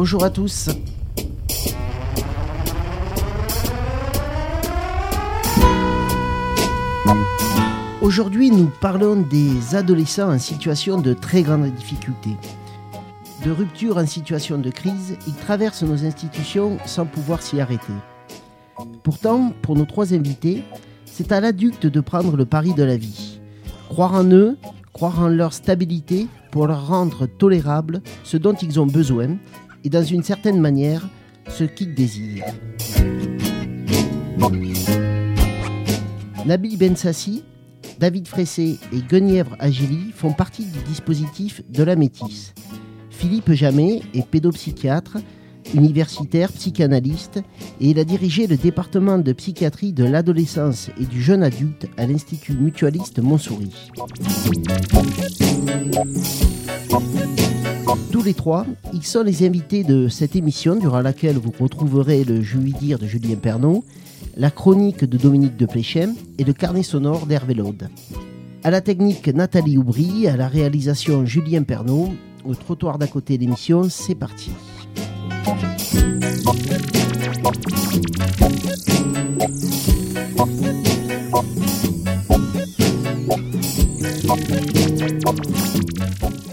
Bonjour 0.00 0.22
à 0.22 0.30
tous. 0.30 0.68
Aujourd'hui, 8.00 8.52
nous 8.52 8.70
parlons 8.80 9.16
des 9.16 9.74
adolescents 9.74 10.32
en 10.32 10.38
situation 10.38 11.00
de 11.00 11.14
très 11.14 11.42
grande 11.42 11.74
difficulté. 11.74 12.30
De 13.44 13.50
rupture 13.50 13.96
en 13.96 14.06
situation 14.06 14.58
de 14.58 14.70
crise, 14.70 15.18
ils 15.26 15.34
traversent 15.34 15.82
nos 15.82 16.04
institutions 16.04 16.78
sans 16.86 17.04
pouvoir 17.04 17.42
s'y 17.42 17.60
arrêter. 17.60 17.92
Pourtant, 19.02 19.52
pour 19.62 19.74
nos 19.74 19.84
trois 19.84 20.14
invités, 20.14 20.62
c'est 21.06 21.32
à 21.32 21.40
l'adulte 21.40 21.86
de 21.86 22.00
prendre 22.00 22.36
le 22.36 22.44
pari 22.44 22.72
de 22.72 22.84
la 22.84 22.96
vie. 22.96 23.40
Croire 23.88 24.14
en 24.14 24.30
eux, 24.30 24.58
croire 24.92 25.20
en 25.20 25.28
leur 25.28 25.52
stabilité 25.52 26.28
pour 26.52 26.68
leur 26.68 26.86
rendre 26.86 27.26
tolérable 27.26 28.00
ce 28.22 28.36
dont 28.36 28.54
ils 28.54 28.78
ont 28.78 28.86
besoin 28.86 29.36
et 29.84 29.88
dans 29.88 30.02
une 30.02 30.22
certaine 30.22 30.60
manière 30.60 31.08
ce 31.48 31.64
qu'ils 31.64 31.94
désirent. 31.94 32.44
Nabil 36.46 36.78
Bensassi, 36.78 37.44
David 37.98 38.28
Fressé 38.28 38.78
et 38.92 39.00
Guenièvre 39.00 39.56
Agili 39.58 40.12
font 40.14 40.32
partie 40.32 40.64
du 40.64 40.78
dispositif 40.86 41.62
de 41.68 41.82
la 41.82 41.96
métisse. 41.96 42.54
Philippe 43.10 43.52
Jamet 43.52 44.02
est 44.14 44.26
pédopsychiatre, 44.26 45.18
universitaire, 45.74 46.52
psychanalyste 46.52 47.42
et 47.80 47.90
il 47.90 47.98
a 47.98 48.04
dirigé 48.04 48.46
le 48.46 48.56
département 48.56 49.18
de 49.18 49.32
psychiatrie 49.32 49.92
de 49.92 50.04
l'adolescence 50.04 50.90
et 51.00 51.04
du 51.04 51.20
jeune 51.20 51.42
adulte 51.42 51.86
à 51.96 52.06
l'Institut 52.06 52.54
mutualiste 52.54 53.18
Montsouris. 53.18 53.90
Tous 58.10 58.22
les 58.22 58.34
trois, 58.34 58.66
ils 58.92 59.04
sont 59.04 59.22
les 59.22 59.46
invités 59.46 59.84
de 59.84 60.08
cette 60.08 60.36
émission 60.36 60.76
durant 60.76 61.00
laquelle 61.00 61.36
vous 61.36 61.52
retrouverez 61.58 62.24
le 62.24 62.42
Je 62.42 62.58
dire 62.58 62.98
de 62.98 63.06
Julien 63.06 63.36
Pernaud, 63.36 63.84
la 64.36 64.50
chronique 64.50 65.04
de 65.04 65.18
Dominique 65.18 65.56
de 65.56 65.66
Pléchem 65.66 66.14
et 66.38 66.44
le 66.44 66.52
carnet 66.52 66.82
sonore 66.82 67.26
d'Hervé 67.26 67.54
Laude. 67.54 67.88
À 68.64 68.70
la 68.70 68.80
technique 68.80 69.28
Nathalie 69.28 69.78
Aubry, 69.78 70.26
à 70.26 70.36
la 70.36 70.48
réalisation 70.48 71.26
Julien 71.26 71.62
Pernaud, 71.62 72.10
au 72.44 72.54
trottoir 72.54 72.98
d'à 72.98 73.06
côté 73.06 73.36
de 73.36 73.42
l'émission, 73.42 73.88
c'est 73.88 74.14
parti. 74.14 74.50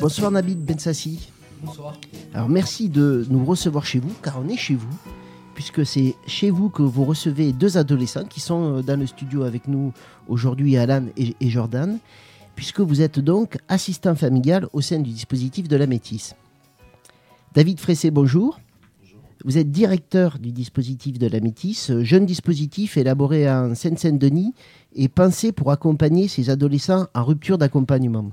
Bonsoir 0.05 0.29
Nabil 0.29 0.57
Bensassi. 0.57 1.31
Bonsoir. 1.63 1.99
Alors 2.35 2.47
merci 2.47 2.89
de 2.89 3.25
nous 3.27 3.43
recevoir 3.43 3.87
chez 3.87 3.97
vous, 3.97 4.13
car 4.21 4.39
on 4.39 4.47
est 4.49 4.55
chez 4.55 4.75
vous, 4.75 4.95
puisque 5.55 5.83
c'est 5.83 6.13
chez 6.27 6.51
vous 6.51 6.69
que 6.69 6.83
vous 6.83 7.05
recevez 7.05 7.51
deux 7.53 7.79
adolescents 7.79 8.25
qui 8.25 8.39
sont 8.39 8.77
euh, 8.77 8.81
dans 8.83 8.99
le 8.99 9.07
studio 9.07 9.41
avec 9.41 9.67
nous 9.67 9.93
aujourd'hui, 10.27 10.77
Alan 10.77 11.05
et, 11.17 11.33
Jordan, 11.49 11.97
puisque 12.55 12.81
vous 12.81 13.01
êtes 13.01 13.19
donc 13.19 13.57
assistant 13.67 14.13
familial 14.13 14.67
au 14.73 14.81
sein 14.81 14.99
du 14.99 15.09
dispositif 15.09 15.67
de 15.67 15.75
la 15.75 15.87
métisse. 15.87 16.35
David 17.55 17.79
Fressé, 17.79 18.11
bonjour. 18.11 18.59
Vous 19.43 19.57
êtes 19.57 19.71
directeur 19.71 20.37
du 20.37 20.51
dispositif 20.51 21.17
de 21.17 21.25
la 21.25 21.39
métisse, 21.39 21.91
jeune 22.01 22.27
dispositif 22.27 22.97
élaboré 22.97 23.49
en 23.49 23.73
Seine-Saint-Denis 23.73 24.53
et 24.93 25.07
pensé 25.07 25.51
pour 25.51 25.71
accompagner 25.71 26.27
ces 26.27 26.51
adolescents 26.51 27.07
en 27.15 27.23
rupture 27.23 27.57
d'accompagnement. 27.57 28.29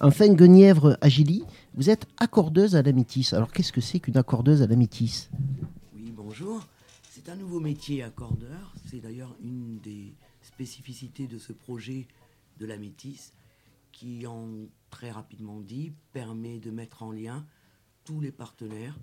Enfin, 0.00 0.28
Guenièvre 0.28 0.98
Agili, 1.00 1.42
vous 1.74 1.88
êtes 1.88 2.06
accordeuse 2.18 2.76
à 2.76 2.82
la 2.82 2.92
métisse. 2.92 3.32
Alors, 3.32 3.50
qu'est-ce 3.50 3.72
que 3.72 3.80
c'est 3.80 3.98
qu'une 3.98 4.18
accordeuse 4.18 4.60
à 4.60 4.66
la 4.66 4.76
métisse 4.76 5.30
Oui, 5.94 6.12
bonjour. 6.14 6.66
C'est 7.10 7.30
un 7.30 7.36
nouveau 7.36 7.60
métier, 7.60 8.02
accordeur. 8.02 8.74
C'est 8.84 9.00
d'ailleurs 9.00 9.34
une 9.42 9.78
des 9.78 10.12
spécificités 10.42 11.26
de 11.26 11.38
ce 11.38 11.54
projet 11.54 12.06
de 12.58 12.66
la 12.66 12.76
métisse 12.76 13.32
qui, 13.90 14.26
en 14.26 14.66
très 14.90 15.10
rapidement 15.10 15.60
dit, 15.60 15.92
permet 16.12 16.58
de 16.58 16.70
mettre 16.70 17.02
en 17.02 17.10
lien 17.10 17.46
tous 18.04 18.20
les 18.20 18.32
partenaires 18.32 18.98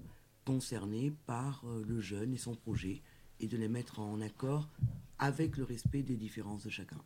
concernés 0.46 1.12
par 1.26 1.64
euh, 1.66 1.84
le 1.88 2.02
jeune 2.02 2.36
et 2.36 2.38
son 2.38 2.54
projet 2.54 3.02
et 3.40 3.48
de 3.48 3.58
les 3.58 3.68
mettre 3.68 4.00
en 4.00 4.22
accord 4.22 4.70
avec 5.18 5.58
le 5.58 5.64
respect 5.64 6.04
des 6.04 6.18
différences 6.18 6.66
de 6.66 6.70
chacun. 6.70 7.02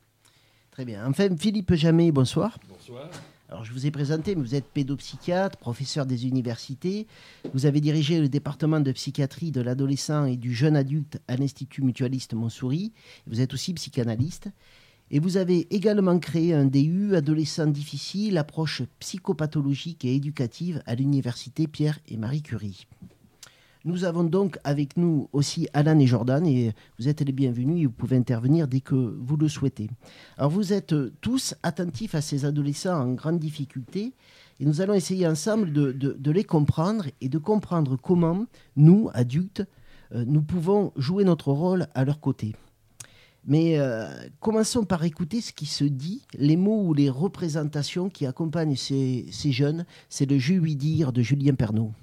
Très 0.78 0.86
bien. 0.86 1.08
Enfin, 1.08 1.36
Philippe 1.36 1.74
Jamet, 1.74 2.12
bonsoir. 2.12 2.60
Bonsoir. 2.70 3.10
Alors, 3.50 3.66
je 3.66 3.74
vous 3.74 3.88
ai 3.88 3.90
présenté, 3.90 4.36
mais 4.36 4.44
vous 4.44 4.54
êtes 4.54 4.68
pédopsychiatre, 4.68 5.58
professeur 5.58 6.06
des 6.06 6.28
universités. 6.28 7.08
Vous 7.52 7.66
avez 7.66 7.82
dirigé 7.82 8.20
le 8.20 8.30
département 8.30 8.80
de 8.80 8.92
psychiatrie 8.92 9.50
de 9.50 9.60
l'adolescent 9.60 10.26
et 10.26 10.38
du 10.38 10.54
jeune 10.54 10.76
adulte 10.76 11.20
à 11.28 11.36
l'Institut 11.36 11.82
mutualiste 11.82 12.36
Montsouris. 12.36 12.94
Vous 13.26 13.42
êtes 13.42 13.56
aussi 13.56 13.74
psychanalyste. 13.74 14.52
Et 15.10 15.18
vous 15.18 15.38
avez 15.38 15.66
également 15.74 16.20
créé 16.20 16.54
un 16.54 16.66
DU 16.66 17.16
Adolescent 17.16 17.66
difficile, 17.66 18.38
approche 18.38 18.84
psychopathologique 19.00 20.06
et 20.06 20.14
éducative 20.14 20.84
à 20.86 20.94
l'université 20.94 21.66
Pierre 21.66 21.98
et 22.08 22.18
Marie 22.18 22.44
Curie. 22.44 22.86
Nous 23.88 24.04
avons 24.04 24.26
donc 24.26 24.60
avec 24.66 24.98
nous 24.98 25.30
aussi 25.32 25.70
Alan 25.72 25.98
et 25.98 26.08
Jordan 26.08 26.46
et 26.46 26.74
vous 27.00 27.08
êtes 27.08 27.22
les 27.22 27.32
bienvenus 27.32 27.84
et 27.84 27.86
vous 27.86 27.94
pouvez 27.94 28.18
intervenir 28.18 28.68
dès 28.68 28.82
que 28.82 28.96
vous 28.96 29.38
le 29.38 29.48
souhaitez. 29.48 29.90
Alors 30.38 30.52
vous 30.52 30.74
êtes 30.74 30.94
tous 31.22 31.56
attentifs 31.64 32.14
à 32.14 32.20
ces 32.20 32.44
adolescents 32.44 33.00
en 33.00 33.14
grande 33.14 33.40
difficulté 33.40 34.12
et 34.60 34.66
nous 34.66 34.82
allons 34.82 34.94
essayer 34.94 35.26
ensemble 35.26 35.72
de, 35.72 36.32
les 36.32 36.44
comprendre 36.44 37.06
et 37.22 37.30
de 37.30 37.38
comprendre 37.38 37.96
comment 37.96 38.46
nous, 38.76 39.10
adultes, 39.14 39.64
euh, 40.12 40.26
nous 40.28 40.42
pouvons 40.42 40.92
jouer 40.98 41.24
notre 41.24 41.54
rôle 41.54 41.88
à 41.96 42.04
leur 42.04 42.20
côté. 42.20 42.58
Mais 43.46 43.80
euh, 43.80 44.10
commençons 44.42 44.84
par 44.84 45.06
écouter 45.06 45.40
ce 45.40 45.54
qui 45.54 45.66
se 45.66 45.86
dit, 45.86 46.24
les 46.38 46.58
mots 46.58 46.84
ou 46.84 46.94
les 46.94 47.10
représentations 47.10 48.10
qui 48.10 48.26
accompagnent 48.26 48.76
ces, 48.76 49.32
jeunes. 49.32 49.86
C'est 50.10 50.30
le 50.30 50.36
lui 50.36 50.76
dire 50.76 51.14
de 51.14 51.22
Julien 51.22 51.54
Pernaud. 51.54 51.94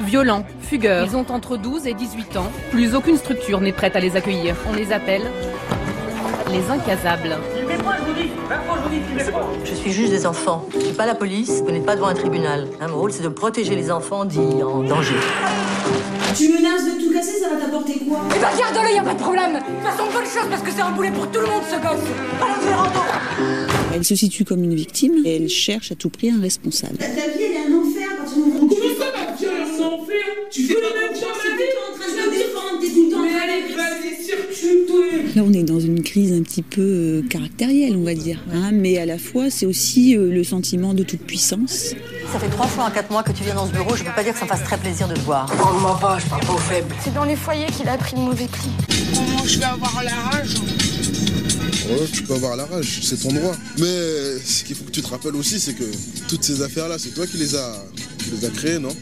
Violents, 0.00 0.44
fugueurs, 0.60 1.06
ils 1.06 1.16
ont 1.16 1.26
entre 1.30 1.56
12 1.56 1.86
et 1.86 1.94
18 1.94 2.36
ans. 2.36 2.50
Plus 2.70 2.94
aucune 2.94 3.16
structure 3.16 3.60
n'est 3.60 3.72
prête 3.72 3.96
à 3.96 4.00
les 4.00 4.16
accueillir. 4.16 4.54
On 4.68 4.74
les 4.74 4.92
appelle 4.92 5.22
les 6.50 6.70
incasables. 6.70 7.36
Je 9.64 9.74
suis 9.74 9.92
juge 9.92 10.10
des 10.10 10.26
enfants. 10.26 10.66
Je 10.74 10.80
suis 10.80 10.94
pas 10.94 11.06
la 11.06 11.14
police, 11.14 11.62
vous 11.62 11.70
n'êtes 11.70 11.84
pas 11.84 11.96
devant 11.96 12.06
un 12.06 12.14
tribunal. 12.14 12.68
Mon 12.88 12.96
rôle, 12.96 13.12
c'est 13.12 13.22
de 13.22 13.28
protéger 13.28 13.74
les 13.74 13.90
enfants 13.90 14.24
dits 14.24 14.62
en 14.62 14.82
danger. 14.82 15.16
Tu 16.36 16.48
menaces 16.48 16.84
de 16.84 17.02
tout 17.02 17.12
casser, 17.12 17.40
ça 17.40 17.48
va 17.48 17.56
t'apporter 17.56 17.98
quoi? 18.08 18.20
Eh 18.28 18.38
ben 18.38 18.48
garde-le, 18.58 18.94
y 18.94 18.98
a 18.98 19.02
pas 19.02 19.14
de 19.14 19.18
problème 19.18 19.54
De 19.54 19.58
toute 19.58 19.82
façon, 19.82 20.04
bonne 20.12 20.24
chose, 20.24 20.46
parce 20.48 20.62
que 20.62 20.70
c'est 20.70 20.82
un 20.82 20.90
boulet 20.90 21.10
pour 21.10 21.26
tout 21.30 21.40
le 21.40 21.46
monde, 21.46 21.62
ce 21.68 21.76
gosse 21.76 22.06
Elle 23.94 24.04
se 24.04 24.14
situe 24.14 24.44
comme 24.44 24.62
une 24.62 24.74
victime 24.74 25.14
et 25.24 25.36
elle 25.36 25.48
cherche 25.48 25.90
à 25.90 25.94
tout 25.94 26.10
prix 26.10 26.30
un 26.30 26.40
responsable. 26.40 26.98
Ta 26.98 27.06
vie, 27.06 27.44
elle 27.44 27.57
tu 30.50 30.64
fais 30.64 30.74
la 30.74 31.00
même 31.00 31.14
chose 31.14 31.24
en 31.24 31.38
train 31.38 32.26
de 32.26 32.30
défendre, 32.30 32.80
t'es 32.80 32.88
tout 32.88 33.04
le 33.06 33.10
temps 33.10 33.22
Mais 33.22 33.34
allez, 33.34 33.74
vas-y, 33.74 34.24
circule 34.24 35.34
Là, 35.34 35.42
on 35.44 35.52
est 35.52 35.62
dans 35.62 35.80
une 35.80 36.02
crise 36.02 36.32
un 36.32 36.42
petit 36.42 36.62
peu 36.62 36.80
euh, 36.80 37.22
caractérielle, 37.28 37.96
on 37.96 38.02
va 38.02 38.14
dire. 38.14 38.38
Hein, 38.52 38.70
mais 38.72 38.98
à 38.98 39.06
la 39.06 39.18
fois, 39.18 39.50
c'est 39.50 39.66
aussi 39.66 40.16
euh, 40.16 40.30
le 40.30 40.42
sentiment 40.44 40.94
de 40.94 41.02
toute 41.02 41.20
puissance. 41.20 41.94
Ça 42.32 42.38
fait 42.38 42.48
trois 42.48 42.66
fois 42.66 42.84
en 42.84 42.90
quatre 42.90 43.10
mois 43.10 43.22
que 43.22 43.32
tu 43.32 43.44
viens 43.44 43.54
dans 43.54 43.66
ce 43.66 43.72
bureau. 43.72 43.94
Je 43.94 44.04
peux 44.04 44.14
pas 44.14 44.24
dire 44.24 44.32
que 44.32 44.38
ça 44.38 44.46
me 44.46 44.50
fasse 44.50 44.64
très 44.64 44.78
plaisir 44.78 45.06
de 45.08 45.14
te 45.14 45.20
voir. 45.20 45.50
Oh, 45.60 45.80
ma 45.80 45.92
vache, 45.94 46.24
pas 46.28 46.38
au 46.52 46.56
faible. 46.56 46.94
C'est 47.04 47.14
dans 47.14 47.24
les 47.24 47.36
foyers 47.36 47.66
qu'il 47.66 47.88
a 47.88 47.96
pris 47.98 48.16
le 48.16 48.22
mauvais 48.22 48.46
pli. 48.46 48.70
Oh, 49.16 49.46
je 49.46 49.58
vais 49.58 49.64
avoir 49.64 50.02
la 50.02 50.14
rage. 50.14 50.54
Ouais, 51.88 52.06
tu 52.12 52.22
peux 52.22 52.34
avoir 52.34 52.56
la 52.56 52.66
rage, 52.66 53.00
c'est 53.02 53.16
ton 53.22 53.32
droit. 53.32 53.54
Mais 53.78 54.38
ce 54.44 54.64
qu'il 54.64 54.76
faut 54.76 54.84
que 54.84 54.90
tu 54.90 55.02
te 55.02 55.08
rappelles 55.08 55.36
aussi, 55.36 55.58
c'est 55.58 55.74
que 55.74 55.84
toutes 56.28 56.42
ces 56.42 56.62
affaires-là, 56.62 56.96
c'est 56.98 57.10
toi 57.10 57.26
qui 57.26 57.38
les 57.38 57.54
as, 57.54 57.82
qui 58.18 58.30
les 58.30 58.44
as 58.44 58.50
créées, 58.50 58.78
non? 58.78 58.94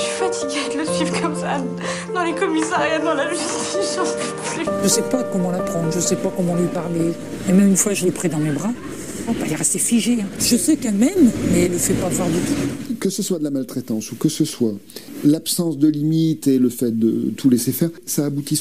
Je 0.00 0.06
suis 0.06 0.18
fatiguée 0.18 0.74
de 0.74 0.80
le 0.80 0.86
suivre 0.86 1.20
comme 1.20 1.34
ça, 1.34 1.62
dans 2.14 2.24
les 2.24 2.34
commissariats, 2.34 2.98
dans 2.98 3.14
la 3.14 3.28
justice, 3.30 3.96
j'en 3.96 4.04
peux 4.04 4.64
plus. 4.64 4.70
Je 4.82 4.88
sais 4.88 5.02
pas 5.02 5.22
comment 5.24 5.50
l'apprendre, 5.50 5.90
je 5.94 6.00
sais 6.00 6.16
pas 6.16 6.32
comment 6.34 6.56
lui 6.56 6.68
parler. 6.68 7.12
Et 7.48 7.52
même 7.52 7.68
une 7.68 7.76
fois, 7.76 7.92
je 7.92 8.04
l'ai 8.04 8.10
pris 8.10 8.28
dans 8.28 8.38
mes 8.38 8.52
bras. 8.52 8.72
Bah, 9.26 9.34
il 9.46 9.52
est 9.52 9.56
resté 9.56 9.78
figé. 9.78 10.18
Hein. 10.20 10.26
Je 10.40 10.56
sais 10.56 10.76
qu'elle 10.76 10.94
m'aime, 10.94 11.30
mais 11.52 11.66
elle 11.66 11.72
ne 11.72 11.78
fait 11.78 11.94
pas 11.94 12.08
voir 12.08 12.28
du 12.28 12.34
tout. 12.34 12.94
Que 12.98 13.10
ce 13.10 13.22
soit 13.22 13.38
de 13.38 13.44
la 13.44 13.50
maltraitance 13.50 14.10
ou 14.12 14.16
que 14.16 14.28
ce 14.28 14.44
soit 14.44 14.74
l'absence 15.24 15.78
de 15.78 15.86
limite 15.86 16.48
et 16.48 16.58
le 16.58 16.68
fait 16.68 16.98
de 16.98 17.30
tout 17.36 17.48
laisser 17.48 17.72
faire, 17.72 17.90
ça 18.06 18.24
aboutit 18.26 18.60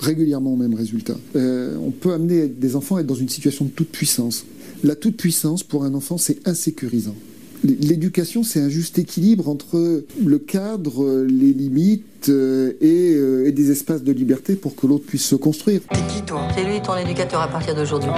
régulièrement 0.00 0.52
au 0.52 0.56
même 0.56 0.74
résultat. 0.74 1.16
Euh, 1.34 1.76
on 1.84 1.90
peut 1.90 2.12
amener 2.12 2.46
des 2.46 2.76
enfants 2.76 2.96
à 2.96 3.00
être 3.00 3.06
dans 3.06 3.14
une 3.14 3.28
situation 3.28 3.64
de 3.64 3.70
toute 3.70 3.88
puissance. 3.88 4.44
La 4.84 4.94
toute 4.94 5.16
puissance, 5.16 5.62
pour 5.62 5.84
un 5.84 5.94
enfant, 5.94 6.18
c'est 6.18 6.46
insécurisant. 6.46 7.16
L'éducation, 7.64 8.42
c'est 8.42 8.60
un 8.60 8.68
juste 8.68 8.98
équilibre 8.98 9.48
entre 9.48 10.04
le 10.24 10.38
cadre, 10.38 11.24
les 11.24 11.52
limites 11.52 12.28
euh, 12.28 12.72
euh, 12.82 13.46
et, 13.46 13.52
des 13.52 13.70
espaces 13.70 14.02
de 14.02 14.12
liberté 14.12 14.54
pour 14.56 14.74
que 14.74 14.86
l'autre 14.86 15.04
puisse 15.06 15.26
se 15.26 15.34
construire. 15.34 15.80
T'es 15.90 16.00
qui 16.08 16.22
toi? 16.22 16.48
C'est 16.54 16.64
lui 16.64 16.80
ton 16.80 16.96
éducateur 16.96 17.40
à 17.40 17.48
partir 17.48 17.74
d'aujourd'hui. 17.74 18.10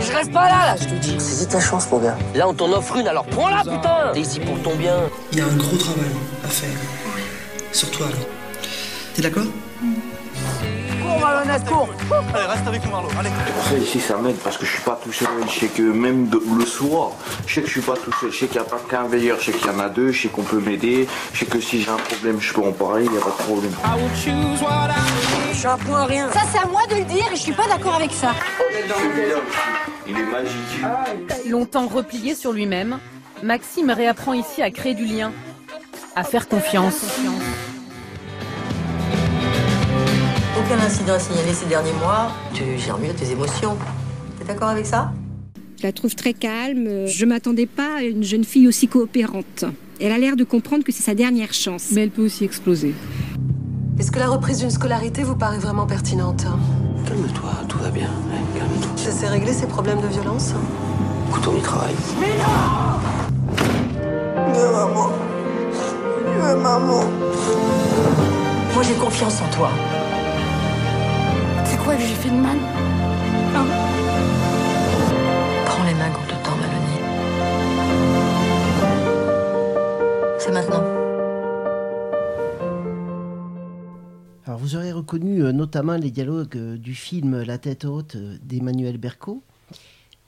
Je 0.00 0.12
reste 0.12 0.32
pas 0.32 0.48
là, 0.48 0.74
là, 0.74 0.76
je 0.80 0.84
te 0.84 1.00
dis. 1.00 1.16
C'est 1.18 1.48
ta 1.48 1.60
chance, 1.60 1.86
mon 1.90 1.98
gars. 1.98 2.16
Là, 2.34 2.48
on 2.48 2.54
t'en 2.54 2.72
offre 2.72 2.96
une, 2.96 3.06
alors 3.06 3.26
prends-la, 3.26 3.60
putain 3.60 4.12
T'es 4.14 4.20
ici 4.20 4.40
pour 4.40 4.60
ton 4.62 4.76
bien. 4.76 4.96
Il 5.32 5.38
y 5.38 5.40
a 5.40 5.46
un 5.46 5.56
gros 5.56 5.76
travail 5.76 6.10
à 6.44 6.48
fait. 6.48 6.66
Sur 7.72 7.90
toi, 7.90 8.06
là. 8.06 8.16
T'es 9.14 9.22
d'accord? 9.22 9.46
Cours, 11.12 11.20
Malhonnête, 11.20 11.64
cours 11.66 11.88
Allez, 12.34 12.46
reste 12.46 12.66
avec 12.66 12.84
nous, 12.84 12.90
Marlo. 12.90 13.08
Allez. 13.18 13.28
Ça 13.68 13.76
ici, 13.78 14.00
ça 14.00 14.16
m'aide 14.16 14.36
parce 14.36 14.56
que 14.56 14.64
je 14.64 14.72
suis 14.72 14.82
pas 14.82 14.98
tout 15.02 15.12
seul. 15.12 15.28
Je 15.46 15.60
sais 15.60 15.66
que 15.68 15.82
même 15.82 16.28
de- 16.28 16.42
le 16.58 16.64
soir, 16.66 17.10
je 17.46 17.54
sais 17.54 17.60
que 17.60 17.66
je 17.66 17.72
suis 17.72 17.80
pas 17.80 17.94
tout 17.96 18.12
seul. 18.20 18.30
Je 18.32 18.38
sais 18.38 18.46
qu'il 18.46 18.60
n'y 18.60 18.66
a 18.66 18.70
pas 18.70 18.80
qu'un 18.88 19.04
veilleur, 19.04 19.38
je 19.40 19.46
sais 19.46 19.52
qu'il 19.52 19.66
y 19.66 19.70
en 19.74 19.78
a 19.78 19.88
deux, 19.88 20.10
je 20.12 20.22
sais 20.22 20.28
qu'on 20.28 20.42
peut 20.42 20.60
m'aider. 20.60 21.06
Je 21.32 21.40
sais 21.40 21.46
que 21.46 21.60
si 21.60 21.82
j'ai 21.82 21.90
un 21.90 21.96
problème, 21.96 22.40
je 22.40 22.52
peux 22.52 22.62
en 22.62 22.72
parler, 22.72 23.04
il 23.04 23.10
n'y 23.10 23.18
a 23.18 23.20
pas 23.20 23.30
de 23.30 23.42
problème. 23.44 23.72
Je 25.52 25.58
suis 25.58 25.66
un 25.66 25.76
point 25.78 26.04
rien. 26.06 26.30
Ça, 26.32 26.40
c'est 26.50 26.58
à 26.58 26.66
moi 26.66 26.80
de 26.90 26.96
le 26.96 27.04
dire 27.04 27.26
et 27.32 27.36
je 27.36 27.40
suis 27.40 27.52
pas 27.52 27.66
d'accord 27.68 27.94
avec 27.96 28.12
ça. 28.12 28.32
Il 30.06 30.16
est 30.18 30.24
magique. 30.24 31.48
Longtemps 31.48 31.86
replié 31.86 32.34
sur 32.34 32.52
lui-même, 32.52 32.98
Maxime 33.42 33.90
réapprend 33.90 34.32
ici 34.32 34.62
à 34.62 34.70
créer 34.70 34.94
du 34.94 35.04
lien, 35.04 35.30
à 36.16 36.24
faire 36.24 36.48
confiance. 36.48 36.94
Aucun 40.64 40.78
incident 40.78 41.18
signalé 41.18 41.52
ces 41.54 41.66
derniers 41.66 41.92
mois. 41.94 42.30
Tu 42.54 42.62
gères 42.78 42.98
mieux 42.98 43.12
tes 43.12 43.30
émotions. 43.32 43.76
T'es 44.38 44.44
d'accord 44.44 44.68
avec 44.68 44.86
ça? 44.86 45.12
Je 45.78 45.82
la 45.82 45.92
trouve 45.92 46.14
très 46.14 46.34
calme. 46.34 47.06
Je 47.06 47.24
m'attendais 47.24 47.66
pas 47.66 47.96
à 47.98 48.02
une 48.02 48.22
jeune 48.22 48.44
fille 48.44 48.68
aussi 48.68 48.86
coopérante. 48.86 49.64
Elle 50.00 50.12
a 50.12 50.18
l'air 50.18 50.36
de 50.36 50.44
comprendre 50.44 50.84
que 50.84 50.92
c'est 50.92 51.02
sa 51.02 51.14
dernière 51.14 51.52
chance. 51.52 51.88
Mais 51.92 52.02
elle 52.02 52.10
peut 52.10 52.24
aussi 52.24 52.44
exploser. 52.44 52.94
Est-ce 53.98 54.12
que 54.12 54.20
la 54.20 54.28
reprise 54.28 54.58
d'une 54.58 54.70
scolarité 54.70 55.24
vous 55.24 55.34
paraît 55.34 55.58
vraiment 55.58 55.86
pertinente? 55.86 56.44
Calme-toi, 57.06 57.50
tout 57.68 57.78
va 57.78 57.90
bien. 57.90 58.10
Ouais, 58.30 58.58
calme-toi. 58.58 58.90
Ça 58.96 59.10
s'est 59.10 59.28
réglé 59.28 59.52
ces 59.52 59.66
problèmes 59.66 60.00
de 60.00 60.08
violence? 60.08 60.52
Écoute, 61.28 61.48
on 61.48 61.58
y 61.58 61.62
travaille. 61.62 61.94
maman. 64.72 65.10
maman. 66.62 67.04
Moi, 68.74 68.82
j'ai 68.84 68.94
confiance 68.94 69.40
en 69.42 69.48
toi. 69.56 69.70
Quoi 71.84 71.96
que 71.96 72.02
j'ai 72.02 72.14
fait 72.14 72.30
de 72.30 72.34
mal 72.36 72.58
Prends 75.66 75.84
les 75.84 75.94
mains 75.94 76.10
qu'on 76.10 76.22
te 76.26 76.44
tend, 76.44 76.56
Mélanie. 76.56 77.00
C'est 80.38 80.52
maintenant. 80.52 80.82
Alors 84.44 84.58
vous 84.58 84.76
aurez 84.76 84.92
reconnu 84.92 85.42
euh, 85.42 85.52
notamment 85.52 85.96
les 85.96 86.10
dialogues 86.10 86.56
euh, 86.56 86.76
du 86.76 86.94
film 86.94 87.42
La 87.42 87.58
tête 87.58 87.84
haute 87.84 88.16
euh, 88.16 88.36
d'Emmanuel 88.42 88.98
Berco. 88.98 89.42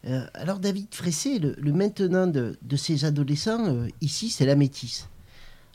Euh, 0.07 0.25
alors 0.35 0.59
David 0.61 0.89
Fressé, 0.95 1.39
le, 1.39 1.55
le 1.59 1.73
maintenant 1.73 2.27
de, 2.27 2.57
de 2.63 2.77
ces 2.77 3.05
adolescents, 3.05 3.67
euh, 3.67 3.89
ici 4.01 4.29
c'est 4.31 4.47
la 4.47 4.55
métisse. 4.55 5.09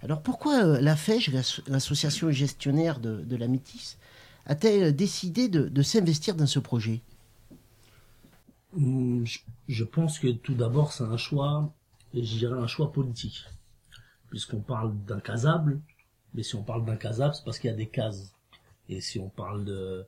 Alors 0.04 0.22
pourquoi 0.22 0.64
euh, 0.64 0.80
la 0.82 0.96
FEJ, 0.96 1.32
l'asso- 1.34 1.62
l'association 1.68 2.32
gestionnaire 2.32 3.00
de, 3.00 3.18
de 3.22 3.36
la 3.36 3.48
métisse, 3.48 3.98
a-t-elle 4.50 4.96
décidé 4.96 5.48
de, 5.48 5.82
s'investir 5.84 6.36
dans 6.36 6.48
ce 6.48 6.58
projet? 6.58 7.02
Hum, 8.76 9.24
je- 9.68 9.84
pense 9.84 10.18
que 10.18 10.28
tout 10.32 10.56
d'abord, 10.56 10.92
c'est 10.92 11.04
un 11.04 11.18
choix, 11.18 11.72
je 12.16 12.20
dirais 12.20 12.58
un 12.60 12.68
choix 12.68 12.92
politique. 12.92 13.46
Puisqu'on 14.32 14.62
parle 14.62 14.96
d'incasable, 15.06 15.80
mais 16.34 16.42
si 16.42 16.56
on 16.56 16.64
parle 16.64 16.84
d'incasable, 16.84 17.36
c'est 17.36 17.46
parce 17.46 17.60
qu'il 17.60 17.70
y 17.70 17.74
a 17.74 17.78
des 17.78 17.88
cases. 17.88 18.34
Et 18.90 19.02
si 19.02 19.20
on 19.20 19.30
parle 19.30 19.66
de... 19.66 20.06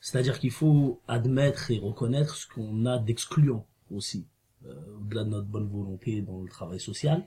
C'est-à-dire 0.00 0.38
qu'il 0.38 0.50
faut 0.52 1.00
admettre 1.08 1.70
et 1.72 1.78
reconnaître 1.78 2.36
ce 2.36 2.46
qu'on 2.46 2.86
a 2.86 2.98
d'excluant 2.98 3.66
aussi. 3.90 4.26
Euh, 4.64 4.74
au-delà 5.00 5.24
de 5.24 5.30
notre 5.30 5.48
bonne 5.48 5.68
volonté 5.68 6.22
dans 6.22 6.40
le 6.40 6.48
travail 6.48 6.78
social, 6.78 7.26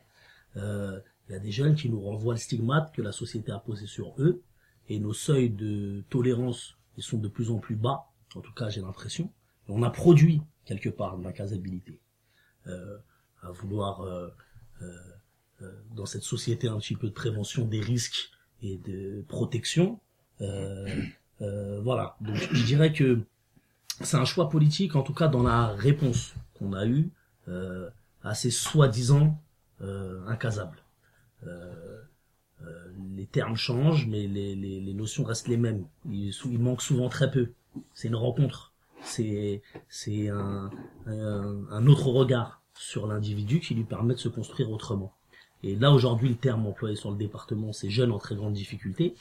euh, 0.56 1.00
il 1.28 1.34
y 1.34 1.36
a 1.36 1.40
des 1.40 1.52
jeunes 1.52 1.76
qui 1.76 1.90
nous 1.90 2.02
renvoient 2.02 2.34
le 2.34 2.40
stigmate 2.40 2.94
que 2.94 3.02
la 3.02 3.12
société 3.12 3.52
a 3.52 3.60
posé 3.60 3.88
sur 3.88 4.14
eux, 4.20 4.42
et 4.90 5.00
nos 5.00 5.14
seuils 5.14 5.50
de 5.50 6.04
tolérance 6.10 6.76
ils 6.98 7.04
sont 7.04 7.18
de 7.18 7.28
plus 7.28 7.52
en 7.52 7.58
plus 7.58 7.76
bas, 7.76 8.06
en 8.36 8.42
tout 8.42 8.54
cas 8.54 8.70
j'ai 8.70 8.82
l'impression. 8.82 9.32
On 9.68 9.84
a 9.84 9.90
produit 9.90 10.42
quelque 10.66 10.90
part 10.90 11.18
de 11.18 11.24
l'incasabilité. 11.24 12.00
Euh, 12.68 12.98
à 13.42 13.52
vouloir, 13.52 14.02
euh, 14.02 14.30
euh, 14.82 14.98
euh, 15.62 15.72
dans 15.96 16.06
cette 16.06 16.24
société 16.24 16.68
un 16.68 16.78
petit 16.78 16.96
peu 16.96 17.08
de 17.08 17.14
prévention 17.14 17.66
des 17.66 17.80
risques 17.80 18.32
et 18.62 18.78
de 18.78 19.24
protection, 19.28 20.00
euh, 20.42 20.88
euh, 21.42 21.80
voilà. 21.82 22.16
Donc 22.22 22.38
je 22.38 22.64
dirais 22.64 22.92
que 22.92 23.22
c'est 24.02 24.18
un 24.18 24.26
choix 24.26 24.50
politique, 24.50 24.96
en 24.96 25.04
tout 25.04 25.14
cas 25.14 25.28
dans 25.28 25.44
la 25.44 25.68
réponse 25.68 26.34
qu'on 26.56 26.74
a 26.74 26.86
eue 26.86 27.10
à 28.24 28.34
ces 28.34 28.50
soi-disant 28.50 29.40
incasables. 30.28 30.80
Euh, 31.46 32.02
les 33.16 33.26
termes 33.26 33.56
changent, 33.56 34.08
mais 34.08 34.28
les, 34.28 34.56
les, 34.56 34.80
les 34.82 34.94
notions 34.94 35.24
restent 35.24 35.48
les 35.48 35.58
mêmes. 35.58 35.86
Il, 36.10 36.34
il 36.52 36.60
manque 36.60 36.82
souvent 36.82 37.10
très 37.10 37.32
peu. 37.32 37.52
C'est 37.94 38.08
une 38.08 38.16
rencontre. 38.16 38.74
C'est 39.02 39.62
c'est 39.88 40.30
un, 40.30 40.72
un, 41.06 41.88
autre 41.88 42.08
regard 42.08 42.62
sur 42.74 43.06
l'individu 43.08 43.60
qui 43.60 43.76
lui 43.76 43.84
permet 43.84 44.16
de 44.16 44.20
se 44.20 44.30
construire 44.30 44.72
autrement. 44.72 45.14
Et 45.64 45.76
là 45.76 45.92
aujourd'hui 45.92 46.30
le 46.30 46.36
terme 46.36 46.66
employé 46.66 46.96
sur 46.96 47.12
le 47.12 47.18
département 47.18 47.72
c'est 47.72 47.90
jeunes 47.90 48.12
en 48.12 48.18
très 48.18 48.36
grande 48.36 48.54
difficulté. 48.54 49.14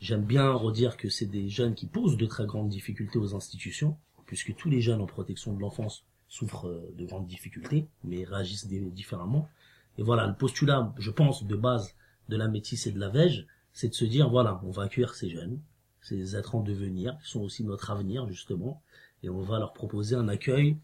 J'aime 0.00 0.24
bien 0.24 0.52
redire 0.52 0.96
que 0.96 1.08
c'est 1.08 1.26
des 1.26 1.48
jeunes 1.48 1.74
qui 1.74 1.86
posent 1.86 2.16
de 2.16 2.26
très 2.26 2.46
grandes 2.46 2.68
difficultés 2.68 3.18
aux 3.18 3.34
institutions, 3.34 3.96
puisque 4.26 4.54
tous 4.54 4.70
les 4.70 4.80
jeunes 4.80 5.00
en 5.00 5.06
protection 5.06 5.52
de 5.52 5.60
l'enfance 5.60 6.04
souffrent 6.28 6.68
euh, 6.68 6.94
de 6.96 7.04
grandes 7.04 7.26
difficultés, 7.26 7.88
mais 8.04 8.24
réagissent 8.24 8.66
différemment. 8.66 9.48
Et 9.98 10.02
voilà, 10.02 10.26
le 10.26 10.34
postulat, 10.34 10.94
je 10.98 11.10
pense, 11.10 11.44
de 11.44 11.56
base 11.56 11.94
de 12.32 12.36
la 12.36 12.48
métisse 12.48 12.86
et 12.86 12.92
de 12.92 12.98
la 12.98 13.10
vège, 13.10 13.46
c'est 13.72 13.88
de 13.88 13.94
se 13.94 14.04
dire, 14.04 14.28
voilà, 14.28 14.60
on 14.64 14.70
va 14.70 14.84
accueillir 14.84 15.14
ces 15.14 15.30
jeunes, 15.30 15.60
ces 16.00 16.34
êtres 16.36 16.54
en 16.54 16.60
devenir, 16.60 17.16
qui 17.22 17.30
sont 17.30 17.40
aussi 17.40 17.62
notre 17.62 17.90
avenir, 17.90 18.26
justement, 18.28 18.82
et 19.22 19.28
on 19.28 19.42
va 19.42 19.58
leur 19.58 19.72
proposer 19.72 20.16
un 20.16 20.28
accueil 20.28 20.78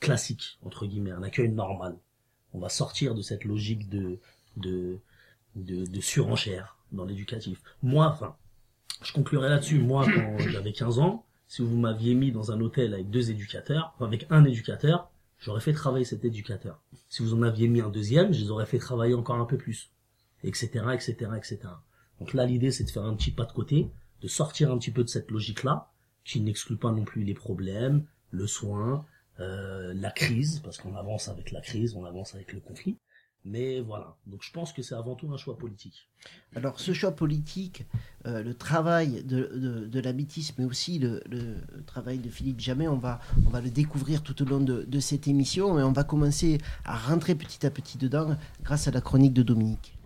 classique, 0.00 0.58
entre 0.62 0.86
guillemets, 0.86 1.10
un 1.10 1.22
accueil 1.22 1.50
normal. 1.50 1.96
On 2.54 2.58
va 2.58 2.68
sortir 2.68 3.14
de 3.14 3.22
cette 3.22 3.44
logique 3.44 3.88
de, 3.88 4.18
de, 4.56 6.00
surenchère 6.00 6.76
dans 6.92 7.04
l'éducatif. 7.04 7.60
Moi, 7.82 8.06
enfin, 8.06 8.36
je 9.02 9.12
conclurai 9.12 9.48
là-dessus. 9.48 9.78
Moi, 9.78 10.06
quand 10.06 10.38
j'avais 10.50 10.72
15 10.72 10.98
ans, 10.98 11.26
si 11.46 11.62
vous 11.62 11.76
m'aviez 11.76 12.14
mis 12.14 12.32
dans 12.32 12.50
un 12.50 12.60
hôtel 12.60 12.94
avec 12.94 13.10
deux 13.10 13.30
éducateurs, 13.30 13.92
enfin, 13.94 14.06
avec 14.06 14.26
un 14.30 14.44
éducateur, 14.44 15.10
j'aurais 15.38 15.60
fait 15.60 15.72
travailler 15.72 16.04
cet 16.04 16.24
éducateur. 16.24 16.80
Si 17.08 17.22
vous 17.22 17.34
en 17.34 17.42
aviez 17.42 17.68
mis 17.68 17.80
un 17.80 17.90
deuxième, 17.90 18.32
je 18.32 18.40
les 18.40 18.50
aurais 18.50 18.66
fait 18.66 18.78
travailler 18.78 19.14
encore 19.14 19.36
un 19.36 19.44
peu 19.44 19.56
plus. 19.56 19.90
Etc., 20.44 20.66
etc., 20.92 21.14
etc. 21.36 21.58
Donc 22.20 22.34
là, 22.34 22.46
l'idée, 22.46 22.70
c'est 22.70 22.84
de 22.84 22.90
faire 22.90 23.04
un 23.04 23.14
petit 23.14 23.30
pas 23.30 23.44
de 23.44 23.52
côté, 23.52 23.90
de 24.20 24.28
sortir 24.28 24.70
un 24.72 24.78
petit 24.78 24.90
peu 24.90 25.04
de 25.04 25.08
cette 25.08 25.30
logique-là, 25.30 25.90
qui 26.24 26.40
n'exclut 26.40 26.76
pas 26.76 26.92
non 26.92 27.04
plus 27.04 27.24
les 27.24 27.34
problèmes, 27.34 28.04
le 28.30 28.46
soin, 28.46 29.06
euh, 29.40 29.94
la 29.94 30.10
crise, 30.10 30.60
parce 30.60 30.78
qu'on 30.78 30.94
avance 30.96 31.28
avec 31.28 31.52
la 31.52 31.60
crise, 31.60 31.94
on 31.94 32.04
avance 32.04 32.34
avec 32.34 32.52
le 32.52 32.60
conflit. 32.60 32.96
Mais 33.44 33.80
voilà. 33.80 34.16
Donc 34.26 34.42
je 34.42 34.52
pense 34.52 34.72
que 34.72 34.82
c'est 34.82 34.94
avant 34.94 35.14
tout 35.14 35.32
un 35.32 35.36
choix 35.36 35.56
politique. 35.56 36.08
Alors 36.54 36.80
ce 36.80 36.92
choix 36.92 37.12
politique, 37.12 37.86
euh, 38.26 38.42
le 38.42 38.54
travail 38.54 39.22
de, 39.24 39.50
de, 39.54 39.86
de 39.86 40.00
la 40.00 40.12
métisse, 40.12 40.56
mais 40.58 40.64
aussi 40.64 40.98
le, 40.98 41.22
travail 41.86 42.18
de 42.18 42.28
Philippe 42.28 42.60
Jamais, 42.60 42.88
on 42.88 42.98
va, 42.98 43.20
on 43.46 43.50
va 43.50 43.60
le 43.60 43.70
découvrir 43.70 44.22
tout 44.22 44.40
au 44.42 44.44
long 44.44 44.60
de, 44.60 45.00
cette 45.00 45.28
émission, 45.28 45.74
mais 45.74 45.82
on 45.82 45.92
va 45.92 46.04
commencer 46.04 46.58
à 46.84 46.96
rentrer 46.96 47.34
petit 47.34 47.64
à 47.64 47.70
petit 47.70 47.96
dedans 47.96 48.36
grâce 48.62 48.88
à 48.88 48.90
la 48.90 49.00
chronique 49.00 49.32
de 49.32 49.42
Dominique. 49.42 49.96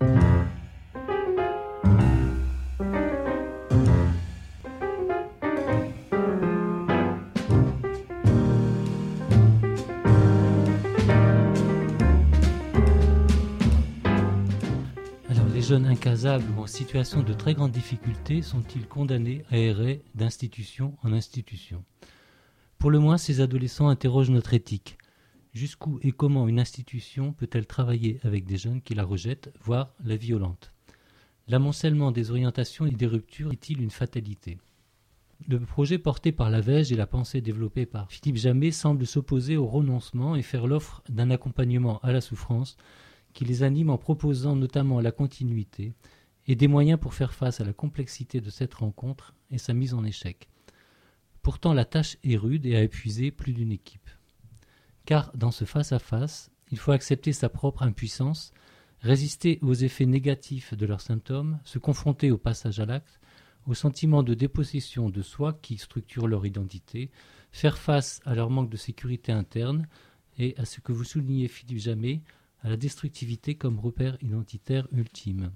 Les 16.04 16.10
jeunes 16.10 16.14
incasables 16.14 16.58
ou 16.58 16.62
en 16.62 16.66
situation 16.66 17.22
de 17.22 17.32
très 17.32 17.54
grande 17.54 17.70
difficulté 17.70 18.42
sont-ils 18.42 18.86
condamnés 18.86 19.44
à 19.50 19.56
errer 19.56 20.02
d'institution 20.14 20.96
en 21.02 21.12
institution? 21.12 21.84
Pour 22.78 22.90
le 22.90 22.98
moins, 22.98 23.18
ces 23.18 23.40
adolescents 23.40 23.88
interrogent 23.88 24.30
notre 24.30 24.54
éthique. 24.54 24.98
Jusqu'où 25.52 26.00
et 26.02 26.12
comment 26.12 26.48
une 26.48 26.58
institution 26.58 27.32
peut-elle 27.32 27.66
travailler 27.66 28.18
avec 28.24 28.46
des 28.46 28.56
jeunes 28.56 28.82
qui 28.82 28.94
la 28.94 29.04
rejettent, 29.04 29.52
voire 29.62 29.94
la 30.04 30.16
violentent? 30.16 30.72
L'amoncellement 31.46 32.10
des 32.10 32.30
orientations 32.30 32.86
et 32.86 32.90
des 32.90 33.06
ruptures 33.06 33.52
est-il 33.52 33.80
une 33.80 33.90
fatalité? 33.90 34.58
Le 35.46 35.60
projet 35.60 35.98
porté 35.98 36.32
par 36.32 36.50
la 36.50 36.60
VEJ 36.60 36.92
et 36.92 36.96
la 36.96 37.06
pensée 37.06 37.40
développée 37.40 37.86
par 37.86 38.10
Philippe 38.10 38.36
Jamais 38.36 38.70
semble 38.70 39.06
s'opposer 39.06 39.56
au 39.56 39.66
renoncement 39.66 40.36
et 40.36 40.42
faire 40.42 40.66
l'offre 40.66 41.02
d'un 41.08 41.30
accompagnement 41.30 42.00
à 42.00 42.12
la 42.12 42.20
souffrance 42.20 42.76
qui 43.32 43.44
les 43.44 43.62
anime 43.62 43.90
en 43.90 43.98
proposant 43.98 44.56
notamment 44.56 45.00
la 45.00 45.12
continuité 45.12 45.92
et 46.46 46.56
des 46.56 46.68
moyens 46.68 46.98
pour 46.98 47.14
faire 47.14 47.34
face 47.34 47.60
à 47.60 47.64
la 47.64 47.72
complexité 47.72 48.40
de 48.40 48.50
cette 48.50 48.74
rencontre 48.74 49.34
et 49.50 49.58
sa 49.58 49.74
mise 49.74 49.94
en 49.94 50.04
échec. 50.04 50.48
Pourtant, 51.42 51.72
la 51.72 51.84
tâche 51.84 52.18
est 52.24 52.36
rude 52.36 52.66
et 52.66 52.76
a 52.76 52.82
épuisé 52.82 53.30
plus 53.30 53.52
d'une 53.52 53.72
équipe. 53.72 54.10
Car 55.04 55.36
dans 55.36 55.50
ce 55.50 55.64
face-à-face, 55.64 56.50
il 56.70 56.78
faut 56.78 56.92
accepter 56.92 57.32
sa 57.32 57.48
propre 57.48 57.82
impuissance, 57.82 58.52
résister 59.00 59.58
aux 59.62 59.74
effets 59.74 60.06
négatifs 60.06 60.74
de 60.74 60.86
leurs 60.86 61.00
symptômes, 61.00 61.58
se 61.64 61.78
confronter 61.78 62.30
au 62.30 62.38
passage 62.38 62.80
à 62.80 62.86
l'acte, 62.86 63.20
au 63.66 63.74
sentiment 63.74 64.22
de 64.22 64.34
dépossession 64.34 65.10
de 65.10 65.22
soi 65.22 65.52
qui 65.52 65.78
structure 65.78 66.26
leur 66.26 66.46
identité, 66.46 67.10
faire 67.50 67.78
face 67.78 68.20
à 68.24 68.34
leur 68.34 68.50
manque 68.50 68.70
de 68.70 68.76
sécurité 68.76 69.32
interne 69.32 69.88
et 70.38 70.54
à 70.58 70.64
ce 70.64 70.80
que 70.80 70.92
vous 70.92 71.04
soulignez 71.04 71.48
Philippe 71.48 71.78
Jamais, 71.78 72.22
à 72.62 72.70
la 72.70 72.76
destructivité 72.76 73.54
comme 73.54 73.78
repère 73.78 74.16
identitaire 74.22 74.88
ultime. 74.92 75.52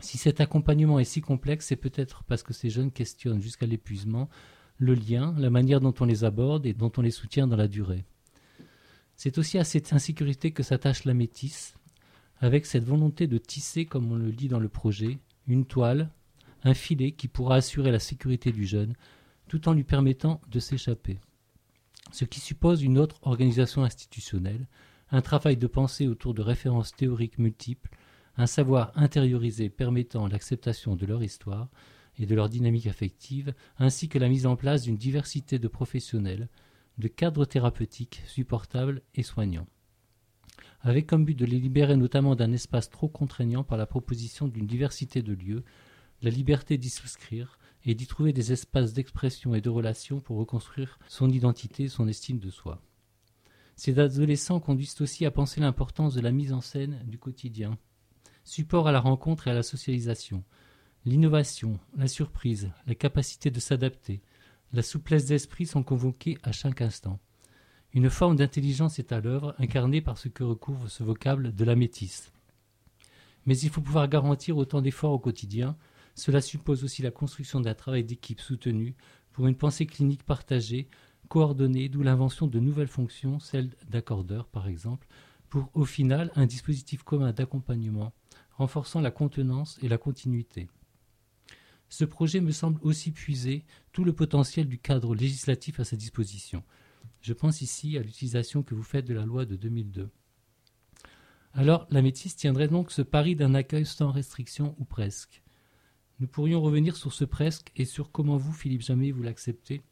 Si 0.00 0.16
cet 0.18 0.40
accompagnement 0.40 1.00
est 1.00 1.04
si 1.04 1.20
complexe, 1.20 1.66
c'est 1.66 1.76
peut-être 1.76 2.22
parce 2.24 2.42
que 2.42 2.52
ces 2.52 2.70
jeunes 2.70 2.92
questionnent 2.92 3.42
jusqu'à 3.42 3.66
l'épuisement 3.66 4.28
le 4.76 4.94
lien, 4.94 5.34
la 5.38 5.50
manière 5.50 5.80
dont 5.80 5.94
on 5.98 6.04
les 6.04 6.22
aborde 6.22 6.66
et 6.66 6.74
dont 6.74 6.92
on 6.96 7.02
les 7.02 7.10
soutient 7.10 7.48
dans 7.48 7.56
la 7.56 7.66
durée. 7.66 8.04
C'est 9.16 9.38
aussi 9.38 9.58
à 9.58 9.64
cette 9.64 9.92
insécurité 9.92 10.52
que 10.52 10.62
s'attache 10.62 11.04
la 11.04 11.14
métisse, 11.14 11.74
avec 12.40 12.66
cette 12.66 12.84
volonté 12.84 13.26
de 13.26 13.38
tisser, 13.38 13.84
comme 13.84 14.12
on 14.12 14.16
le 14.16 14.30
lit 14.30 14.46
dans 14.46 14.60
le 14.60 14.68
projet, 14.68 15.18
une 15.48 15.66
toile, 15.66 16.10
un 16.62 16.74
filet 16.74 17.10
qui 17.10 17.26
pourra 17.26 17.56
assurer 17.56 17.90
la 17.90 17.98
sécurité 17.98 18.52
du 18.52 18.64
jeune, 18.64 18.94
tout 19.48 19.68
en 19.68 19.72
lui 19.72 19.82
permettant 19.82 20.40
de 20.48 20.60
s'échapper. 20.60 21.18
Ce 22.12 22.24
qui 22.24 22.38
suppose 22.38 22.82
une 22.82 22.98
autre 22.98 23.18
organisation 23.22 23.82
institutionnelle, 23.82 24.68
un 25.10 25.22
travail 25.22 25.56
de 25.56 25.66
pensée 25.66 26.06
autour 26.06 26.34
de 26.34 26.42
références 26.42 26.92
théoriques 26.92 27.38
multiples, 27.38 27.90
un 28.36 28.46
savoir 28.46 28.92
intériorisé 28.94 29.68
permettant 29.68 30.26
l'acceptation 30.26 30.96
de 30.96 31.06
leur 31.06 31.22
histoire 31.22 31.68
et 32.18 32.26
de 32.26 32.34
leur 32.34 32.48
dynamique 32.48 32.86
affective, 32.86 33.54
ainsi 33.78 34.08
que 34.08 34.18
la 34.18 34.28
mise 34.28 34.46
en 34.46 34.56
place 34.56 34.82
d'une 34.82 34.96
diversité 34.96 35.58
de 35.58 35.68
professionnels, 35.68 36.48
de 36.98 37.08
cadres 37.08 37.44
thérapeutiques 37.44 38.22
supportables 38.26 39.02
et 39.14 39.22
soignants 39.22 39.66
avec 40.80 41.06
comme 41.06 41.24
but 41.24 41.34
de 41.34 41.44
les 41.44 41.58
libérer 41.58 41.96
notamment 41.96 42.36
d'un 42.36 42.52
espace 42.52 42.90
trop 42.90 43.08
contraignant 43.08 43.64
par 43.64 43.78
la 43.78 43.86
proposition 43.86 44.48
d'une 44.48 44.66
diversité 44.66 45.22
de 45.22 45.32
lieux, 45.32 45.64
la 46.22 46.30
liberté 46.30 46.78
d'y 46.78 46.90
souscrire 46.90 47.58
et 47.84 47.94
d'y 47.94 48.06
trouver 48.06 48.32
des 48.32 48.52
espaces 48.52 48.92
d'expression 48.92 49.54
et 49.54 49.60
de 49.60 49.70
relation 49.70 50.20
pour 50.20 50.38
reconstruire 50.38 50.98
son 51.08 51.30
identité 51.30 51.84
et 51.84 51.88
son 51.88 52.08
estime 52.08 52.38
de 52.38 52.50
soi. 52.50 52.80
Ces 53.78 54.00
adolescents 54.00 54.58
conduisent 54.58 55.00
aussi 55.00 55.24
à 55.24 55.30
penser 55.30 55.60
l'importance 55.60 56.12
de 56.12 56.20
la 56.20 56.32
mise 56.32 56.52
en 56.52 56.60
scène 56.60 57.00
du 57.06 57.16
quotidien, 57.16 57.78
support 58.42 58.88
à 58.88 58.92
la 58.92 58.98
rencontre 58.98 59.46
et 59.46 59.52
à 59.52 59.54
la 59.54 59.62
socialisation, 59.62 60.42
l'innovation, 61.04 61.78
la 61.96 62.08
surprise, 62.08 62.72
la 62.88 62.96
capacité 62.96 63.52
de 63.52 63.60
s'adapter, 63.60 64.20
la 64.72 64.82
souplesse 64.82 65.26
d'esprit 65.26 65.64
sont 65.64 65.84
convoqués 65.84 66.38
à 66.42 66.50
chaque 66.50 66.80
instant. 66.82 67.20
Une 67.92 68.10
forme 68.10 68.34
d'intelligence 68.34 68.98
est 68.98 69.12
à 69.12 69.20
l'œuvre, 69.20 69.54
incarnée 69.58 70.00
par 70.00 70.18
ce 70.18 70.26
que 70.26 70.42
recouvre 70.42 70.90
ce 70.90 71.04
vocable 71.04 71.54
de 71.54 71.64
la 71.64 71.76
métisse. 71.76 72.32
Mais 73.46 73.56
il 73.58 73.70
faut 73.70 73.80
pouvoir 73.80 74.08
garantir 74.08 74.56
autant 74.56 74.82
d'efforts 74.82 75.12
au 75.12 75.20
quotidien. 75.20 75.76
Cela 76.16 76.40
suppose 76.40 76.82
aussi 76.82 77.02
la 77.02 77.12
construction 77.12 77.60
d'un 77.60 77.74
travail 77.74 78.02
d'équipe 78.02 78.40
soutenu 78.40 78.96
pour 79.30 79.46
une 79.46 79.56
pensée 79.56 79.86
clinique 79.86 80.24
partagée, 80.24 80.88
coordonnée, 81.28 81.88
d'où 81.88 82.02
l'invention 82.02 82.46
de 82.46 82.58
nouvelles 82.58 82.88
fonctions, 82.88 83.38
celle 83.38 83.70
d'accordeur 83.88 84.48
par 84.48 84.68
exemple, 84.68 85.06
pour 85.48 85.70
au 85.74 85.84
final 85.84 86.30
un 86.36 86.46
dispositif 86.46 87.02
commun 87.02 87.32
d'accompagnement, 87.32 88.12
renforçant 88.52 89.00
la 89.00 89.10
contenance 89.10 89.78
et 89.82 89.88
la 89.88 89.98
continuité. 89.98 90.68
Ce 91.88 92.04
projet 92.04 92.40
me 92.40 92.52
semble 92.52 92.80
aussi 92.82 93.12
puiser 93.12 93.64
tout 93.92 94.04
le 94.04 94.12
potentiel 94.12 94.68
du 94.68 94.78
cadre 94.78 95.14
législatif 95.14 95.80
à 95.80 95.84
sa 95.84 95.96
disposition. 95.96 96.62
Je 97.22 97.32
pense 97.32 97.62
ici 97.62 97.96
à 97.96 98.02
l'utilisation 98.02 98.62
que 98.62 98.74
vous 98.74 98.82
faites 98.82 99.06
de 99.06 99.14
la 99.14 99.24
loi 99.24 99.46
de 99.46 99.56
2002. 99.56 100.10
Alors, 101.54 101.86
la 101.90 102.02
métisse 102.02 102.36
tiendrait 102.36 102.68
donc 102.68 102.92
ce 102.92 103.02
pari 103.02 103.34
d'un 103.34 103.54
accueil 103.54 103.86
sans 103.86 104.10
restriction 104.10 104.76
ou 104.78 104.84
presque. 104.84 105.42
Nous 106.20 106.26
pourrions 106.26 106.60
revenir 106.60 106.96
sur 106.96 107.12
ce 107.12 107.24
presque 107.24 107.72
et 107.74 107.84
sur 107.84 108.10
comment 108.12 108.36
vous, 108.36 108.52
Philippe 108.52 108.82
Jamais, 108.82 109.10
vous 109.10 109.22
l'acceptez. 109.22 109.82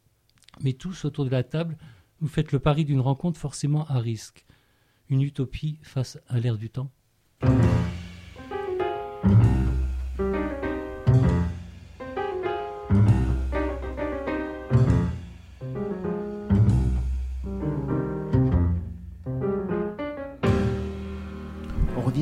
Mais 0.62 0.72
tous 0.72 1.04
autour 1.04 1.24
de 1.24 1.30
la 1.30 1.42
table, 1.42 1.76
vous 2.20 2.28
faites 2.28 2.52
le 2.52 2.58
pari 2.58 2.84
d'une 2.84 3.00
rencontre 3.00 3.38
forcément 3.38 3.86
à 3.86 3.98
risque. 3.98 4.44
Une 5.08 5.22
utopie 5.22 5.78
face 5.82 6.18
à 6.28 6.40
l'ère 6.40 6.58
du 6.58 6.70
temps. 6.70 6.90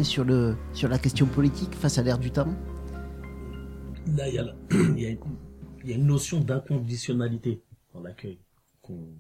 sur, 0.05 0.25
le, 0.25 0.57
sur 0.73 0.89
la 0.89 0.99
question 0.99 1.27
politique 1.27 1.75
face 1.75 1.99
à 1.99 2.03
l'ère 2.03 2.19
du 2.19 2.31
temps 2.31 2.55
Là, 4.07 4.29
il 4.29 4.35
y, 4.35 4.39
a, 4.39 4.55
une 5.97 6.07
notion 6.07 6.41
d'inconditionnalité 6.41 7.63
l'accueil 8.01 8.39
qu'on 8.83 9.15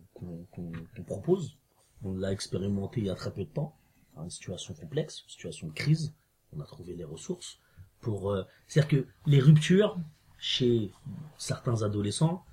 propose. 1.06 1.56
On 2.02 2.12
l'a 2.12 2.32
expérimenté 2.32 3.00
il 3.00 3.06
y 3.06 3.10
a 3.10 3.14
très 3.14 3.32
peu 3.32 3.44
de 3.44 3.48
temps, 3.48 3.76
une 4.16 4.30
situation 4.30 4.74
complexe, 4.74 5.22
une 5.22 5.30
situation 5.30 5.66
de 5.68 5.72
crise. 5.72 6.14
On 6.56 6.60
a 6.60 6.64
trouvé 6.64 6.94
les 6.94 7.04
ressources 7.04 7.58
pour. 8.00 8.30
Euh, 8.30 8.44
c'est-à-dire 8.66 8.88
que 9.00 9.06
les 9.26 9.40
ruptures 9.40 9.98
chez 10.38 10.92
certains 11.38 11.82
adolescents, 11.82 12.44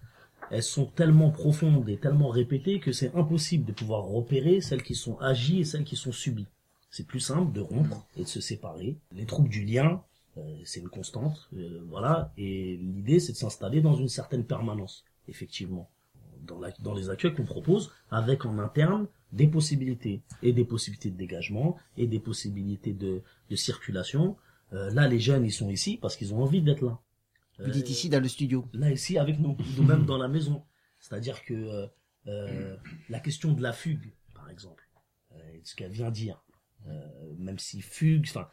elles 0.50 0.64
sont 0.64 0.86
tellement 0.86 1.30
profondes 1.30 1.88
et 1.90 1.98
tellement 1.98 2.30
répétées 2.30 2.80
que 2.80 2.92
c'est 2.92 3.14
impossible 3.16 3.66
de 3.66 3.74
pouvoir 3.74 4.04
repérer 4.04 4.62
celles 4.62 4.84
qui 4.84 4.96
sont 4.96 5.18
agies 5.20 5.60
et 5.60 5.66
celles 5.66 5.84
qui 5.84 5.96
sont 5.96 6.12
subies. 6.12 6.48
C'est 6.90 7.06
plus 7.06 7.20
simple 7.20 7.52
de 7.54 7.62
rompre 7.62 8.06
et 8.18 8.24
de 8.24 8.28
se 8.28 8.42
séparer. 8.42 8.98
Les 9.14 9.26
troubles 9.26 9.50
du 9.50 9.66
lien, 9.66 10.04
euh, 10.38 10.58
c'est 10.66 10.80
une 10.80 10.90
constante, 10.90 11.50
euh, 11.56 11.86
voilà. 11.90 12.32
Et 12.38 12.78
l'idée, 12.78 13.20
c'est 13.20 13.34
de 13.34 13.38
s'installer 13.38 13.82
dans 13.82 13.96
une 13.96 14.10
certaine 14.10 14.46
permanence, 14.46 15.06
effectivement, 15.28 15.90
dans, 16.42 16.60
la, 16.60 16.72
dans 16.80 16.94
les 16.94 17.10
accueils 17.10 17.34
qu'on 17.34 17.46
propose, 17.46 17.92
avec 18.10 18.46
en 18.46 18.60
interne 18.60 19.08
des 19.32 19.48
possibilités 19.48 20.22
et 20.44 20.54
des 20.54 20.66
possibilités 20.66 21.10
de 21.10 21.18
dégagement 21.18 21.78
et 21.98 22.08
des 22.08 22.20
possibilités 22.20 22.94
de, 22.94 23.22
de 23.50 23.56
circulation. 23.56 24.38
Euh, 24.74 24.92
là, 24.92 25.08
les 25.08 25.20
jeunes, 25.20 25.46
ils 25.46 25.52
sont 25.52 25.70
ici 25.70 25.98
parce 25.98 26.16
qu'ils 26.16 26.34
ont 26.34 26.42
envie 26.44 26.62
d'être 26.62 26.82
là. 26.82 27.00
Vous 27.60 27.70
dites 27.70 27.90
ici 27.90 28.10
dans 28.10 28.20
le 28.20 28.28
studio. 28.28 28.68
Là, 28.74 28.92
ici, 28.92 29.20
avec 29.20 29.40
nous, 29.40 29.56
ou 29.78 29.84
même 29.84 30.06
dans 30.06 30.18
la 30.18 30.28
maison. 30.28 30.64
C'est-à-dire 31.00 31.44
que 31.44 31.88
la 32.26 33.20
question 33.20 33.54
de 33.54 33.62
la 33.62 33.72
fugue, 33.72 34.14
par 34.34 34.50
exemple, 34.50 34.90
ce 35.64 35.76
qu'elle 35.76 35.92
vient 35.92 36.12
dire, 36.12 36.42
euh, 36.88 37.34
même 37.38 37.60
si 37.60 37.82
fugue, 37.82 38.26
enfin, 38.28 38.50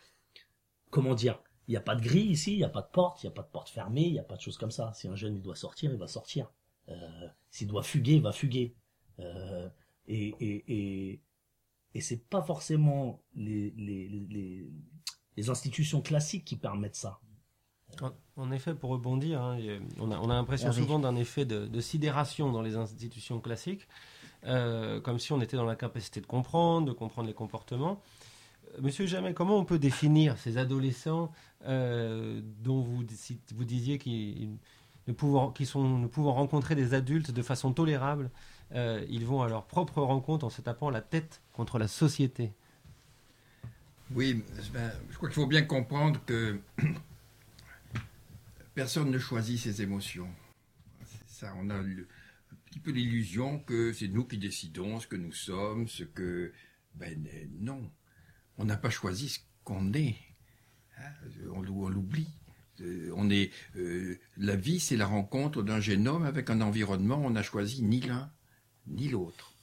comment 0.90 1.14
dire, 1.14 1.40
il 1.66 1.73
n'y 1.73 1.76
a 1.76 1.83
pas 1.83 1.95
de 1.95 2.02
grille 2.02 2.30
ici, 2.30 2.52
il 2.52 2.59
n'y 2.59 2.64
a 2.64 2.68
pas 2.68 2.83
de 2.83 2.90
porte, 2.90 3.23
il 3.23 3.26
n'y 3.26 3.33
a 3.33 3.35
pas 3.35 3.42
de 3.42 3.49
porte 3.49 3.68
fermée, 3.68 4.07
il 4.07 4.12
n'y 4.12 4.18
a 4.18 4.25
pas 4.25 4.37
de 4.37 4.40
choses 4.40 4.57
comme 4.57 4.71
ça. 4.71 4.92
Si 4.95 5.09
un 5.09 5.16
jeune 5.16 5.37
il 5.37 5.42
doit 5.42 5.57
sortir, 5.57 5.90
il 5.92 5.99
va 5.99 6.07
sortir. 6.07 6.50
Euh, 6.88 7.28
S'il 7.50 7.68
doit 7.68 7.83
fuguer, 7.83 8.14
il 8.14 8.23
va 8.23 8.33
fuguer. 8.33 8.75
Euh, 9.21 9.68
et 10.07 10.35
et, 10.40 10.64
et, 10.68 11.21
et 11.95 12.00
c'est 12.00 12.28
pas 12.28 12.42
forcément 12.42 13.23
les, 13.35 13.73
les, 13.76 14.09
les, 14.09 14.66
les, 15.37 15.50
institutions 15.50 16.02
classiques 16.02 16.45
qui 16.45 16.57
permettent 16.57 16.97
ça. 16.97 17.21
En, 18.37 18.52
effet, 18.52 18.75
pour 18.75 18.90
rebondir, 18.90 19.40
hein, 19.42 19.59
on 19.99 20.11
a, 20.11 20.18
on 20.18 20.30
a 20.30 20.35
l'impression 20.35 20.73
souvent 20.73 20.99
d'un 20.99 21.16
effet 21.16 21.45
de, 21.45 21.66
de, 21.66 21.80
sidération 21.80 22.52
dans 22.52 22.62
les 22.62 22.76
institutions 22.76 23.40
classiques, 23.40 23.88
euh, 24.45 25.00
comme 25.00 25.18
si 25.18 25.33
on 25.33 25.40
était 25.40 25.57
dans 25.57 25.64
la 25.64 25.75
capacité 25.75 26.21
de 26.21 26.26
comprendre, 26.26 26.87
de 26.87 26.92
comprendre 26.92 27.26
les 27.26 27.35
comportements. 27.35 28.00
Monsieur 28.80 29.07
Jamais, 29.07 29.35
comment 29.35 29.57
on 29.57 29.64
peut 29.64 29.78
définir 29.78 30.38
ces 30.38 30.59
adolescents 30.59 31.33
euh, 31.64 32.40
dont 32.61 32.80
vous, 32.83 33.02
vous 33.54 33.64
disiez 33.64 33.99
qu'ils 33.99 34.59
ne, 35.09 35.12
pouvant, 35.12 35.53
sont, 35.65 35.99
ne 35.99 36.07
pouvant 36.07 36.35
rencontrer 36.35 36.75
des 36.75 36.95
adultes 36.95 37.33
de 37.33 37.43
façon 37.43 37.73
tolérable, 37.73 38.31
euh, 38.73 39.05
ils 39.09 39.25
vont 39.25 39.43
à 39.43 39.49
leur 39.49 39.67
propre 39.67 40.03
rencontre 40.03 40.45
en 40.45 40.50
se 40.50 40.61
tapant 40.61 40.91
la 40.91 41.00
tête 41.00 41.41
contre 41.55 41.79
la 41.79 41.88
société 41.88 42.53
Oui, 44.15 44.45
ben, 44.73 44.93
je 45.11 45.17
crois 45.17 45.29
qu'il 45.29 45.35
faut 45.35 45.47
bien 45.47 45.62
comprendre 45.62 46.21
que 46.27 46.61
personne 48.75 49.11
ne 49.11 49.19
choisit 49.19 49.59
ses 49.59 49.83
émotions. 49.83 50.29
Ça, 51.27 51.55
on 51.59 51.71
a 51.71 51.75
un 51.75 51.87
petit 52.67 52.79
peu 52.79 52.91
l'illusion 52.91 53.59
que 53.61 53.93
c'est 53.93 54.09
nous 54.09 54.25
qui 54.25 54.37
décidons 54.37 55.00
ce 55.00 55.07
que 55.07 55.17
nous 55.17 55.33
sommes, 55.33 55.88
ce 55.88 56.05
que... 56.05 56.53
Ben 56.95 57.29
non, 57.61 57.91
on 58.59 58.65
n'a 58.65 58.77
pas 58.77 58.91
choisi 58.91 59.29
ce 59.29 59.38
qu'on 59.62 59.93
est. 59.93 60.17
Hein, 60.99 61.12
on, 61.53 61.61
l'oublie. 61.61 62.29
Euh, 62.81 63.11
on 63.17 63.31
est, 63.31 63.51
euh, 63.77 64.19
la 64.37 64.57
vie, 64.57 64.81
c'est 64.81 64.97
la 64.97 65.07
rencontre 65.07 65.63
d'un 65.63 65.81
génome 65.81 66.25
avec 66.25 66.51
un 66.51 66.61
environnement. 66.61 67.21
On 67.25 67.31
n'a 67.31 67.43
choisi 67.43 67.83
ni 67.83 68.01
l'un 68.01 68.31
ni 68.87 69.09
l'autre. 69.09 69.55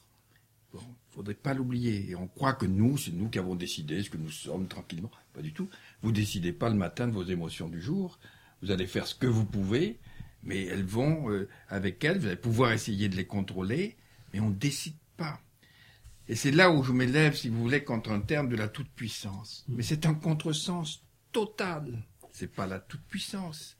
Bon, 0.74 0.82
faudrait 1.10 1.34
pas 1.34 1.54
l'oublier. 1.54 2.10
Et 2.10 2.16
on 2.16 2.28
croit 2.28 2.54
que 2.54 2.66
nous, 2.66 2.98
c'est 2.98 3.12
nous 3.12 3.30
qui 3.30 3.40
avons 3.40 3.56
décidé 3.56 4.04
ce 4.04 4.10
que 4.10 4.18
nous 4.18 4.30
sommes 4.30 4.68
tranquillement. 4.68 5.12
Pas 5.34 5.42
du 5.42 5.54
tout. 5.54 5.70
Vous 6.02 6.12
décidez 6.12 6.52
pas 6.52 6.70
le 6.70 6.76
matin 6.76 7.08
de 7.08 7.14
vos 7.14 7.24
émotions 7.24 7.70
du 7.70 7.82
jour. 7.82 8.20
Vous 8.62 8.72
allez 8.72 8.88
faire 8.88 9.08
ce 9.08 9.16
que 9.16 9.28
vous 9.28 9.46
pouvez, 9.46 10.00
mais 10.44 10.66
elles 10.66 10.86
vont 10.86 11.30
euh, 11.32 11.48
avec 11.70 12.04
elles. 12.04 12.20
Vous 12.20 12.28
allez 12.28 12.36
pouvoir 12.36 12.72
essayer 12.72 13.10
de 13.10 13.16
les 13.16 13.26
contrôler, 13.26 13.96
mais 14.34 14.40
on 14.40 14.50
décide 14.50 14.96
pas. 15.18 15.40
Et 16.28 16.36
c'est 16.36 16.52
là 16.52 16.72
où 16.72 16.84
je 16.84 16.92
m'élève, 16.92 17.36
si 17.36 17.50
vous 17.50 17.62
voulez, 17.62 17.84
contre 17.84 18.12
un 18.12 18.22
terme 18.22 18.50
de 18.50 18.56
la 18.56 18.68
toute-puissance. 18.68 19.66
Mais 19.68 19.84
c'est 19.84 20.06
un 20.06 20.16
contresens 20.16 21.04
total. 21.32 22.04
C'est 22.36 22.54
pas 22.54 22.68
la 22.68 22.80
toute-puissance. 22.80 23.78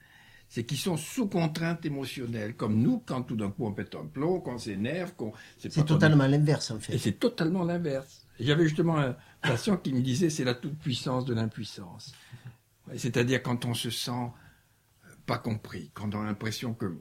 C'est 0.48 0.64
qu'ils 0.64 0.78
sont 0.78 0.96
sous 0.96 1.28
contrainte 1.28 1.86
émotionnelle, 1.86 2.56
comme 2.56 2.82
nous, 2.82 3.04
quand 3.06 3.24
tout 3.24 3.36
d'un 3.36 3.52
coup 3.52 3.66
on 3.66 3.74
pète 3.74 3.96
un 3.96 4.06
plomb, 4.06 4.40
qu'on 4.40 4.58
s'énerve, 4.58 5.14
qu'on... 5.16 5.34
C'est 5.58 5.86
totalement 5.86 6.26
l'inverse, 6.26 6.72
en 6.72 6.80
fait. 6.80 6.94
Et 6.94 6.98
c'est 6.98 7.20
totalement 7.20 7.66
l'inverse. 7.66 8.26
J'avais 8.40 8.64
justement 8.64 8.98
un 8.98 9.18
patient 9.42 9.76
qui 9.76 9.92
me 9.92 10.00
disait 10.00 10.30
c'est 10.30 10.46
la 10.46 10.54
toute-puissance 10.54 11.26
de 11.26 11.34
l'impuissance. 11.34 12.14
C'est-à-dire 12.96 13.44
quand 13.44 13.66
on 13.66 13.74
se 13.74 13.90
sent 13.90 14.12
euh, 14.12 15.10
pas 15.26 15.38
compris, 15.38 15.92
quand 15.94 16.16
on 16.16 16.22
a 16.22 16.26
l'impression 16.26 16.74
que 16.74 16.98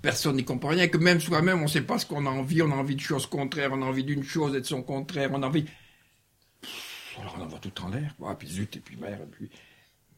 personne 0.00 0.36
n'y 0.36 0.44
comprend 0.44 0.70
rien, 0.70 0.88
que 0.88 0.96
même 0.96 1.20
soi-même, 1.20 1.58
on 1.58 1.64
ne 1.64 1.68
sait 1.68 1.82
pas 1.82 1.98
ce 1.98 2.06
qu'on 2.06 2.24
a 2.24 2.30
envie, 2.30 2.62
on 2.62 2.70
a 2.70 2.76
envie 2.76 2.96
de 2.96 3.00
choses 3.00 3.26
contraires, 3.26 3.72
on 3.74 3.82
a 3.82 3.84
envie 3.84 4.04
d'une 4.04 4.24
chose 4.24 4.54
et 4.54 4.62
de 4.62 4.66
son 4.66 4.82
contraire, 4.82 5.28
on 5.34 5.42
a 5.42 5.46
envie... 5.46 5.66
alors 7.20 7.36
on 7.38 7.42
envoie 7.42 7.58
tout 7.58 7.82
en 7.82 7.90
l'air, 7.90 8.14
ah, 8.24 8.34
puis 8.36 8.48
zut, 8.48 8.74
et 8.74 8.80
puis 8.80 8.96
merde, 8.96 9.20
et 9.20 9.30
puis... 9.30 9.50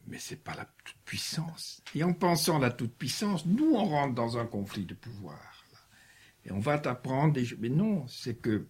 Mais 0.07 0.17
c'est 0.19 0.43
pas 0.43 0.55
la 0.55 0.65
toute-puissance. 0.83 1.81
Et 1.93 2.03
en 2.03 2.13
pensant 2.13 2.59
la 2.59 2.71
toute-puissance, 2.71 3.45
nous, 3.45 3.73
on 3.73 3.85
rentre 3.85 4.15
dans 4.15 4.37
un 4.37 4.45
conflit 4.45 4.85
de 4.85 4.93
pouvoir. 4.93 5.39
Et 6.45 6.51
on 6.51 6.59
va 6.59 6.79
t'apprendre 6.79 7.33
des... 7.33 7.45
Mais 7.59 7.69
non, 7.69 8.07
c'est 8.07 8.35
que... 8.35 8.67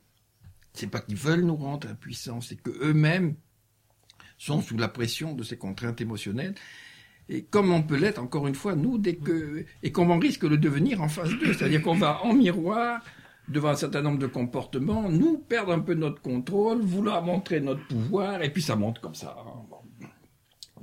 C'est 0.74 0.88
pas 0.88 1.02
qu'ils 1.02 1.16
veulent 1.16 1.46
nous 1.46 1.56
rendre 1.56 1.90
impuissants, 1.90 2.42
c'est 2.42 2.56
que 2.56 2.70
eux-mêmes 2.70 3.36
sont 4.38 4.62
sous 4.62 4.78
la 4.78 4.88
pression 4.88 5.34
de 5.34 5.44
ces 5.44 5.58
contraintes 5.58 6.02
émotionnelles 6.02 6.54
et 7.30 7.44
comme 7.44 7.72
on 7.72 7.84
peut 7.84 7.98
l'être, 7.98 8.22
encore 8.22 8.48
une 8.48 8.56
fois, 8.56 8.76
nous, 8.76 8.98
dès 8.98 9.16
que. 9.16 9.66
Et 9.84 9.92
qu'on 9.92 10.18
risque 10.18 10.48
de 10.48 10.56
devenir 10.56 11.02
en 11.02 11.10
phase 11.10 11.32
2. 11.40 11.54
C'est-à-dire 11.54 11.82
qu'on 11.82 11.96
va 11.96 12.24
en 12.24 12.34
miroir, 12.34 13.02
devant 13.50 13.70
un 13.70 13.76
certain 13.76 14.02
nombre 14.02 14.20
de 14.20 14.28
comportements, 14.28 15.10
nous 15.10 15.38
perdre 15.38 15.74
un 15.74 15.80
peu 15.80 15.94
notre 15.94 16.22
contrôle, 16.22 16.82
vouloir 16.82 17.24
montrer 17.24 17.60
notre 17.60 17.86
pouvoir, 17.88 18.42
et 18.42 18.52
puis 18.52 18.62
ça 18.62 18.76
monte 18.76 19.00
comme 19.00 19.16
ça, 19.16 19.38
hein, 19.40 19.64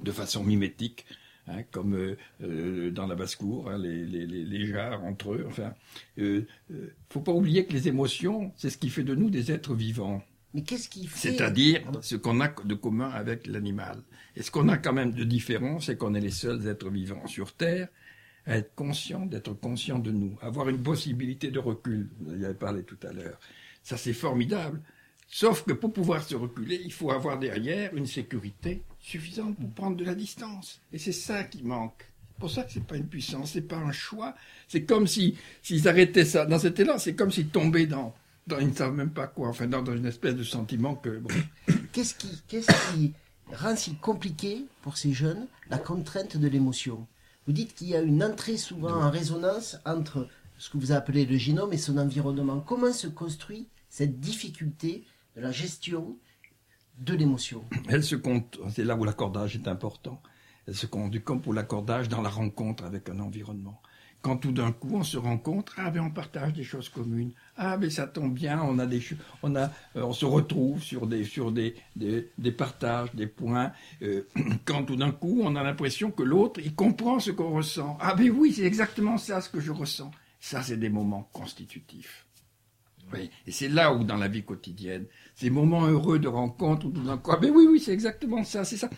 de 0.04 0.12
façon 0.12 0.44
mimétique. 0.44 1.04
Hein, 1.46 1.62
comme 1.72 1.94
euh, 1.94 2.16
euh, 2.42 2.90
dans 2.90 3.06
la 3.06 3.14
basse-cour, 3.14 3.68
hein, 3.68 3.76
les, 3.76 4.06
les, 4.06 4.24
les, 4.26 4.66
jarres 4.66 5.04
entre 5.04 5.34
eux. 5.34 5.44
Enfin, 5.46 5.74
euh, 6.18 6.46
euh, 6.70 6.94
faut 7.10 7.20
pas 7.20 7.32
oublier 7.32 7.66
que 7.66 7.74
les 7.74 7.86
émotions, 7.86 8.50
c'est 8.56 8.70
ce 8.70 8.78
qui 8.78 8.88
fait 8.88 9.02
de 9.02 9.14
nous 9.14 9.28
des 9.28 9.52
êtres 9.52 9.74
vivants. 9.74 10.22
Mais 10.54 10.62
qu'est-ce 10.62 10.88
qui 10.88 11.06
fait 11.06 11.32
C'est-à-dire 11.32 11.82
ce 12.00 12.16
qu'on 12.16 12.40
a 12.40 12.48
de 12.48 12.74
commun 12.74 13.10
avec 13.10 13.46
l'animal. 13.46 13.98
Et 14.36 14.42
ce 14.42 14.50
qu'on 14.50 14.70
a 14.70 14.78
quand 14.78 14.94
même 14.94 15.12
de 15.12 15.24
différent, 15.24 15.80
c'est 15.80 15.98
qu'on 15.98 16.14
est 16.14 16.20
les 16.20 16.30
seuls 16.30 16.66
êtres 16.66 16.88
vivants 16.88 17.26
sur 17.26 17.52
Terre 17.52 17.88
à 18.46 18.56
être 18.56 18.74
conscients, 18.74 19.26
d'être 19.26 19.52
conscients 19.52 19.98
de 19.98 20.12
nous, 20.12 20.38
avoir 20.40 20.70
une 20.70 20.82
possibilité 20.82 21.50
de 21.50 21.58
recul? 21.58 22.08
Vous 22.20 22.40
y 22.40 22.44
avez 22.46 22.54
parlé 22.54 22.84
tout 22.84 22.98
à 23.06 23.12
l'heure. 23.12 23.38
Ça, 23.82 23.98
c'est 23.98 24.14
formidable. 24.14 24.80
Sauf 25.36 25.64
que 25.64 25.72
pour 25.72 25.92
pouvoir 25.92 26.22
se 26.22 26.36
reculer, 26.36 26.80
il 26.84 26.92
faut 26.92 27.10
avoir 27.10 27.40
derrière 27.40 27.92
une 27.96 28.06
sécurité 28.06 28.84
suffisante 29.00 29.56
pour 29.56 29.68
prendre 29.70 29.96
de 29.96 30.04
la 30.04 30.14
distance. 30.14 30.80
Et 30.92 30.98
c'est 30.98 31.10
ça 31.10 31.42
qui 31.42 31.64
manque. 31.64 32.06
C'est 32.28 32.38
pour 32.38 32.50
ça 32.52 32.62
que 32.62 32.72
c'est 32.72 32.86
pas 32.86 32.96
une 32.96 33.08
puissance, 33.08 33.50
c'est 33.50 33.62
pas 33.62 33.78
un 33.78 33.90
choix. 33.90 34.36
C'est 34.68 34.84
comme 34.84 35.08
si, 35.08 35.36
s'ils 35.60 35.88
arrêtaient 35.88 36.24
ça 36.24 36.46
dans 36.46 36.60
cet 36.60 36.78
élan, 36.78 36.98
c'est 36.98 37.16
comme 37.16 37.32
s'ils 37.32 37.48
tombaient 37.48 37.86
dans, 37.86 38.14
ils 38.60 38.68
ne 38.68 38.72
savent 38.72 38.94
même 38.94 39.10
pas 39.10 39.26
quoi, 39.26 39.48
enfin, 39.48 39.66
dans, 39.66 39.84
une 39.84 40.06
espèce 40.06 40.36
de 40.36 40.44
sentiment 40.44 40.94
que. 40.94 41.20
Qu'est-ce 41.92 42.14
qui, 42.14 42.28
qu'est-ce 42.46 42.70
qui 42.92 43.12
rend 43.52 43.74
si 43.74 43.96
compliqué 43.96 44.64
pour 44.82 44.96
ces 44.96 45.12
jeunes 45.12 45.48
la 45.68 45.78
contrainte 45.78 46.36
de 46.36 46.46
l'émotion? 46.46 47.08
Vous 47.48 47.52
dites 47.52 47.74
qu'il 47.74 47.88
y 47.88 47.96
a 47.96 48.02
une 48.02 48.22
entrée 48.22 48.56
souvent 48.56 49.02
en 49.02 49.10
résonance 49.10 49.78
entre 49.84 50.28
ce 50.58 50.70
que 50.70 50.78
vous 50.78 50.92
appelez 50.92 51.26
le 51.26 51.38
génome 51.38 51.72
et 51.72 51.78
son 51.78 51.98
environnement. 51.98 52.60
Comment 52.60 52.92
se 52.92 53.08
construit 53.08 53.66
cette 53.88 54.20
difficulté 54.20 55.04
de 55.36 55.40
la 55.40 55.52
gestion 55.52 56.16
de 56.98 57.14
l'émotion 57.14 57.64
Elle 57.88 58.04
se 58.04 58.16
c'est 58.70 58.84
là 58.84 58.96
où 58.96 59.04
l'accordage 59.04 59.56
est 59.56 59.68
important. 59.68 60.22
Elle 60.66 60.74
se 60.74 60.86
compte 60.86 61.18
comme 61.24 61.42
pour 61.42 61.52
l'accordage 61.52 62.08
dans 62.08 62.22
la 62.22 62.30
rencontre 62.30 62.84
avec 62.84 63.08
un 63.08 63.18
environnement 63.18 63.80
quand 64.24 64.38
tout 64.38 64.52
d'un 64.52 64.72
coup 64.72 64.92
on 64.94 65.02
se 65.02 65.18
rencontre, 65.18 65.74
ah 65.76 65.90
ben 65.90 66.00
on 66.00 66.10
partage 66.10 66.54
des 66.54 66.64
choses 66.64 66.88
communes, 66.88 67.32
ah 67.58 67.76
ben 67.76 67.90
ça 67.90 68.06
tombe 68.06 68.32
bien, 68.32 68.58
on 68.62 68.78
a 68.78 68.86
des 68.86 69.02
on 69.42 69.54
a 69.54 69.64
euh, 69.96 70.02
on 70.02 70.14
se 70.14 70.24
retrouve 70.24 70.82
sur 70.82 71.06
des 71.06 71.24
sur 71.24 71.52
des 71.52 71.76
des, 71.94 72.52
partages, 72.52 73.14
des 73.14 73.26
points. 73.26 73.72
Euh, 74.00 74.26
quand 74.64 74.84
tout 74.84 74.96
d'un 74.96 75.12
coup 75.12 75.42
on 75.44 75.54
a 75.56 75.62
l'impression 75.62 76.10
que 76.10 76.22
l'autre 76.22 76.58
il 76.64 76.74
comprend 76.74 77.20
ce 77.20 77.32
qu'on 77.32 77.52
ressent, 77.52 77.98
ah 78.00 78.14
ben 78.14 78.30
oui 78.30 78.54
c'est 78.54 78.64
exactement 78.64 79.18
ça 79.18 79.42
ce 79.42 79.50
que 79.50 79.60
je 79.60 79.72
ressens. 79.72 80.10
Ça 80.40 80.62
c'est 80.62 80.78
des 80.78 80.88
moments 80.88 81.28
constitutifs. 81.34 82.24
Oui, 83.12 83.30
et 83.46 83.52
c'est 83.52 83.68
là 83.68 83.92
où 83.92 84.04
dans 84.04 84.16
la 84.16 84.28
vie 84.28 84.42
quotidienne, 84.42 85.04
ces 85.34 85.50
moments 85.50 85.86
heureux 85.86 86.18
de 86.18 86.28
rencontre 86.28 86.86
où 86.86 86.90
tout 86.90 87.02
d'un 87.02 87.18
coup, 87.18 87.32
ah 87.32 87.38
ben 87.38 87.50
oui 87.50 87.66
oui 87.68 87.80
c'est 87.80 87.92
exactement 87.92 88.44
ça, 88.44 88.64
c'est 88.64 88.76
ça 88.76 88.88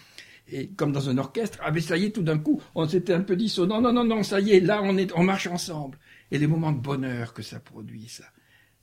et 0.49 0.68
comme 0.68 0.92
dans 0.92 1.09
un 1.09 1.18
orchestre, 1.18 1.59
ah 1.62 1.72
mais 1.72 1.81
ça 1.81 1.96
y 1.96 2.05
est, 2.05 2.11
tout 2.11 2.22
d'un 2.22 2.38
coup, 2.38 2.62
on 2.75 2.87
s'était 2.88 3.12
un 3.12 3.22
peu 3.22 3.37
dissonant. 3.37 3.81
Non, 3.81 3.92
non, 3.92 4.05
non, 4.05 4.22
ça 4.22 4.40
y 4.40 4.53
est, 4.53 4.61
là, 4.61 4.81
on 4.83 4.96
est, 4.96 5.12
on 5.16 5.25
marche 5.25 5.49
ensemble. 5.49 5.99
Et 6.31 6.38
les 6.38 6.46
moments 6.46 6.72
de 6.72 6.79
bonheur 6.79 7.35
que 7.35 7.42
ça 7.42 7.59
produit, 7.59 8.09
ça. 8.09 8.25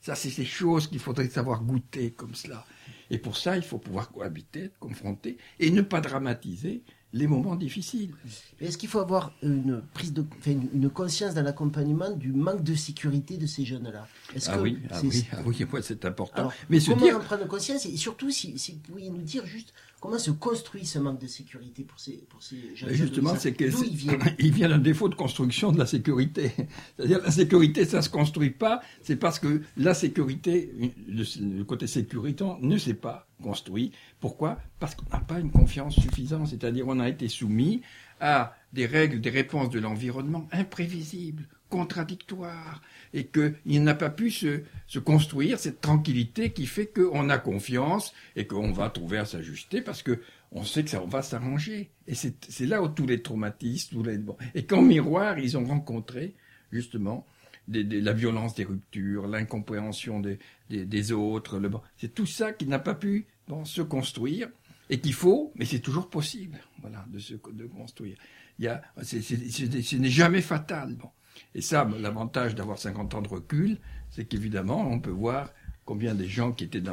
Ça, 0.02 0.16
c'est 0.16 0.30
ces 0.30 0.44
choses 0.44 0.88
qu'il 0.88 1.00
faudrait 1.00 1.30
savoir 1.30 1.64
goûter 1.64 2.12
comme 2.12 2.36
cela. 2.36 2.66
Et 3.10 3.18
pour 3.18 3.38
ça, 3.38 3.56
il 3.56 3.64
faut 3.64 3.78
pouvoir 3.78 4.12
cohabiter, 4.12 4.72
confronter, 4.80 5.38
et 5.60 5.72
ne 5.72 5.82
pas 5.82 6.02
dramatiser 6.02 6.84
les 7.14 7.28
moments 7.28 7.56
difficiles. 7.56 8.12
Est-ce 8.60 8.78
qu'il 8.78 8.90
faut 8.90 9.00
avoir 9.00 9.32
une 9.44 9.82
prise 9.94 10.14
de, 10.14 10.26
une, 10.48 10.90
conscience 10.90 11.36
dans 11.36 11.44
l'accompagnement 11.44 12.12
du 12.12 12.34
manque 12.34 12.64
de 12.64 12.74
sécurité 12.74 13.38
de 13.38 13.46
ces 13.46 13.66
jeunes-là? 13.66 14.08
Ah, 14.48 14.60
oui, 14.60 14.80
ah 14.90 15.00
oui, 15.04 15.26
ah 15.32 15.38
oui, 15.46 15.56
c'est 15.82 16.06
important. 16.06 16.50
Mais 16.70 16.80
comment 16.80 17.06
en 17.06 17.20
prendre 17.20 17.48
conscience 17.48 17.86
et 17.86 17.96
surtout 17.98 18.32
si, 18.32 18.58
si 18.58 18.74
vous 18.74 18.80
pouviez 18.80 19.10
nous 19.12 19.22
dire 19.22 19.46
juste 19.46 19.74
Comment 20.04 20.20
se 20.20 20.32
construit 20.32 20.86
ce 20.86 21.00
manque 21.00 21.22
de 21.22 21.28
sécurité 21.28 21.84
pour 21.84 21.98
ces, 21.98 22.26
pour 22.28 22.44
ces 22.44 22.76
jeunes 22.76 22.90
Justement, 22.90 23.36
c'est 23.38 23.54
que 23.54 23.64
il 23.64 23.96
vient, 23.96 24.20
il 24.38 24.52
vient 24.52 24.68
d'un 24.68 24.78
défaut 24.78 25.08
de 25.08 25.16
construction 25.16 25.72
de 25.72 25.80
la 25.80 25.86
sécurité. 25.86 26.52
C'est-à-dire 26.98 27.22
la 27.24 27.32
sécurité, 27.32 27.86
ça 27.86 28.02
se 28.02 28.10
construit 28.10 28.50
pas. 28.50 28.82
C'est 29.02 29.16
parce 29.16 29.40
que 29.40 29.62
la 29.78 29.94
sécurité, 29.94 30.74
le, 31.08 31.64
côté 31.64 31.88
sécuritant, 31.88 32.60
ne 32.62 32.78
s'est 32.78 32.96
pas 32.96 33.30
construit. 33.42 33.92
Pourquoi? 34.20 34.60
Parce 34.80 34.96
qu'on 34.96 35.10
n'a 35.12 35.24
pas 35.24 35.40
une 35.40 35.52
confiance 35.52 35.96
suffisante. 35.96 36.48
C'est-à-dire 36.48 36.88
on 36.88 37.00
a 37.00 37.10
été 37.10 37.28
soumis 37.28 37.82
à 38.20 38.56
des 38.72 38.86
règles, 38.86 39.22
des 39.22 39.30
réponses 39.30 39.70
de 39.70 39.80
l'environnement 39.80 40.48
imprévisibles, 40.52 41.48
contradictoires, 41.70 42.82
et 43.14 43.28
qu'il 43.28 43.84
n'a 43.84 43.96
pas 43.96 44.10
pu 44.10 44.30
se, 44.30 44.62
se, 44.88 45.00
construire 45.00 45.60
cette 45.60 45.82
tranquillité 45.82 46.52
qui 46.52 46.68
fait 46.68 46.88
qu'on 46.88 47.30
a 47.30 47.38
confiance 47.38 48.14
et 48.36 48.46
qu'on 48.46 48.72
va 48.72 48.90
trouver 48.90 49.18
à 49.18 49.26
s'ajuster 49.26 49.82
parce 49.82 50.04
que 50.04 50.22
on 50.52 50.64
sait 50.64 50.84
que 50.84 50.90
ça 50.90 51.00
va 51.00 51.22
s'arranger. 51.22 51.90
Et 52.08 52.14
c'est 52.16 52.66
là 52.66 52.82
où 52.82 52.88
tous 52.88 53.08
les 53.08 53.22
traumatismes, 53.22 53.96
tous 53.96 54.04
les, 54.04 54.20
et 54.54 54.66
qu'en 54.66 54.84
miroir, 54.84 55.40
ils 55.40 55.58
ont 55.58 55.66
rencontré 55.66 56.36
justement 56.72 57.26
la 57.68 58.14
violence 58.14 58.56
des 58.56 58.64
ruptures, 58.64 59.28
l'incompréhension 59.28 60.20
des, 60.20 61.12
autres. 61.12 61.62
C'est 61.98 62.14
tout 62.14 62.26
ça 62.26 62.54
qui 62.54 62.66
n'a 62.66 62.80
pas 62.80 62.96
pu 62.96 63.28
se 63.66 63.82
construire 63.82 64.50
et 64.90 65.00
qu'il 65.00 65.14
faut, 65.14 65.52
mais 65.56 65.66
c'est 65.66 65.80
toujours 65.80 66.10
possible, 66.10 66.60
voilà, 66.82 67.06
de 67.10 67.20
se 67.20 67.36
construire. 67.36 68.18
A, 68.66 68.82
ce 69.04 69.96
n'est 69.96 70.10
jamais 70.10 70.42
fatal. 70.42 70.96
Bon. 70.96 71.10
Et 71.56 71.62
ça, 71.62 71.90
l'avantage 72.00 72.56
d'avoir 72.56 72.78
50 72.78 73.16
ans 73.16 73.22
de 73.22 73.28
recul, 73.28 73.78
c'est 74.10 74.26
qu'évidemment, 74.26 74.88
on 74.90 75.00
peut 75.00 75.10
voir 75.10 75.50
combien 75.86 76.14
des 76.16 76.28
gens 76.28 76.52
qui 76.52 76.66
étaient 76.66 76.84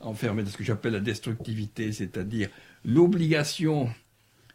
enfermés 0.00 0.42
dans 0.42 0.50
ce 0.50 0.56
que 0.56 0.64
j'appelle 0.64 0.94
la 0.94 1.00
destructivité, 1.00 1.92
c'est-à-dire 1.92 2.48
l'obligation 2.84 3.88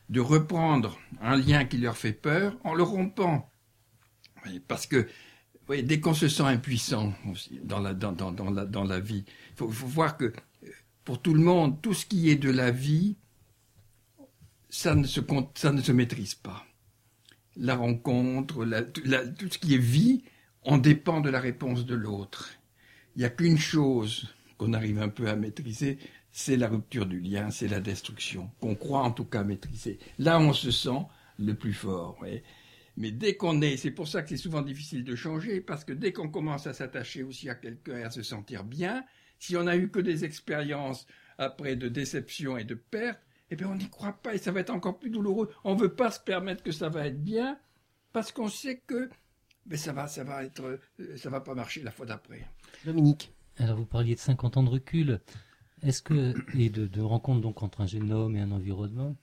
de 0.09 0.19
reprendre 0.19 0.97
un 1.21 1.37
lien 1.37 1.65
qui 1.65 1.77
leur 1.77 1.97
fait 1.97 2.13
peur 2.13 2.57
en 2.63 2.73
le 2.73 2.83
rompant. 2.83 3.49
Parce 4.67 4.85
que 4.85 5.07
dès 5.81 5.99
qu'on 5.99 6.13
se 6.13 6.27
sent 6.27 6.43
impuissant 6.43 7.13
dans 7.63 7.79
la, 7.79 7.93
dans, 7.93 8.12
dans, 8.12 8.49
la, 8.49 8.65
dans 8.65 8.83
la 8.83 8.99
vie, 8.99 9.23
il 9.51 9.55
faut, 9.55 9.67
voir 9.67 10.17
que 10.17 10.31
pour 11.03 11.21
tout 11.21 11.33
le 11.33 11.41
monde, 11.41 11.81
tout 11.81 11.93
ce 11.93 12.05
qui 12.05 12.29
est 12.29 12.36
de 12.36 12.49
la 12.49 12.69
vie, 12.71 13.15
ça 14.69 14.93
ne 14.95 15.05
se, 15.05 15.21
ça 15.55 15.71
ne 15.71 15.81
se 15.81 15.91
maîtrise 15.91 16.36
pas 16.36 16.65
la 17.55 17.75
rencontre, 17.75 18.65
tout 18.93 19.49
ce 19.49 19.57
qui 19.57 19.75
est 19.75 19.79
vie, 19.79 20.23
on 20.63 20.77
dépend 20.77 21.21
de 21.21 21.29
la 21.29 21.39
réponse 21.39 21.86
de 21.86 21.95
l'autre. 21.95 22.51
Il 23.15 23.19
n'y 23.19 23.25
a 23.25 23.29
qu'une 23.29 23.57
chose 23.57 24.33
qu'on 24.57 24.73
arrive 24.73 25.01
un 25.01 25.09
peu 25.09 25.27
à 25.29 25.36
maîtriser, 25.36 25.99
c'est 26.31 26.57
la 26.57 26.67
rupture 26.67 27.05
du 27.05 27.19
lien, 27.19 27.51
c'est 27.51 27.67
la 27.67 27.79
destruction, 27.79 28.49
qu'on 28.59 28.75
croit 28.75 29.03
en 29.03 29.12
tout 29.12 29.25
cas 29.25 29.43
maîtriser. 29.43 29.99
Là, 30.17 30.39
on 30.39 30.53
se 30.53 30.71
sent 30.71 31.05
le 31.38 31.53
plus 31.53 31.73
fort. 31.73 32.17
Mais 32.95 33.12
dès 33.12 33.36
qu'on 33.36 33.62
est, 33.62 33.77
c'est 33.77 33.91
pour 33.91 34.08
ça 34.08 34.21
que 34.21 34.29
c'est 34.29 34.38
souvent 34.38 34.62
difficile 34.62 35.03
de 35.03 35.15
changer, 35.15 35.62
parce 35.62 35.84
que 35.84 35.93
dès 35.93 36.13
qu'on 36.13 36.29
commence 36.29 36.67
à 36.67 36.73
s'attacher 36.73 37.23
aussi 37.23 37.49
à 37.49 37.56
quelqu'un 37.56 37.97
et 37.97 38.03
à 38.03 38.12
se 38.12 38.21
sentir 38.21 38.63
bien, 38.63 39.03
si 39.39 39.58
on 39.58 39.63
n'a 39.63 39.75
eu 39.75 39.89
que 39.89 39.99
des 39.99 40.25
expériences 40.25 41.08
après 41.38 41.75
de 41.75 41.89
déception 41.89 42.58
et 42.58 42.63
de 42.63 42.75
perte, 42.75 43.19
eh 43.49 43.56
bien 43.56 43.67
on 43.67 43.75
n'y 43.75 43.89
croit 43.89 44.13
pas 44.13 44.36
et 44.36 44.38
ça 44.38 44.51
va 44.51 44.60
être 44.60 44.69
encore 44.69 44.99
plus 44.99 45.10
douloureux. 45.10 45.51
On 45.63 45.75
ne 45.75 45.79
veut 45.79 45.93
pas 45.93 46.12
se 46.12 46.19
permettre 46.19 46.63
que 46.63 46.71
ça 46.71 46.89
va 46.89 47.08
être 47.08 47.23
bien 47.23 47.58
parce 48.13 48.32
qu'on 48.32 48.47
sait 48.47 48.82
que 48.86 49.10
mais 49.65 49.77
ça 49.77 49.93
va, 49.93 50.08
ça 50.08 50.23
va 50.23 50.43
être, 50.43 50.63
euh, 50.99 51.17
ça 51.17 51.29
va 51.29 51.39
pas 51.39 51.56
marcher 51.56 51.84
la 51.84 51.91
fois 51.91 52.06
d'après. 52.06 52.45
Dominique. 52.86 53.34
Alors 53.58 53.77
vous 53.77 53.86
parliez 53.86 54.15
de 54.15 54.19
50 54.19 54.58
ans 54.58 54.63
de 54.63 54.69
recul. 54.69 55.21
Est-ce 55.82 56.01
que, 56.01 56.34
et 56.58 56.69
de, 56.69 56.86
de 56.88 57.01
rencontre 57.01 57.41
donc 57.41 57.62
entre 57.62 57.82
un 57.82 57.86
génome 57.86 58.36
et 58.36 58.41
un 58.41 58.51
environnement, 58.51 59.15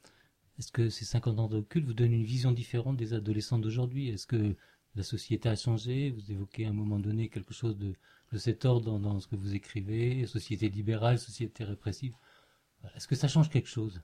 est-ce 0.60 0.72
que 0.72 0.90
ces 0.90 1.06
50 1.06 1.38
ans 1.38 1.48
de 1.48 1.56
recul 1.56 1.86
vous 1.86 1.94
donnent 1.94 2.12
une 2.12 2.22
vision 2.22 2.52
différente 2.52 2.98
des 2.98 3.14
adolescents 3.14 3.58
d'aujourd'hui? 3.58 4.10
Est-ce 4.10 4.26
que 4.26 4.54
la 4.94 5.02
société 5.02 5.48
a 5.48 5.56
changé? 5.56 6.10
Vous 6.10 6.30
évoquez 6.30 6.66
à 6.66 6.68
un 6.68 6.74
moment 6.74 6.98
donné 6.98 7.30
quelque 7.30 7.54
chose 7.54 7.78
de, 7.78 7.94
de 8.30 8.38
cet 8.38 8.66
ordre 8.66 8.84
dans, 8.84 9.00
dans, 9.00 9.20
ce 9.20 9.26
que 9.26 9.36
vous 9.36 9.54
écrivez, 9.54 10.26
société 10.26 10.68
libérale, 10.68 11.18
société 11.18 11.64
répressive. 11.64 12.12
Est-ce 12.94 13.08
que 13.08 13.14
ça 13.14 13.26
change 13.26 13.48
quelque 13.48 13.70
chose? 13.70 14.02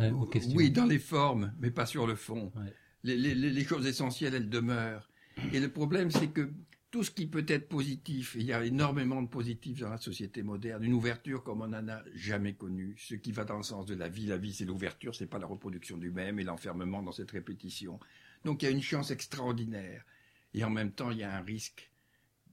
Euh, 0.00 0.10
Oui, 0.56 0.72
dans 0.72 0.84
les 0.84 0.98
formes, 0.98 1.54
mais 1.60 1.70
pas 1.70 1.86
sur 1.86 2.08
le 2.08 2.16
fond. 2.16 2.50
Ouais. 2.56 2.74
Les, 3.04 3.16
les, 3.16 3.36
les, 3.36 3.64
choses 3.64 3.86
essentielles, 3.86 4.34
elles 4.34 4.50
demeurent. 4.50 5.08
Et 5.52 5.60
le 5.60 5.70
problème, 5.70 6.10
c'est 6.10 6.28
que 6.28 6.50
tout 6.96 7.04
ce 7.04 7.10
qui 7.10 7.26
peut 7.26 7.44
être 7.46 7.68
positif, 7.68 8.36
il 8.36 8.44
y 8.44 8.54
a 8.54 8.64
énormément 8.64 9.20
de 9.20 9.28
positifs 9.28 9.80
dans 9.80 9.90
la 9.90 9.98
société 9.98 10.42
moderne, 10.42 10.82
une 10.82 10.94
ouverture 10.94 11.44
comme 11.44 11.60
on 11.60 11.66
n'en 11.66 11.86
a 11.88 12.02
jamais 12.14 12.54
connu, 12.54 12.94
ce 12.96 13.14
qui 13.16 13.32
va 13.32 13.44
dans 13.44 13.58
le 13.58 13.62
sens 13.62 13.84
de 13.84 13.94
la 13.94 14.08
vie, 14.08 14.24
la 14.24 14.38
vie 14.38 14.54
c'est 14.54 14.64
l'ouverture, 14.64 15.14
c'est 15.14 15.26
pas 15.26 15.38
la 15.38 15.44
reproduction 15.44 15.98
du 15.98 16.10
même 16.10 16.40
et 16.40 16.44
l'enfermement 16.44 17.02
dans 17.02 17.12
cette 17.12 17.32
répétition. 17.32 18.00
Donc 18.46 18.62
il 18.62 18.64
y 18.64 18.68
a 18.68 18.70
une 18.70 18.80
chance 18.80 19.10
extraordinaire. 19.10 20.06
Et 20.54 20.64
en 20.64 20.70
même 20.70 20.90
temps, 20.90 21.10
il 21.10 21.18
y 21.18 21.22
a 21.22 21.36
un 21.36 21.42
risque, 21.42 21.90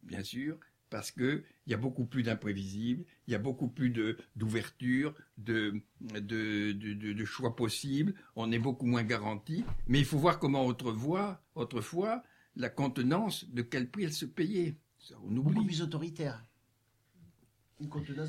bien 0.03 0.23
sûr, 0.23 0.57
parce 0.89 1.11
que 1.11 1.45
il 1.65 1.71
y 1.71 1.73
a 1.73 1.77
beaucoup 1.77 2.03
plus 2.03 2.23
d'imprévisibles, 2.23 3.05
il 3.27 3.31
y 3.31 3.35
a 3.35 3.39
beaucoup 3.39 3.69
plus 3.69 3.91
d'ouverture, 4.35 5.15
de, 5.37 5.81
de 6.01 7.25
choix 7.25 7.55
possibles, 7.55 8.13
on 8.35 8.51
est 8.51 8.59
beaucoup 8.59 8.87
moins 8.87 9.03
garanti, 9.03 9.63
mais 9.87 9.99
il 9.99 10.05
faut 10.05 10.19
voir 10.19 10.37
comment 10.37 10.65
autrefois, 10.65 11.41
autrefois, 11.55 12.25
la 12.55 12.69
contenance, 12.69 13.45
de 13.49 13.61
quel 13.61 13.89
prix 13.89 14.03
elle 14.03 14.13
se 14.13 14.25
payait. 14.25 14.75
Ça, 14.99 15.15
on 15.23 15.35
oublie. 15.35 15.53
Beaucoup 15.53 15.65
plus 15.65 15.81
autoritaire. 15.81 16.43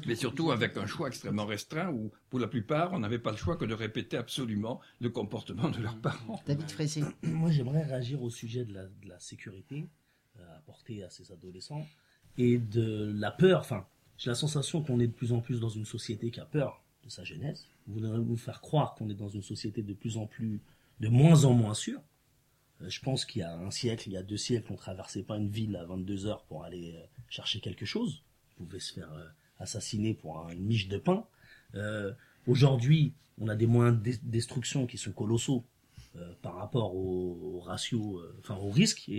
Mais 0.06 0.14
surtout 0.14 0.50
avec 0.50 0.76
un 0.76 0.86
choix 0.86 1.08
extrêmement 1.08 1.46
restreint 1.46 1.90
où, 1.90 2.10
pour 2.30 2.40
la 2.40 2.48
plupart, 2.48 2.92
on 2.92 2.98
n'avait 2.98 3.18
pas 3.18 3.30
le 3.30 3.36
choix 3.36 3.56
que 3.56 3.64
de 3.64 3.74
répéter 3.74 4.16
absolument 4.16 4.80
le 5.00 5.10
comportement 5.10 5.70
de 5.70 5.80
leurs 5.80 5.98
parents. 5.98 6.42
David 6.46 6.70
Fressé. 6.70 7.04
Moi, 7.22 7.50
j'aimerais 7.50 7.82
réagir 7.82 8.22
au 8.22 8.30
sujet 8.30 8.64
de 8.64 8.72
la, 8.72 8.84
de 8.84 9.08
la 9.08 9.18
sécurité 9.18 9.88
euh, 10.38 10.58
apportée 10.58 11.02
à 11.02 11.10
ces 11.10 11.30
adolescents 11.30 11.86
et 12.36 12.58
de 12.58 13.12
la 13.14 13.30
peur. 13.30 13.60
Enfin, 13.60 13.86
j'ai 14.18 14.30
la 14.30 14.34
sensation 14.34 14.82
qu'on 14.82 14.98
est 15.00 15.06
de 15.06 15.12
plus 15.12 15.32
en 15.32 15.40
plus 15.40 15.60
dans 15.60 15.68
une 15.68 15.84
société 15.84 16.30
qui 16.30 16.40
a 16.40 16.46
peur 16.46 16.82
de 17.04 17.10
sa 17.10 17.24
jeunesse. 17.24 17.66
Vous 17.86 17.94
voudrez 17.94 18.18
nous 18.18 18.36
faire 18.36 18.60
croire 18.60 18.94
qu'on 18.94 19.08
est 19.08 19.14
dans 19.14 19.28
une 19.28 19.42
société 19.42 19.82
de 19.82 19.92
plus 19.92 20.16
en 20.16 20.26
plus, 20.26 20.60
de 21.00 21.08
moins 21.08 21.44
en 21.44 21.52
moins 21.52 21.74
sûre. 21.74 22.00
Euh, 22.82 22.88
je 22.88 23.00
pense 23.00 23.24
qu'il 23.24 23.40
y 23.40 23.44
a 23.44 23.54
un 23.54 23.70
siècle, 23.70 24.08
il 24.08 24.12
y 24.12 24.16
a 24.16 24.22
deux 24.22 24.36
siècles, 24.36 24.72
on 24.72 24.76
traversait 24.76 25.22
pas 25.22 25.36
une 25.36 25.48
ville 25.48 25.76
à 25.76 25.84
22 25.84 26.26
heures 26.26 26.44
pour 26.44 26.64
aller 26.64 26.94
euh, 26.94 27.06
chercher 27.28 27.60
quelque 27.60 27.86
chose. 27.86 28.22
On 28.60 28.64
pouvait 28.64 28.80
se 28.80 28.92
faire 28.92 29.12
euh, 29.12 29.26
assassiner 29.58 30.14
pour 30.14 30.48
une 30.50 30.64
miche 30.64 30.88
de 30.88 30.98
pain. 30.98 31.26
Aujourd'hui, 32.46 33.14
on 33.38 33.48
a 33.48 33.56
des 33.56 33.66
moyens 33.66 34.00
de 34.00 34.12
destruction 34.22 34.86
qui 34.86 34.98
sont 34.98 35.12
colossaux 35.12 35.64
par 36.42 36.54
rapport 36.54 36.94
au, 36.94 37.56
au 37.56 37.60
ratio, 37.60 38.22
enfin 38.38 38.54
au 38.56 38.70
risque. 38.70 39.10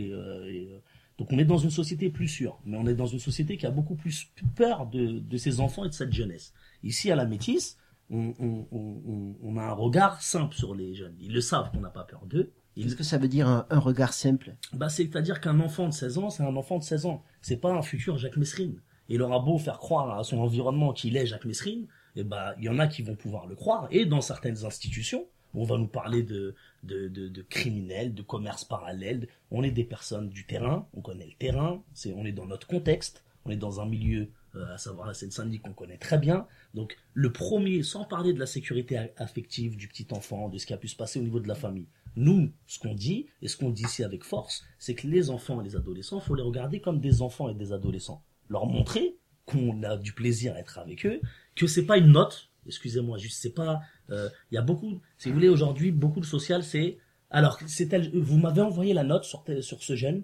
Donc 1.18 1.32
on 1.32 1.38
est 1.38 1.46
dans 1.46 1.58
une 1.58 1.72
société 1.72 2.10
plus 2.10 2.30
sûre, 2.30 2.60
mais 2.66 2.78
on 2.78 2.88
est 2.88 2.94
dans 2.94 3.08
une 3.08 3.20
société 3.20 3.58
qui 3.58 3.66
a 3.66 3.72
beaucoup 3.72 3.96
plus 3.96 4.32
peur 4.56 4.88
de, 4.88 5.38
ses 5.38 5.60
enfants 5.60 5.84
et 5.84 5.90
de 5.90 5.94
cette 5.94 6.14
jeunesse. 6.14 6.54
Ici 6.84 7.12
à 7.12 7.16
la 7.16 7.26
métisse, 7.26 7.78
on 8.10 9.56
a 9.58 9.64
un 9.64 9.74
regard 9.74 10.22
simple 10.22 10.56
sur 10.56 10.76
les 10.76 10.96
jeunes. 10.96 11.16
Ils 11.20 11.34
le 11.34 11.42
savent 11.42 11.72
qu'on 11.72 11.82
n'a 11.82 11.90
pas 11.90 12.06
peur 12.06 12.26
d'eux. 12.26 12.54
Qu'est-ce 12.76 12.96
que 12.96 13.04
ça 13.04 13.18
veut 13.18 13.28
dire 13.28 13.48
un, 13.48 13.80
regard 13.80 14.14
simple? 14.14 14.56
Bah, 14.74 14.90
C'est-à-dire 14.90 15.40
qu'un 15.40 15.60
enfant 15.60 15.88
de 15.88 15.94
16 15.94 16.18
ans, 16.18 16.30
c'est 16.30 16.44
un 16.44 16.56
enfant 16.56 16.78
de 16.78 16.84
16 16.84 17.06
ans. 17.06 17.24
C'est 17.42 17.58
pas 17.58 17.72
un 17.72 17.82
futur 17.82 18.18
Jacques 18.18 18.38
Messrine. 18.38 18.82
Il 19.08 19.22
aura 19.22 19.40
beau 19.40 19.58
faire 19.58 19.78
croire 19.78 20.18
à 20.18 20.24
son 20.24 20.40
environnement 20.40 20.92
qu'il 20.92 21.16
est 21.16 21.26
Jacques 21.26 21.46
Messrine, 21.46 21.88
et 22.16 22.24
bah, 22.24 22.56
il 22.58 22.66
y 22.66 22.70
en 22.70 22.80
a 22.80 22.88
qui 22.88 23.02
vont 23.02 23.16
pouvoir 23.16 23.46
le 23.46 23.56
croire. 23.56 23.88
Et 23.92 24.06
dans 24.06 24.22
certaines 24.22 24.66
institutions, 24.66 25.26
on 25.54 25.64
va 25.64 25.78
nous 25.78 25.88
parler 25.88 26.24
de, 26.24 26.56
de, 26.84 27.08
de, 27.08 27.28
de 27.28 27.42
criminels, 27.42 28.14
de 28.14 28.22
commerce 28.22 28.66
parallèle. 28.66 29.28
On 29.52 29.64
est 29.64 29.72
des 29.72 29.84
personnes 29.84 30.30
du 30.30 30.46
terrain, 30.46 30.88
on 30.94 31.02
connaît 31.02 31.28
le 31.28 31.38
terrain, 31.38 31.82
c'est, 31.94 32.14
on 32.14 32.26
est 32.26 32.32
dans 32.32 32.46
notre 32.46 32.68
contexte, 32.68 33.24
on 33.46 33.52
est 33.52 33.58
dans 33.58 33.80
un 33.80 33.86
milieu, 33.86 34.30
euh, 34.56 34.74
à 34.74 34.78
savoir 34.78 35.08
la 35.08 35.14
Seine-Saint-Denis 35.14 35.60
qu'on 35.60 35.74
connaît 35.74 35.98
très 35.98 36.18
bien. 36.18 36.48
Donc 36.74 36.98
le 37.14 37.32
premier, 37.32 37.84
sans 37.84 38.04
parler 38.04 38.34
de 38.34 38.40
la 38.40 38.46
sécurité 38.48 39.12
affective 39.18 39.78
du 39.78 39.88
petit 39.88 40.08
enfant, 40.12 40.50
de 40.50 40.58
ce 40.58 40.66
qui 40.66 40.74
a 40.74 40.78
pu 40.78 40.88
se 40.88 40.96
passer 40.96 41.20
au 41.20 41.24
niveau 41.24 41.40
de 41.40 41.48
la 41.48 41.56
famille, 41.56 41.88
nous, 42.16 42.52
ce 42.68 42.80
qu'on 42.80 42.94
dit, 42.94 43.28
et 43.42 43.48
ce 43.48 43.58
qu'on 43.58 43.70
dit 43.70 43.84
ici 43.84 44.04
avec 44.04 44.24
force, 44.24 44.64
c'est 44.80 44.96
que 44.96 45.08
les 45.08 45.30
enfants 45.30 45.62
et 45.62 45.64
les 45.64 45.76
adolescents, 45.76 46.20
faut 46.20 46.36
les 46.36 46.44
regarder 46.44 46.80
comme 46.80 47.00
des 47.00 47.22
enfants 47.22 47.50
et 47.50 47.54
des 47.54 47.74
adolescents. 47.74 48.24
Leur 48.50 48.66
montrer 48.66 49.18
qu'on 49.46 49.84
a 49.84 49.98
du 49.98 50.14
plaisir 50.14 50.56
à 50.56 50.60
être 50.60 50.78
avec 50.80 51.06
eux, 51.06 51.20
que 51.56 51.68
c'est 51.68 51.86
pas 51.86 51.98
une 51.98 52.12
note, 52.12 52.50
excusez-moi, 52.68 53.18
juste 53.18 53.42
c'est 53.42 53.54
pas, 53.54 53.82
il 54.10 54.16
euh, 54.16 54.30
y 54.52 54.58
a 54.58 54.62
beaucoup, 54.62 55.02
si 55.18 55.30
vous 55.30 55.36
voulez 55.36 55.50
aujourd'hui, 55.50 55.92
beaucoup 55.92 56.20
de 56.20 56.26
social, 56.26 56.64
c'est, 56.64 56.98
alors, 57.30 57.60
c'est 57.68 57.94
vous 58.16 58.38
m'avez 58.38 58.62
envoyé 58.62 58.94
la 58.94 59.04
note 59.04 59.24
sur, 59.24 59.44
sur 59.62 59.84
ce 59.84 59.96
jeune, 59.96 60.24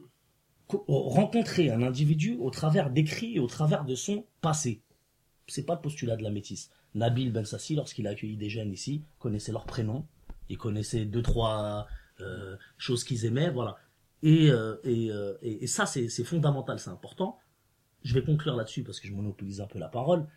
rencontrer 0.88 1.70
un 1.70 1.82
individu 1.82 2.38
au 2.40 2.50
travers 2.50 2.90
d'écrits 2.90 3.36
et 3.36 3.40
au 3.40 3.48
travers 3.48 3.84
de 3.84 3.96
son 3.96 4.26
passé. 4.40 4.82
C'est 5.48 5.66
pas 5.66 5.76
le 5.76 5.82
postulat 5.82 6.16
de 6.16 6.24
la 6.24 6.30
métisse. 6.30 6.70
Nabil 6.96 7.32
Ben 7.32 7.46
Sassi, 7.46 7.76
lorsqu'il 7.76 8.08
a 8.08 8.12
accueilli 8.12 8.38
des 8.38 8.50
jeunes 8.50 8.72
ici, 8.72 9.04
connaissait 9.20 9.52
leur 9.52 9.66
prénom, 9.66 10.06
ils 10.52 10.58
connaissaient 10.58 11.06
deux 11.06 11.22
trois 11.22 11.88
euh, 12.20 12.56
choses 12.78 13.04
qu'ils 13.04 13.26
aimaient, 13.26 13.50
voilà. 13.50 13.78
Et, 14.22 14.52
euh, 14.52 14.76
et, 14.84 15.12
euh, 15.12 15.34
et, 15.42 15.64
et, 15.64 15.68
ça, 15.68 15.86
c'est 15.86 16.10
fondamental, 16.24 16.78
c'est 16.80 16.90
important. 16.90 17.40
Je 18.04 18.14
vais 18.14 18.24
conclure 18.24 18.56
là-dessus 18.56 18.84
parce 18.84 19.00
que 19.00 19.08
je 19.08 19.14
monopolise 19.14 19.62
un 19.62 19.68
peu 19.68 19.80
la 19.80 19.88
parole. 19.88 20.28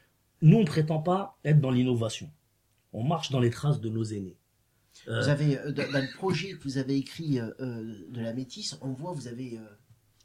Nous, 0.40 0.56
on 0.56 0.64
prétend 0.64 1.00
pas 1.00 1.38
être 1.44 1.60
dans 1.60 1.70
l'innovation. 1.70 2.30
On 2.92 3.02
marche 3.02 3.30
dans 3.30 3.40
les 3.40 3.50
traces 3.50 3.80
de 3.80 3.88
nos 3.88 4.04
aînés. 4.04 4.38
Vous 5.06 5.28
avez 5.28 5.56
dans 5.72 6.00
le 6.00 6.16
projet 6.16 6.52
que 6.52 6.62
vous 6.62 6.78
avez 6.78 6.96
écrit 6.96 7.40
de 7.40 8.20
la 8.20 8.32
métisse, 8.32 8.78
on 8.80 8.92
voit 8.92 9.12
vous 9.12 9.26
avez 9.26 9.58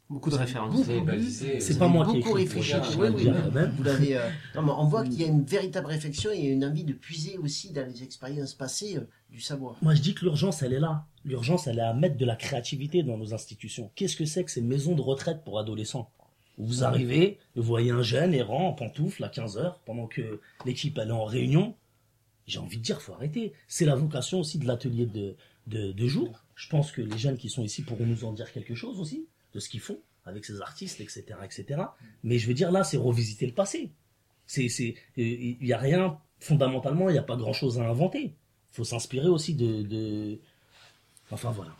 Beaucoup 0.09 0.31
de 0.31 0.35
références. 0.35 0.75
C'est 1.59 1.77
pas 1.77 1.87
moi 1.87 2.07
qui 2.07 2.15
ai 2.15 2.19
écrit. 2.19 2.33
réfléchi. 2.33 2.73
Oui, 2.97 3.09
oui, 3.15 3.29
vous 3.77 3.83
l'avez. 3.83 4.17
Euh... 4.17 4.29
on 4.55 4.85
voit 4.85 5.03
qu'il 5.03 5.21
y 5.21 5.23
a 5.23 5.27
une 5.27 5.43
véritable 5.43 5.85
réflexion 5.85 6.31
et 6.31 6.47
une 6.47 6.65
envie 6.65 6.83
de 6.83 6.93
puiser 6.93 7.37
aussi 7.37 7.71
dans 7.71 7.85
les 7.85 8.01
expériences 8.01 8.55
passées 8.55 8.97
euh, 8.97 9.07
du 9.29 9.39
savoir. 9.39 9.75
Moi, 9.83 9.93
je 9.93 10.01
dis 10.01 10.15
que 10.15 10.25
l'urgence, 10.25 10.63
elle 10.63 10.73
est 10.73 10.79
là. 10.79 11.05
L'urgence, 11.25 11.67
elle 11.67 11.77
est 11.77 11.83
à 11.83 11.93
mettre 11.93 12.17
de 12.17 12.25
la 12.25 12.35
créativité 12.35 13.03
dans 13.03 13.17
nos 13.17 13.35
institutions. 13.35 13.91
Qu'est-ce 13.93 14.15
que 14.15 14.25
c'est 14.25 14.43
que 14.43 14.49
ces 14.49 14.63
maisons 14.63 14.95
de 14.95 15.01
retraite 15.01 15.43
pour 15.43 15.59
adolescents? 15.59 16.09
Vous 16.57 16.83
arrivez, 16.83 17.37
vous 17.55 17.61
voyez 17.63 17.91
un 17.91 18.01
jeune 18.01 18.33
errant 18.33 18.69
en 18.69 18.73
pantoufle 18.73 19.23
à 19.23 19.29
15 19.29 19.57
heures 19.57 19.79
pendant 19.85 20.07
que 20.07 20.41
l'équipe 20.65 20.97
elle 20.97 21.09
est 21.09 21.11
en 21.11 21.23
réunion. 21.23 21.75
J'ai 22.47 22.57
envie 22.59 22.77
de 22.77 22.83
dire, 22.83 22.99
faut 22.99 23.13
arrêter. 23.13 23.53
C'est 23.67 23.85
la 23.85 23.95
vocation 23.95 24.39
aussi 24.39 24.57
de 24.57 24.65
l'atelier 24.65 25.05
de, 25.05 25.35
de, 25.67 25.91
de 25.91 26.07
jour. 26.07 26.43
Je 26.55 26.67
pense 26.67 26.91
que 26.91 27.01
les 27.01 27.17
jeunes 27.17 27.37
qui 27.37 27.47
sont 27.47 27.63
ici 27.63 27.83
pourront 27.83 28.07
nous 28.07 28.25
en 28.25 28.33
dire 28.33 28.51
quelque 28.51 28.73
chose 28.73 28.99
aussi 28.99 29.27
de 29.53 29.59
ce 29.59 29.69
qu'ils 29.69 29.79
font 29.79 29.99
avec 30.25 30.45
ces 30.45 30.62
artistes, 30.62 31.01
etc., 31.01 31.23
etc. 31.43 31.81
Mais 32.23 32.38
je 32.38 32.47
veux 32.47 32.53
dire, 32.53 32.71
là, 32.71 32.83
c'est 32.83 32.97
revisiter 32.97 33.45
le 33.45 33.53
passé. 33.53 33.91
C'est, 34.45 34.69
c'est, 34.69 34.95
il 35.15 35.65
y 35.65 35.73
a 35.73 35.77
rien, 35.77 36.17
fondamentalement, 36.39 37.09
il 37.09 37.13
n'y 37.13 37.19
a 37.19 37.23
pas 37.23 37.35
grand 37.35 37.53
chose 37.53 37.79
à 37.79 37.88
inventer. 37.88 38.35
Il 38.71 38.75
faut 38.75 38.83
s'inspirer 38.83 39.27
aussi 39.27 39.55
de, 39.55 39.81
de, 39.83 40.39
enfin 41.31 41.51
voilà. 41.51 41.75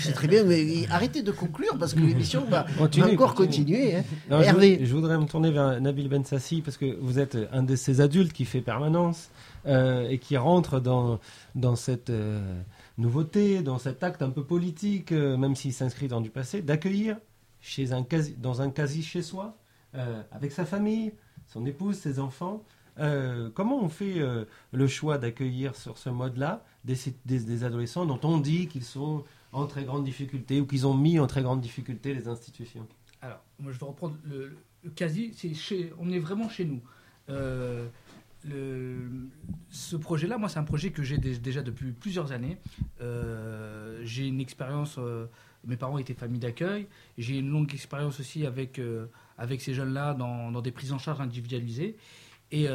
C'est 0.00 0.12
très 0.12 0.28
bien, 0.28 0.44
mais 0.44 0.86
arrêtez 0.88 1.22
de 1.22 1.32
conclure 1.32 1.76
parce 1.78 1.94
que 1.94 2.00
l'émission 2.00 2.44
va, 2.44 2.64
va, 2.78 3.06
encore 3.06 3.34
continuer. 3.34 3.96
Hein. 3.96 4.04
Non, 4.30 4.40
Hervé. 4.40 4.80
Je, 4.82 4.94
voudrais 4.94 5.18
me 5.18 5.26
tourner 5.26 5.50
vers 5.50 5.80
Nabil 5.80 6.08
Bensassi 6.08 6.62
parce 6.62 6.76
que 6.76 6.96
vous 7.00 7.18
êtes 7.18 7.36
un 7.52 7.62
de 7.62 7.76
ces 7.76 8.00
adultes 8.00 8.32
qui 8.32 8.44
fait 8.44 8.60
permanence 8.60 9.30
euh, 9.66 10.08
et 10.08 10.18
qui 10.18 10.36
rentre 10.36 10.80
dans, 10.80 11.18
dans 11.54 11.76
cette 11.76 12.10
euh, 12.10 12.62
nouveauté, 13.02 13.62
dans 13.62 13.78
cet 13.78 14.02
acte 14.02 14.22
un 14.22 14.30
peu 14.30 14.44
politique, 14.44 15.12
euh, 15.12 15.36
même 15.36 15.54
s'il 15.54 15.74
s'inscrit 15.74 16.08
dans 16.08 16.22
du 16.22 16.30
passé, 16.30 16.62
d'accueillir 16.62 17.18
dans 18.38 18.62
un 18.62 18.70
quasi 18.70 19.02
chez 19.02 19.22
soi, 19.22 19.56
euh, 19.94 20.22
avec 20.32 20.52
sa 20.52 20.64
famille, 20.64 21.12
son 21.46 21.66
épouse, 21.66 21.96
ses 21.96 22.18
enfants. 22.18 22.64
Euh, 22.98 23.50
comment 23.54 23.82
on 23.82 23.88
fait 23.88 24.20
le 24.72 24.86
choix 24.86 25.18
d'accueillir 25.18 25.76
sur 25.76 25.96
ce 25.96 26.10
mode-là 26.10 26.64
des, 26.84 27.64
adolescents 27.64 28.04
dont 28.04 28.20
on 28.24 28.38
dit 28.38 28.66
qu'ils 28.68 28.84
sont 28.84 29.24
en 29.52 29.66
très 29.66 29.84
grande 29.84 30.04
difficulté 30.04 30.60
ou 30.60 30.66
qu'ils 30.66 30.86
ont 30.86 30.94
mis 30.94 31.18
en 31.18 31.26
très 31.26 31.42
grande 31.42 31.60
difficulté 31.60 32.14
les 32.14 32.26
institutions? 32.26 32.86
Alors, 33.20 33.42
moi 33.60 33.70
je 33.70 33.78
vais 33.78 33.86
reprendre 33.86 34.16
le, 34.24 34.56
le 34.82 34.90
quasi, 34.90 35.32
c'est 35.34 35.92
on 36.00 36.10
est 36.10 36.18
vraiment 36.18 36.48
chez 36.48 36.64
nous. 36.64 36.80
Ce 38.44 39.96
projet-là, 39.96 40.36
moi, 40.38 40.48
c'est 40.48 40.58
un 40.58 40.64
projet 40.64 40.90
que 40.90 41.02
j'ai 41.02 41.18
déjà 41.18 41.62
depuis 41.62 41.92
plusieurs 41.92 42.32
années. 42.32 42.58
Euh, 43.00 44.00
j'ai 44.04 44.26
une 44.26 44.40
expérience, 44.40 44.96
euh, 44.98 45.26
mes 45.66 45.76
parents 45.76 45.98
étaient 45.98 46.14
famille 46.14 46.40
d'accueil. 46.40 46.88
J'ai 47.18 47.38
une 47.38 47.50
longue 47.50 47.72
expérience 47.72 48.18
aussi 48.20 48.46
avec, 48.46 48.78
euh, 48.78 49.06
avec 49.38 49.60
ces 49.60 49.74
jeunes-là 49.74 50.14
dans, 50.14 50.50
dans, 50.50 50.60
des 50.60 50.72
prises 50.72 50.92
en 50.92 50.98
charge 50.98 51.20
individualisées. 51.20 51.96
Et, 52.50 52.66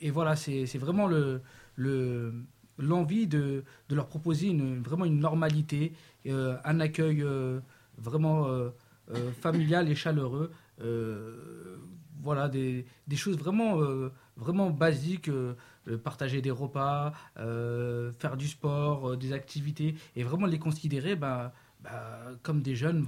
et 0.00 0.10
voilà, 0.12 0.36
c'est 0.36 0.78
vraiment 0.78 1.08
le, 1.08 1.40
le, 1.74 2.32
l'envie 2.78 3.26
de, 3.26 3.64
de, 3.88 3.94
leur 3.96 4.06
proposer 4.06 4.46
une, 4.46 4.80
vraiment 4.80 5.04
une 5.04 5.18
normalité, 5.18 5.92
un 6.24 6.78
accueil 6.78 7.24
vraiment 7.98 8.46
familial 9.40 9.90
et 9.90 9.96
chaleureux 9.96 10.52
voilà, 12.22 12.48
des, 12.48 12.86
des, 13.08 13.16
choses 13.16 13.36
vraiment, 13.36 13.80
vraiment 14.36 14.70
basiques, 14.70 15.30
partager 16.04 16.42
des 16.42 16.50
repas, 16.50 17.12
faire 17.36 18.36
du 18.36 18.48
sport, 18.48 19.16
des 19.16 19.32
activités, 19.32 19.94
et 20.14 20.22
vraiment 20.22 20.46
les 20.46 20.58
considérer 20.58 21.16
bah, 21.16 21.52
bah, 21.80 22.32
comme 22.42 22.62
des 22.62 22.74
jeunes 22.76 23.04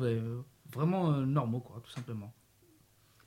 vraiment 0.73 1.13
normaux, 1.13 1.61
quoi, 1.61 1.81
tout 1.85 1.91
simplement. 1.91 2.33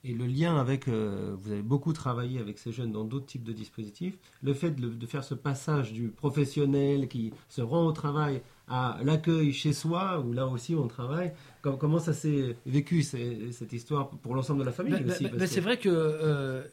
Et 0.03 0.13
le 0.13 0.25
lien 0.25 0.57
avec, 0.57 0.87
euh, 0.87 1.35
vous 1.37 1.51
avez 1.51 1.61
beaucoup 1.61 1.93
travaillé 1.93 2.39
avec 2.39 2.57
ces 2.57 2.71
jeunes 2.71 2.91
dans 2.91 3.03
d'autres 3.03 3.27
types 3.27 3.43
de 3.43 3.53
dispositifs, 3.53 4.17
le 4.41 4.53
fait 4.53 4.71
de, 4.71 5.05
faire 5.05 5.23
ce 5.23 5.35
passage 5.35 5.93
du 5.93 6.07
professionnel 6.07 7.07
qui 7.07 7.33
se 7.49 7.61
rend 7.61 7.85
au 7.85 7.91
travail 7.91 8.41
à 8.71 8.97
l'accueil 9.03 9.51
chez 9.51 9.73
soi, 9.73 10.19
où 10.21 10.33
là 10.33 10.47
aussi 10.47 10.73
on 10.75 10.87
travaille, 10.87 11.33
comment 11.61 11.99
ça 11.99 12.13
s'est 12.13 12.55
vécu 12.65 13.03
cette 13.03 13.73
histoire 13.73 14.09
pour 14.09 14.33
l'ensemble 14.33 14.61
de 14.61 14.65
la 14.65 14.71
famille 14.71 14.93
ben, 14.93 15.11
aussi 15.11 15.25
ben, 15.25 15.37
ben, 15.37 15.47
C'est 15.47 15.61
vrai 15.61 15.77
que 15.77 15.89
euh, 15.89 16.63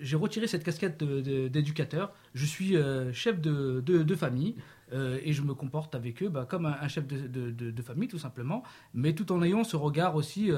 j'ai 0.00 0.16
retiré 0.16 0.46
cette 0.46 0.64
casquette 0.64 1.04
d'éducateur. 1.04 2.12
Je 2.34 2.46
suis 2.46 2.76
euh, 2.76 3.12
chef 3.12 3.40
de, 3.40 3.80
de, 3.80 4.14
famille. 4.14 4.56
et 4.92 5.32
je 5.32 5.42
me 5.42 5.54
comporte 5.54 5.94
avec 5.94 6.22
eux 6.22 6.28
bah, 6.28 6.46
comme 6.48 6.66
un, 6.66 6.88
chef 6.88 7.06
de, 7.06 7.50
de, 7.50 7.82
famille, 7.82 8.08
tout 8.08 8.18
simplement, 8.18 8.62
mais 8.94 9.14
tout 9.14 9.30
en 9.32 9.42
ayant 9.42 9.62
ce 9.62 9.76
regard 9.76 10.16
aussi 10.16 10.50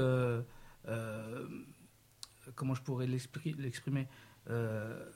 euh, 0.88 1.44
comment 2.54 2.74
je 2.74 2.82
pourrais 2.82 3.06
l'exprimer 3.06 4.08
euh, 4.50 5.08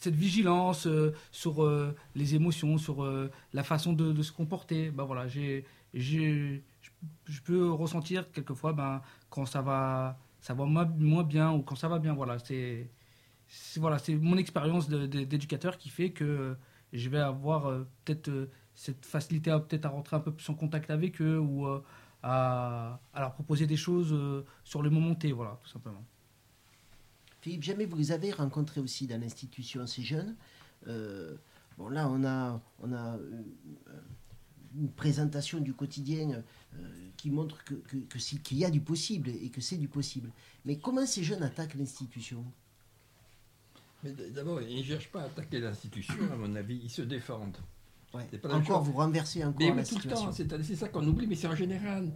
cette 0.00 0.14
vigilance 0.14 0.86
euh, 0.86 1.14
sur 1.30 1.66
les 2.14 2.34
émotions, 2.34 2.78
sur 2.78 3.06
la 3.52 3.62
façon 3.62 3.92
de, 3.92 4.22
se 4.22 4.32
comporter. 4.32 4.90
Ben 4.90 5.04
voilà, 5.04 5.28
j'ai, 5.28 5.64
je 5.94 7.40
peux 7.44 7.70
ressentir 7.70 8.30
quelquefois 8.32 8.72
ben, 8.72 9.02
quand 9.28 9.46
ça 9.46 9.62
va, 9.62 10.18
ça 10.40 10.54
va 10.54 10.64
moins, 10.64 11.22
bien 11.22 11.52
ou 11.52 11.62
quand 11.62 11.76
ça 11.76 11.88
va 11.88 11.98
bien. 11.98 12.14
Voilà, 12.14 12.38
c'est, 12.38 12.88
voilà, 13.76 13.98
c'est 13.98 14.16
mon 14.16 14.36
expérience 14.36 14.88
d'éducateur 14.88 15.78
qui 15.78 15.90
fait 15.90 16.10
que 16.10 16.56
je 16.92 17.08
vais 17.08 17.18
avoir 17.20 17.70
peut-être 18.04 18.48
cette 18.74 19.04
facilité 19.04 19.50
à 19.50 19.60
peut-être 19.60 19.84
à 19.84 19.90
rentrer 19.90 20.16
un 20.16 20.20
peu 20.20 20.32
plus 20.32 20.48
en 20.48 20.54
contact 20.54 20.90
avec 20.90 21.20
eux 21.20 21.38
ou 21.38 21.66
à, 22.22 23.00
leur 23.16 23.32
proposer 23.32 23.66
des 23.66 23.76
choses 23.76 24.12
euh, 24.12 24.44
sur 24.64 24.82
le 24.82 24.90
moment 24.90 25.14
T, 25.14 25.32
voilà, 25.32 25.58
tout 25.62 25.70
simplement. 25.70 26.04
Philippe, 27.40 27.62
jamais 27.62 27.86
vous 27.86 27.96
les 27.96 28.12
avez 28.12 28.32
rencontrés 28.32 28.80
aussi 28.80 29.06
dans 29.06 29.20
l'institution 29.20 29.86
ces 29.86 30.02
jeunes. 30.02 30.36
Euh, 30.86 31.36
bon, 31.78 31.88
là, 31.88 32.08
on 32.08 32.24
a, 32.24 32.60
on 32.82 32.92
a 32.92 33.16
euh, 33.16 33.42
une 34.78 34.90
présentation 34.90 35.60
du 35.60 35.74
quotidien 35.74 36.42
qui 37.16 37.30
montre 37.30 37.64
que, 37.64 37.74
que, 37.74 38.18
qu'il 38.18 38.58
y 38.58 38.64
a 38.64 38.70
du 38.70 38.80
possible 38.80 39.30
et 39.30 39.50
que 39.50 39.60
c'est 39.60 39.76
du 39.76 39.88
possible. 39.88 40.30
Mais 40.64 40.76
comment 40.78 41.06
ces 41.06 41.24
jeunes 41.24 41.42
attaquent 41.42 41.74
l'institution? 41.74 42.44
D'abord, 44.02 44.62
ils 44.62 44.78
ne 44.78 44.82
cherchent 44.82 45.10
pas 45.10 45.22
à 45.22 45.24
attaquer 45.24 45.60
l'institution, 45.60 46.14
à 46.32 46.36
mon 46.36 46.54
avis, 46.56 46.80
ils 46.84 46.90
se 46.90 47.02
défendent. 47.02 47.58
Encore, 48.44 48.82
vous 48.82 48.92
renversez 48.92 49.44
encore 49.44 49.74
la 49.74 49.84
situation. 49.84 50.32
C'est 50.32 50.76
ça 50.76 50.88
qu'on 50.88 51.06
oublie, 51.06 51.26
mais 51.26 51.34
c'est 51.36 51.46
en 51.46 51.54
général. 51.54 52.10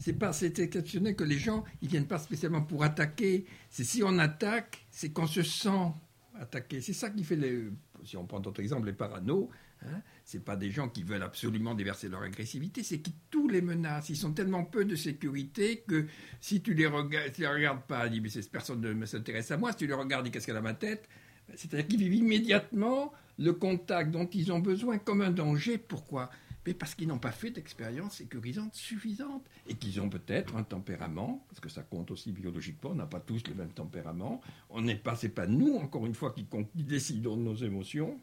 C'est 0.00 0.14
pas, 0.14 0.32
c'est 0.32 0.58
exceptionnel 0.58 1.14
que 1.14 1.24
les 1.24 1.38
gens, 1.38 1.62
ils 1.82 1.88
viennent 1.88 2.06
pas 2.06 2.18
spécialement 2.18 2.62
pour 2.62 2.82
attaquer. 2.82 3.44
C'est 3.68 3.84
si 3.84 4.02
on 4.02 4.18
attaque, 4.18 4.86
c'est 4.90 5.12
qu'on 5.12 5.26
se 5.26 5.42
sent 5.42 5.92
attaqué. 6.40 6.80
C'est 6.80 6.94
ça 6.94 7.10
qui 7.10 7.22
fait 7.22 7.36
les. 7.36 7.68
Si 8.02 8.16
on 8.16 8.24
prend 8.24 8.40
d'autres 8.40 8.62
exemples, 8.62 8.86
les 8.86 8.94
paranos. 8.94 9.48
Hein, 9.82 10.02
c'est 10.24 10.44
pas 10.44 10.56
des 10.56 10.70
gens 10.70 10.88
qui 10.88 11.02
veulent 11.02 11.22
absolument 11.22 11.74
déverser 11.74 12.08
leur 12.10 12.22
agressivité, 12.22 12.82
c'est 12.82 12.98
qui 12.98 13.14
tous 13.30 13.48
les 13.48 13.62
menacent. 13.62 14.10
Ils 14.10 14.16
sont 14.16 14.32
tellement 14.32 14.64
peu 14.64 14.84
de 14.84 14.94
sécurité 14.94 15.82
que 15.86 16.06
si 16.40 16.60
tu 16.60 16.74
les 16.74 16.86
regardes, 16.86 17.32
les 17.38 17.46
regardes 17.46 17.82
pas, 17.84 18.08
dis 18.08 18.20
mais 18.20 18.28
cette 18.28 18.50
personne 18.50 18.80
ne 18.80 19.06
s'intéresse 19.06 19.50
à 19.50 19.56
moi. 19.56 19.72
Si 19.72 19.78
tu 19.78 19.86
les 19.86 19.94
regardes, 19.94 20.24
dis 20.26 20.30
qu'est-ce 20.30 20.46
qu'elle 20.46 20.56
a 20.56 20.62
ma 20.62 20.74
tête? 20.74 21.08
C'est-à-dire 21.56 21.88
qu'ils 21.88 22.00
vivent 22.00 22.14
immédiatement 22.14 23.12
le 23.38 23.52
contact 23.54 24.10
dont 24.10 24.26
ils 24.26 24.52
ont 24.52 24.58
besoin 24.60 24.98
comme 24.98 25.22
un 25.22 25.30
danger. 25.30 25.78
Pourquoi? 25.78 26.30
Mais 26.66 26.74
parce 26.74 26.94
qu'ils 26.94 27.08
n'ont 27.08 27.18
pas 27.18 27.32
fait 27.32 27.50
d'expérience 27.50 28.16
sécurisante 28.16 28.74
suffisante 28.74 29.44
et 29.66 29.74
qu'ils 29.74 30.00
ont 30.00 30.08
peut-être 30.08 30.56
un 30.56 30.62
tempérament, 30.62 31.44
parce 31.48 31.60
que 31.60 31.68
ça 31.68 31.82
compte 31.82 32.10
aussi 32.10 32.32
biologiquement, 32.32 32.90
on 32.90 32.94
n'a 32.94 33.06
pas 33.06 33.20
tous 33.20 33.42
le 33.48 33.54
même 33.54 33.72
tempérament, 33.72 34.40
on 34.68 34.82
n'est 34.82 34.96
pas, 34.96 35.16
c'est 35.16 35.30
pas 35.30 35.46
nous, 35.46 35.76
encore 35.76 36.06
une 36.06 36.14
fois, 36.14 36.34
qui, 36.34 36.46
décidons 36.74 37.36
de 37.36 37.42
nos 37.42 37.54
émotions. 37.54 38.20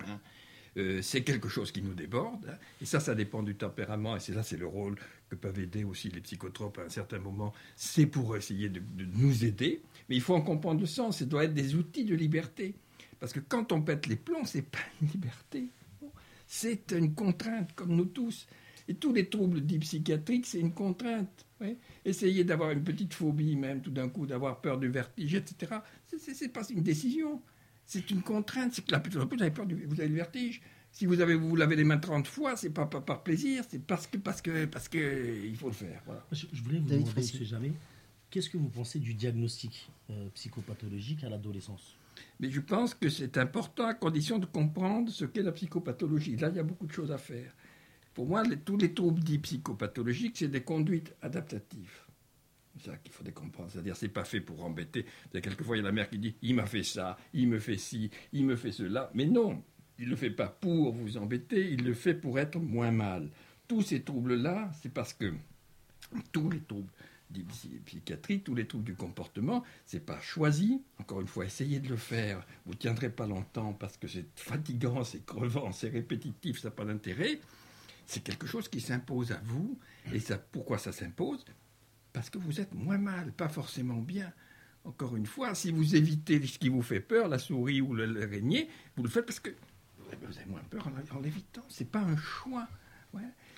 Hein. 0.00 0.18
Euh, 0.76 1.00
c'est 1.02 1.22
quelque 1.22 1.48
chose 1.48 1.70
qui 1.70 1.82
nous 1.82 1.94
déborde, 1.94 2.48
hein. 2.48 2.58
et 2.82 2.84
ça, 2.84 2.98
ça 2.98 3.14
dépend 3.14 3.44
du 3.44 3.54
tempérament, 3.54 4.16
et 4.16 4.20
c'est 4.20 4.34
là, 4.34 4.42
c'est 4.42 4.56
le 4.56 4.66
rôle 4.66 4.96
que 5.30 5.36
peuvent 5.36 5.60
aider 5.60 5.84
aussi 5.84 6.08
les 6.08 6.20
psychotropes 6.20 6.78
à 6.78 6.82
un 6.82 6.88
certain 6.88 7.20
moment, 7.20 7.52
c'est 7.76 8.06
pour 8.06 8.36
essayer 8.36 8.68
de, 8.68 8.80
de, 8.80 9.04
nous 9.04 9.44
aider, 9.44 9.82
mais 10.08 10.16
il 10.16 10.20
faut 10.20 10.34
en 10.34 10.42
comprendre 10.42 10.80
le 10.80 10.86
sens, 10.86 11.18
ça 11.18 11.24
doit 11.26 11.44
être 11.44 11.54
des 11.54 11.76
outils 11.76 12.04
de 12.04 12.16
liberté. 12.16 12.74
Parce 13.20 13.32
que 13.32 13.40
quand 13.40 13.70
on 13.70 13.80
pète 13.82 14.06
les 14.06 14.16
plombs, 14.16 14.44
c'est 14.44 14.62
pas 14.62 14.80
une 15.00 15.08
liberté. 15.08 15.68
C'est 16.46 16.92
une 16.92 17.14
contrainte, 17.14 17.74
comme 17.74 17.94
nous 17.94 18.06
tous. 18.06 18.46
Et 18.86 18.94
tous 18.94 19.12
les 19.12 19.28
troubles 19.28 19.62
dits 19.62 19.78
psychiatriques, 19.78 20.46
c'est 20.46 20.60
une 20.60 20.72
contrainte. 20.72 21.46
Essayer 22.04 22.44
d'avoir 22.44 22.70
une 22.72 22.84
petite 22.84 23.14
phobie, 23.14 23.56
même 23.56 23.80
tout 23.80 23.90
d'un 23.90 24.08
coup, 24.08 24.26
d'avoir 24.26 24.60
peur 24.60 24.78
du 24.78 24.88
vertige, 24.88 25.34
etc., 25.34 25.76
c'est 26.18 26.52
pas 26.52 26.68
une 26.68 26.82
décision. 26.82 27.40
C'est 27.86 28.10
une 28.10 28.22
contrainte. 28.22 28.72
C'est 28.74 28.84
que 28.84 28.92
la 28.92 29.00
plus, 29.00 29.16
vous 29.16 29.26
avez 29.40 29.50
peur 29.50 29.66
du, 29.66 29.74
vous 29.86 30.00
avez 30.00 30.08
le 30.08 30.16
vertige. 30.16 30.60
Si 30.92 31.06
vous 31.06 31.20
avez 31.20 31.34
vous 31.34 31.56
lavez 31.56 31.74
les 31.76 31.84
mains 31.84 31.98
30 31.98 32.28
fois, 32.28 32.56
c'est 32.56 32.70
pas, 32.70 32.86
pas, 32.86 33.00
par 33.00 33.22
plaisir, 33.24 33.64
c'est 33.68 33.82
parce 33.82 34.06
que 34.06 34.16
parce 34.16 34.40
que 34.40 34.66
parce 34.66 34.88
que 34.88 35.44
il 35.44 35.56
faut 35.56 35.66
le 35.66 35.74
faire. 35.74 36.02
Je, 36.30 36.46
voulais 36.62 36.78
vous 36.78 36.88
demander, 36.88 37.22
jamais, 37.44 37.72
qu'est-ce 38.30 38.48
que 38.48 38.56
vous 38.56 38.68
pensez 38.68 39.00
du 39.00 39.14
diagnostic 39.14 39.90
euh, 40.10 40.28
psychopathologique 40.34 41.24
à 41.24 41.28
l'adolescence? 41.28 41.96
Mais 42.40 42.50
je 42.50 42.60
pense 42.60 42.94
que 42.94 43.08
c'est 43.08 43.38
important 43.38 43.86
à 43.86 43.94
condition 43.94 44.38
de 44.38 44.46
comprendre 44.46 45.10
ce 45.10 45.24
qu'est 45.24 45.42
la 45.42 45.52
psychopathologie. 45.52 46.36
Là, 46.36 46.48
il 46.48 46.56
y 46.56 46.60
a 46.60 46.64
beaucoup 46.64 46.86
de 46.86 46.92
choses 46.92 47.12
à 47.12 47.18
faire. 47.18 47.52
Pour 48.14 48.26
moi, 48.26 48.42
tous 48.64 48.76
les 48.76 48.94
troubles 48.94 49.20
dits 49.20 49.38
psychopathologiques, 49.38 50.36
c'est 50.38 50.48
des 50.48 50.62
conduites 50.62 51.14
adaptatives. 51.20 52.04
C'est 52.76 52.90
ça 52.90 52.96
qu'il 52.96 53.12
faut 53.12 53.24
comprendre. 53.32 53.70
C'est-à-dire, 53.70 53.96
c'est 53.96 54.08
pas 54.08 54.24
fait 54.24 54.40
pour 54.40 54.64
embêter. 54.64 55.04
Quelquefois, 55.32 55.76
il 55.76 55.80
y 55.80 55.82
a 55.82 55.86
la 55.86 55.92
mère 55.92 56.08
qui 56.08 56.18
dit 56.18 56.34
Il 56.42 56.54
m'a 56.54 56.66
fait 56.66 56.82
ça, 56.82 57.16
il 57.32 57.48
me 57.48 57.58
fait 57.58 57.76
ci, 57.76 58.10
il 58.32 58.46
me 58.46 58.56
fait 58.56 58.72
cela. 58.72 59.10
Mais 59.14 59.26
non, 59.26 59.62
il 59.98 60.06
ne 60.06 60.10
le 60.10 60.16
fait 60.16 60.30
pas 60.30 60.48
pour 60.48 60.92
vous 60.92 61.16
embêter, 61.16 61.70
il 61.72 61.84
le 61.84 61.94
fait 61.94 62.14
pour 62.14 62.38
être 62.38 62.58
moins 62.58 62.90
mal. 62.90 63.30
Tous 63.68 63.82
ces 63.82 64.02
troubles-là, 64.02 64.70
c'est 64.82 64.92
parce 64.92 65.12
que 65.12 65.32
tous 66.32 66.50
les 66.50 66.60
troubles 66.60 66.90
psychiatrie, 67.42 68.40
tous 68.40 68.54
les 68.54 68.66
troubles 68.66 68.84
du 68.84 68.94
comportement, 68.94 69.64
c'est 69.86 70.04
pas 70.04 70.20
choisi. 70.20 70.82
Encore 70.98 71.20
une 71.20 71.26
fois, 71.26 71.44
essayez 71.44 71.80
de 71.80 71.88
le 71.88 71.96
faire. 71.96 72.44
Vous 72.66 72.74
tiendrez 72.74 73.10
pas 73.10 73.26
longtemps 73.26 73.72
parce 73.72 73.96
que 73.96 74.06
c'est 74.06 74.26
fatigant, 74.36 75.04
c'est 75.04 75.24
crevant, 75.24 75.72
c'est 75.72 75.88
répétitif, 75.88 76.60
ça 76.60 76.68
n'a 76.68 76.74
pas 76.74 76.84
d'intérêt. 76.84 77.40
C'est 78.06 78.22
quelque 78.22 78.46
chose 78.46 78.68
qui 78.68 78.80
s'impose 78.80 79.32
à 79.32 79.40
vous. 79.44 79.78
Et 80.12 80.20
ça, 80.20 80.38
pourquoi 80.38 80.78
ça 80.78 80.92
s'impose? 80.92 81.44
Parce 82.12 82.30
que 82.30 82.38
vous 82.38 82.60
êtes 82.60 82.74
moins 82.74 82.98
mal, 82.98 83.32
pas 83.32 83.48
forcément 83.48 84.00
bien. 84.00 84.32
Encore 84.84 85.16
une 85.16 85.26
fois, 85.26 85.54
si 85.54 85.72
vous 85.72 85.96
évitez 85.96 86.46
ce 86.46 86.58
qui 86.58 86.68
vous 86.68 86.82
fait 86.82 87.00
peur, 87.00 87.28
la 87.28 87.38
souris 87.38 87.80
ou 87.80 87.94
l'araignée, 87.94 88.68
vous 88.96 89.02
le 89.02 89.08
faites 89.08 89.24
parce 89.24 89.40
que 89.40 89.50
vous 89.98 90.38
avez 90.38 90.46
moins 90.46 90.62
peur 90.70 90.88
en, 91.12 91.20
l'évitant. 91.20 91.64
C'est 91.68 91.90
pas 91.90 92.00
un 92.00 92.16
choix. 92.16 92.68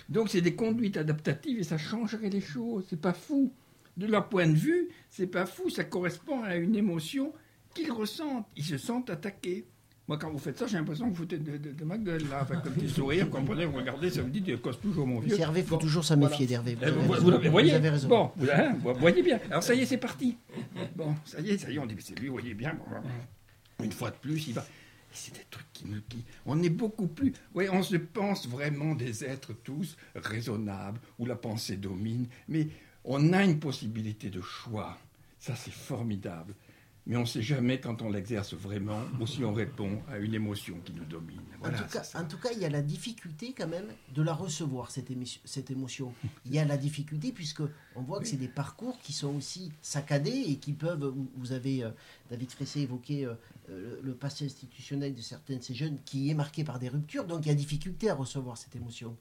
Donc 0.09 0.29
c'est 0.29 0.41
des 0.41 0.55
conduites 0.55 0.97
adaptatives 0.97 1.59
et 1.59 1.63
ça 1.63 1.77
changerait 1.77 2.29
les 2.29 2.41
choses. 2.41 2.85
C'est 2.89 3.01
pas 3.01 3.13
fou 3.13 3.51
de 3.97 4.05
leur 4.05 4.29
point 4.29 4.47
de 4.47 4.55
vue, 4.55 4.89
c'est 5.09 5.27
pas 5.27 5.45
fou, 5.45 5.69
ça 5.69 5.83
correspond 5.83 6.43
à 6.43 6.55
une 6.55 6.75
émotion 6.75 7.33
qu'ils 7.73 7.91
ressentent. 7.91 8.47
Ils 8.55 8.63
se 8.63 8.77
sentent 8.77 9.09
attaqués. 9.09 9.65
Moi, 10.07 10.17
quand 10.17 10.31
vous 10.31 10.37
faites 10.37 10.57
ça, 10.57 10.67
j'ai 10.67 10.77
l'impression 10.77 11.05
que 11.05 11.09
vous 11.09 11.17
foutez 11.17 11.37
de, 11.37 11.83
ma 11.83 11.97
gueule, 11.97 12.29
là, 12.29 12.39
avec 12.39 12.59
un 12.59 12.71
petit 12.71 12.87
sourire, 12.87 13.25
vous 13.25 13.31
comprenez, 13.31 13.65
vous 13.65 13.75
regardez, 13.75 14.09
ça 14.09 14.23
me 14.23 14.29
dit, 14.29 14.41
tu 14.41 14.57
cause 14.57 14.79
toujours 14.79 15.05
mon 15.05 15.19
vieux. 15.19 15.37
Hervé, 15.37 15.59
il 15.59 15.65
faut 15.65 15.75
toujours 15.75 16.05
s'en 16.05 16.15
méfier 16.15 16.45
d'Hervé. 16.45 16.75
Vous, 16.75 17.13
vous, 17.13 17.31
vous, 17.31 17.51
voyez, 17.51 17.73
avez 17.73 17.89
raison. 17.89 18.07
Bon, 18.07 18.31
hein, 18.49 18.75
vous, 18.81 18.93
voyez 18.93 19.21
bien. 19.21 19.37
Alors, 19.49 19.63
ça 19.63 19.73
y 19.73 19.81
est, 19.81 19.85
c'est 19.85 19.97
parti. 19.97 20.37
Bon, 20.95 21.13
ça 21.25 21.41
y 21.41 21.49
est, 21.49 21.57
ça 21.57 21.69
y 21.69 21.75
est, 21.75 21.79
on 21.79 21.85
dit, 21.85 21.95
c'est 21.99 22.17
lui, 22.17 22.27
vous 22.27 22.35
voyez 22.35 22.53
bien. 22.53 22.77
Une 23.83 23.91
fois 23.91 24.11
de 24.11 24.15
plus, 24.15 24.47
il 24.47 24.53
va. 24.53 24.65
C'est 25.11 25.33
des 25.33 25.45
trucs 25.49 25.71
qui 25.73 25.85
me. 25.87 25.99
Qui... 25.99 26.23
On 26.45 26.61
est 26.63 26.69
beaucoup 26.69 27.07
plus. 27.07 27.33
Oui, 27.53 27.65
on 27.69 27.83
se 27.83 27.97
pense 27.97 28.47
vraiment 28.47 28.95
des 28.95 29.25
êtres 29.25 29.53
tous 29.63 29.97
raisonnables, 30.15 30.99
où 31.19 31.25
la 31.25 31.35
pensée 31.35 31.75
domine, 31.75 32.27
mais 32.47 32.67
on 33.07 33.33
a 33.33 33.43
une 33.43 33.59
possibilité 33.59 34.29
de 34.29 34.41
choix. 34.41 34.97
Ça, 35.39 35.55
c'est 35.55 35.73
formidable. 35.73 36.53
Mais 37.05 37.15
on 37.15 37.21
ne 37.21 37.25
sait 37.25 37.41
jamais 37.41 37.79
quand 37.79 38.01
on 38.01 38.11
l'exerce 38.11 38.53
vraiment 38.53 38.99
ou 39.21 39.25
si 39.25 39.41
on 39.45 39.53
répond 39.53 40.01
à 40.11 40.17
une 40.17 40.33
émotion 40.33 40.75
qui 40.83 40.91
nous 40.91 41.05
domine. 41.05 41.39
en, 41.63 42.25
tout 42.25 42.37
cas, 42.37 42.49
il 42.51 42.59
y 42.59 42.65
a 42.65 42.69
la 42.69 42.81
difficulté 42.81 43.55
quand 43.57 43.69
même 43.69 43.87
de 44.13 44.21
la 44.21 44.33
recevoir, 44.33 44.91
cette, 44.91 45.07
cette 45.45 45.71
émotion. 45.71 46.13
Il 46.45 46.53
y 46.53 46.59
a 46.59 46.65
la 46.65 46.75
difficulté 46.75 47.31
puisque 47.31 47.61
on 47.95 48.01
voit 48.01 48.19
que 48.19 48.27
c'est 48.27 48.35
des 48.35 48.49
parcours 48.49 48.99
qui 48.99 49.13
sont 49.13 49.33
aussi 49.37 49.71
saccadés 49.81 50.43
et 50.47 50.57
qui 50.57 50.73
peuvent... 50.73 51.13
Vous 51.37 51.53
avez, 51.53 51.85
euh, 51.85 51.91
David 52.29 52.51
Fressé, 52.51 52.81
évoqué 52.81 53.25
euh, 53.25 53.35
euh, 53.69 54.01
le 54.03 54.13
passé 54.13 54.45
institutionnel 54.45 55.15
de 55.15 55.21
certains 55.21 55.55
de 55.55 55.63
ces 55.63 55.75
jeunes 55.75 55.99
qui 56.03 56.29
est 56.29 56.33
marqué 56.33 56.65
par 56.65 56.77
des 56.77 56.89
ruptures. 56.89 57.23
Donc 57.23 57.45
il 57.45 57.47
y 57.47 57.51
a 57.51 57.55
difficulté 57.55 58.09
à 58.09 58.15
recevoir 58.15 58.57
cette 58.57 58.75
émotion 58.75 59.15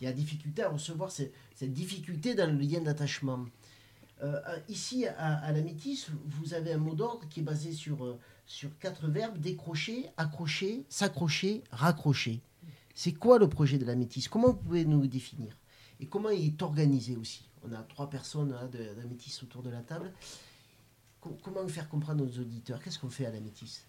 il 0.00 0.04
y 0.04 0.06
a 0.06 0.12
difficulté 0.12 0.62
à 0.62 0.68
recevoir 0.68 1.10
cette, 1.10 1.32
difficulté 1.72 2.34
dans 2.34 2.50
le 2.50 2.58
lien 2.58 2.80
d'attachement. 2.80 3.46
Euh, 4.22 4.40
ici, 4.68 5.06
à, 5.06 5.52
la 5.52 5.60
Métis, 5.62 6.08
vous 6.26 6.54
avez 6.54 6.72
un 6.72 6.78
mot 6.78 6.94
d'ordre 6.94 7.28
qui 7.28 7.40
est 7.40 7.42
basé 7.42 7.72
sur, 7.72 8.04
euh, 8.04 8.18
sur 8.46 8.76
quatre 8.78 9.08
verbes 9.08 9.38
décrocher, 9.38 10.06
accrocher, 10.16 10.84
s'accrocher, 10.88 11.62
raccrocher. 11.70 12.40
C'est 12.94 13.12
quoi 13.12 13.38
le 13.38 13.48
projet 13.48 13.78
de 13.78 13.84
la 13.84 13.96
Métis 13.96 14.28
Comment 14.28 14.48
vous 14.48 14.58
pouvez 14.58 14.84
nous 14.84 15.00
le 15.00 15.08
définir? 15.08 15.56
Et 16.00 16.06
comment 16.06 16.30
il 16.30 16.46
est 16.46 16.62
organisé 16.62 17.16
aussi? 17.16 17.48
On 17.66 17.72
a 17.72 17.82
trois 17.82 18.08
personnes 18.10 18.52
hein, 18.52 18.68
de, 18.68 18.78
la 18.78 19.04
Métis 19.06 19.42
autour 19.42 19.62
de 19.62 19.70
la 19.70 19.82
table. 19.82 20.12
comment 21.20 21.66
faire 21.66 21.88
comprendre 21.88 22.24
aux 22.24 22.38
auditeurs? 22.38 22.80
Qu'est-ce 22.82 22.98
qu'on 22.98 23.10
fait 23.10 23.26
à 23.26 23.32
la 23.32 23.40
Métis 23.40 23.86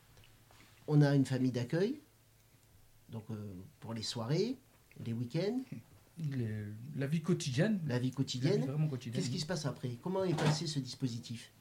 On 0.88 1.02
a 1.02 1.14
une 1.14 1.26
famille 1.26 1.52
d'accueil, 1.52 2.02
donc 3.10 3.26
euh, 3.30 3.54
pour 3.80 3.94
les 3.94 4.04
soirées, 4.04 4.58
les 5.06 5.14
week-ends 5.14 5.62
la 6.96 7.08
vie 7.08 7.22
quotidienne. 7.22 7.82
La 7.88 8.00
vie 8.00 8.12
quotidienne. 8.12 8.66
Qu'est-ce 9.00 9.30
qui 9.30 9.40
se 9.40 9.46
passe 9.46 9.66
après? 9.66 9.98
Comment 10.02 10.24
est 10.24 10.36
passé 10.36 10.68
ce 10.68 10.80
dispositif? 10.80 11.52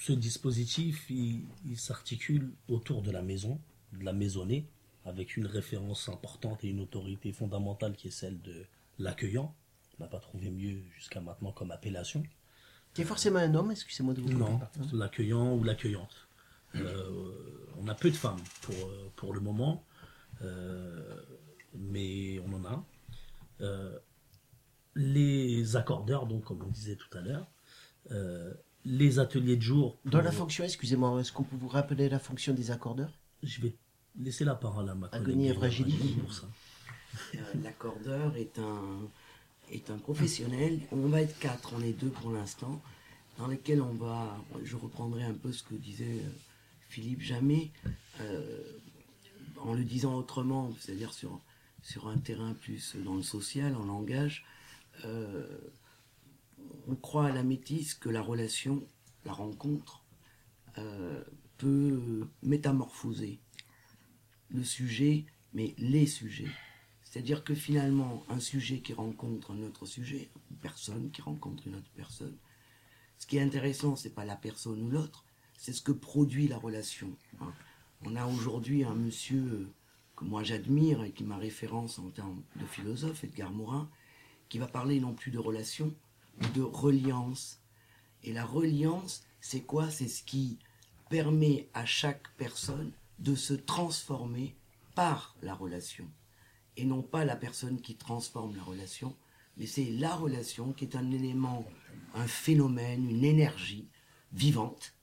Ce 0.00 0.12
dispositif, 0.12 1.08
il, 1.10 1.46
s'articule 1.76 2.52
autour 2.68 3.02
de 3.02 3.10
la 3.10 3.22
maison, 3.22 3.60
de 3.92 4.04
la 4.04 4.12
maisonnée, 4.12 4.66
avec 5.04 5.36
une 5.36 5.46
référence 5.46 6.08
importante 6.08 6.64
et 6.64 6.68
une 6.68 6.80
autorité 6.80 7.32
fondamentale 7.32 7.94
qui 7.94 8.08
est 8.08 8.12
celle 8.12 8.40
de 8.40 8.64
l'accueillant. 8.98 9.54
On 9.98 10.02
n'a 10.02 10.08
pas 10.08 10.18
trouvé 10.18 10.50
mieux 10.50 10.82
jusqu'à 10.96 11.20
maintenant 11.20 11.52
comme 11.52 11.70
appellation. 11.70 12.24
Qui 12.94 13.02
est 13.02 13.04
forcément 13.04 13.38
un 13.38 13.54
homme, 13.54 13.70
excusez-moi 13.70 14.14
de 14.14 14.22
vous 14.22 14.32
Non, 14.32 14.60
l'accueillant 14.92 15.54
ou 15.54 15.62
l'accueillante. 15.62 16.28
Euh, 16.76 17.68
on 17.78 17.86
a 17.86 17.94
peu 17.94 18.10
de 18.10 18.16
femmes 18.16 18.40
pour, 18.62 18.74
pour 19.14 19.32
le 19.32 19.40
moment. 19.40 19.84
Euh, 20.42 21.22
mais 21.78 22.40
on 22.40 22.54
en 22.54 22.64
a. 22.64 22.84
Euh, 23.60 23.98
les 24.96 25.76
accordeurs, 25.76 26.26
donc 26.26 26.44
comme 26.44 26.62
on 26.62 26.70
disait 26.70 26.96
tout 26.96 27.18
à 27.18 27.20
l'heure, 27.20 27.50
euh, 28.12 28.54
les 28.84 29.18
ateliers 29.18 29.56
de 29.56 29.62
jour. 29.62 29.98
Dans 30.04 30.20
la 30.20 30.30
fonction, 30.30 30.64
excusez-moi, 30.64 31.20
est-ce 31.20 31.32
qu'on 31.32 31.42
peut 31.42 31.56
vous 31.56 31.68
rappeler 31.68 32.08
la 32.08 32.18
fonction 32.18 32.54
des 32.54 32.70
accordeurs? 32.70 33.10
Je 33.42 33.60
vais 33.60 33.74
laisser 34.20 34.44
la 34.44 34.54
parole 34.54 34.88
à 34.88 34.94
ma 34.94 35.08
collègue. 35.08 35.56
pour 36.20 36.32
ça. 36.32 36.46
Euh, 37.34 37.38
l'accordeur 37.62 38.36
est 38.36 38.58
un, 38.58 39.08
est 39.72 39.90
un 39.90 39.98
professionnel. 39.98 40.80
On 40.92 41.08
va 41.08 41.22
être 41.22 41.36
quatre, 41.38 41.72
on 41.76 41.82
est 41.82 41.92
deux 41.92 42.10
pour 42.10 42.30
l'instant, 42.30 42.80
dans 43.38 43.48
lesquels 43.48 43.82
on 43.82 43.94
va. 43.94 44.36
Je 44.62 44.76
reprendrai 44.76 45.24
un 45.24 45.34
peu 45.34 45.50
ce 45.50 45.64
que 45.64 45.74
disait 45.74 46.22
Philippe 46.88 47.22
Jamais, 47.22 47.72
en 49.60 49.74
le 49.74 49.84
disant 49.84 50.14
autrement, 50.14 50.72
c'est-à-dire 50.78 51.12
sur 51.12 51.40
sur 51.84 52.08
un 52.08 52.16
terrain 52.16 52.54
plus 52.54 52.96
dans 52.96 53.14
le 53.14 53.22
social, 53.22 53.76
en 53.76 53.84
langage, 53.84 54.44
euh, 55.04 55.46
on 56.88 56.96
croit 56.96 57.26
à 57.26 57.32
la 57.32 57.42
métisse 57.42 57.94
que 57.94 58.08
la 58.08 58.22
relation, 58.22 58.82
la 59.24 59.34
rencontre, 59.34 60.02
euh, 60.78 61.22
peut 61.58 62.26
métamorphoser 62.42 63.38
le 64.48 64.64
sujet, 64.64 65.26
mais 65.52 65.74
les 65.78 66.06
sujets. 66.06 66.50
C'est-à-dire 67.02 67.44
que 67.44 67.54
finalement, 67.54 68.24
un 68.28 68.40
sujet 68.40 68.80
qui 68.80 68.94
rencontre 68.94 69.52
un 69.52 69.62
autre 69.62 69.84
sujet, 69.86 70.30
une 70.50 70.56
personne 70.56 71.10
qui 71.10 71.20
rencontre 71.20 71.66
une 71.66 71.76
autre 71.76 71.90
personne, 71.94 72.36
ce 73.18 73.26
qui 73.26 73.36
est 73.36 73.42
intéressant, 73.42 73.94
c'est 73.94 74.14
pas 74.14 74.24
la 74.24 74.36
personne 74.36 74.82
ou 74.82 74.90
l'autre, 74.90 75.24
c'est 75.58 75.72
ce 75.72 75.82
que 75.82 75.92
produit 75.92 76.48
la 76.48 76.58
relation. 76.58 77.16
Hein. 77.40 77.52
On 78.06 78.16
a 78.16 78.26
aujourd'hui 78.26 78.84
un 78.84 78.94
monsieur 78.94 79.68
que 80.16 80.24
moi 80.24 80.42
j'admire 80.42 81.02
et 81.04 81.12
qui 81.12 81.24
m'a 81.24 81.36
référence 81.36 81.98
en 81.98 82.10
termes 82.10 82.42
de 82.56 82.66
philosophe, 82.66 83.24
Edgar 83.24 83.50
Morin, 83.50 83.88
qui 84.48 84.58
va 84.58 84.66
parler 84.66 85.00
non 85.00 85.14
plus 85.14 85.30
de 85.30 85.38
relation, 85.38 85.94
mais 86.40 86.48
de 86.50 86.62
reliance. 86.62 87.60
Et 88.22 88.32
la 88.32 88.44
reliance, 88.44 89.24
c'est 89.40 89.62
quoi? 89.62 89.90
C'est 89.90 90.08
ce 90.08 90.22
qui 90.22 90.58
permet 91.10 91.68
à 91.74 91.84
chaque 91.84 92.28
personne 92.36 92.92
de 93.18 93.34
se 93.34 93.54
transformer 93.54 94.54
par 94.94 95.36
la 95.42 95.54
relation. 95.54 96.08
Et 96.76 96.84
non 96.84 97.02
pas 97.02 97.24
la 97.24 97.36
personne 97.36 97.80
qui 97.80 97.94
transforme 97.96 98.56
la 98.56 98.62
relation, 98.62 99.16
mais 99.56 99.66
c'est 99.66 99.90
la 99.90 100.14
relation 100.14 100.72
qui 100.72 100.84
est 100.84 100.96
un 100.96 101.10
élément, 101.10 101.64
un 102.14 102.26
phénomène, 102.26 103.08
une 103.08 103.24
énergie 103.24 103.88
vivante, 104.32 104.94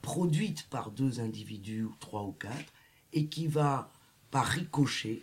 produite 0.00 0.68
par 0.68 0.90
deux 0.90 1.20
individus, 1.20 1.88
trois 2.00 2.22
ou 2.22 2.32
quatre, 2.32 2.72
et 3.12 3.26
qui 3.26 3.46
va 3.46 3.90
par 4.30 4.46
ricochet, 4.46 5.22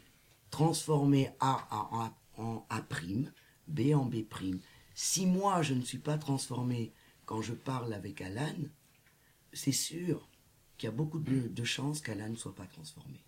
transformer 0.50 1.30
A 1.40 1.68
en 2.38 2.66
A', 2.70 2.82
B 3.68 3.94
en 3.94 4.06
B'. 4.06 4.24
Si 4.94 5.26
moi 5.26 5.62
je 5.62 5.74
ne 5.74 5.82
suis 5.82 6.00
pas 6.00 6.18
transformé 6.18 6.94
quand 7.26 7.42
je 7.42 7.54
parle 7.54 7.94
avec 7.94 8.22
Alan, 8.22 8.56
c'est 9.54 9.72
sûr 9.72 10.30
qu'il 10.78 10.88
y 10.88 10.92
a 10.92 10.96
beaucoup 10.96 11.20
de, 11.20 11.64
chances 11.64 12.02
qu'Alan 12.02 12.30
ne 12.30 12.36
soit 12.36 12.56
pas 12.56 12.68
transformé. 12.68 13.24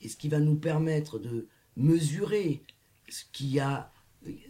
Et 0.00 0.08
ce 0.08 0.16
qui 0.16 0.28
va 0.28 0.38
nous 0.38 0.56
permettre 0.56 1.18
de 1.18 1.48
mesurer 1.76 2.62
ce 3.08 3.24
a 3.60 3.92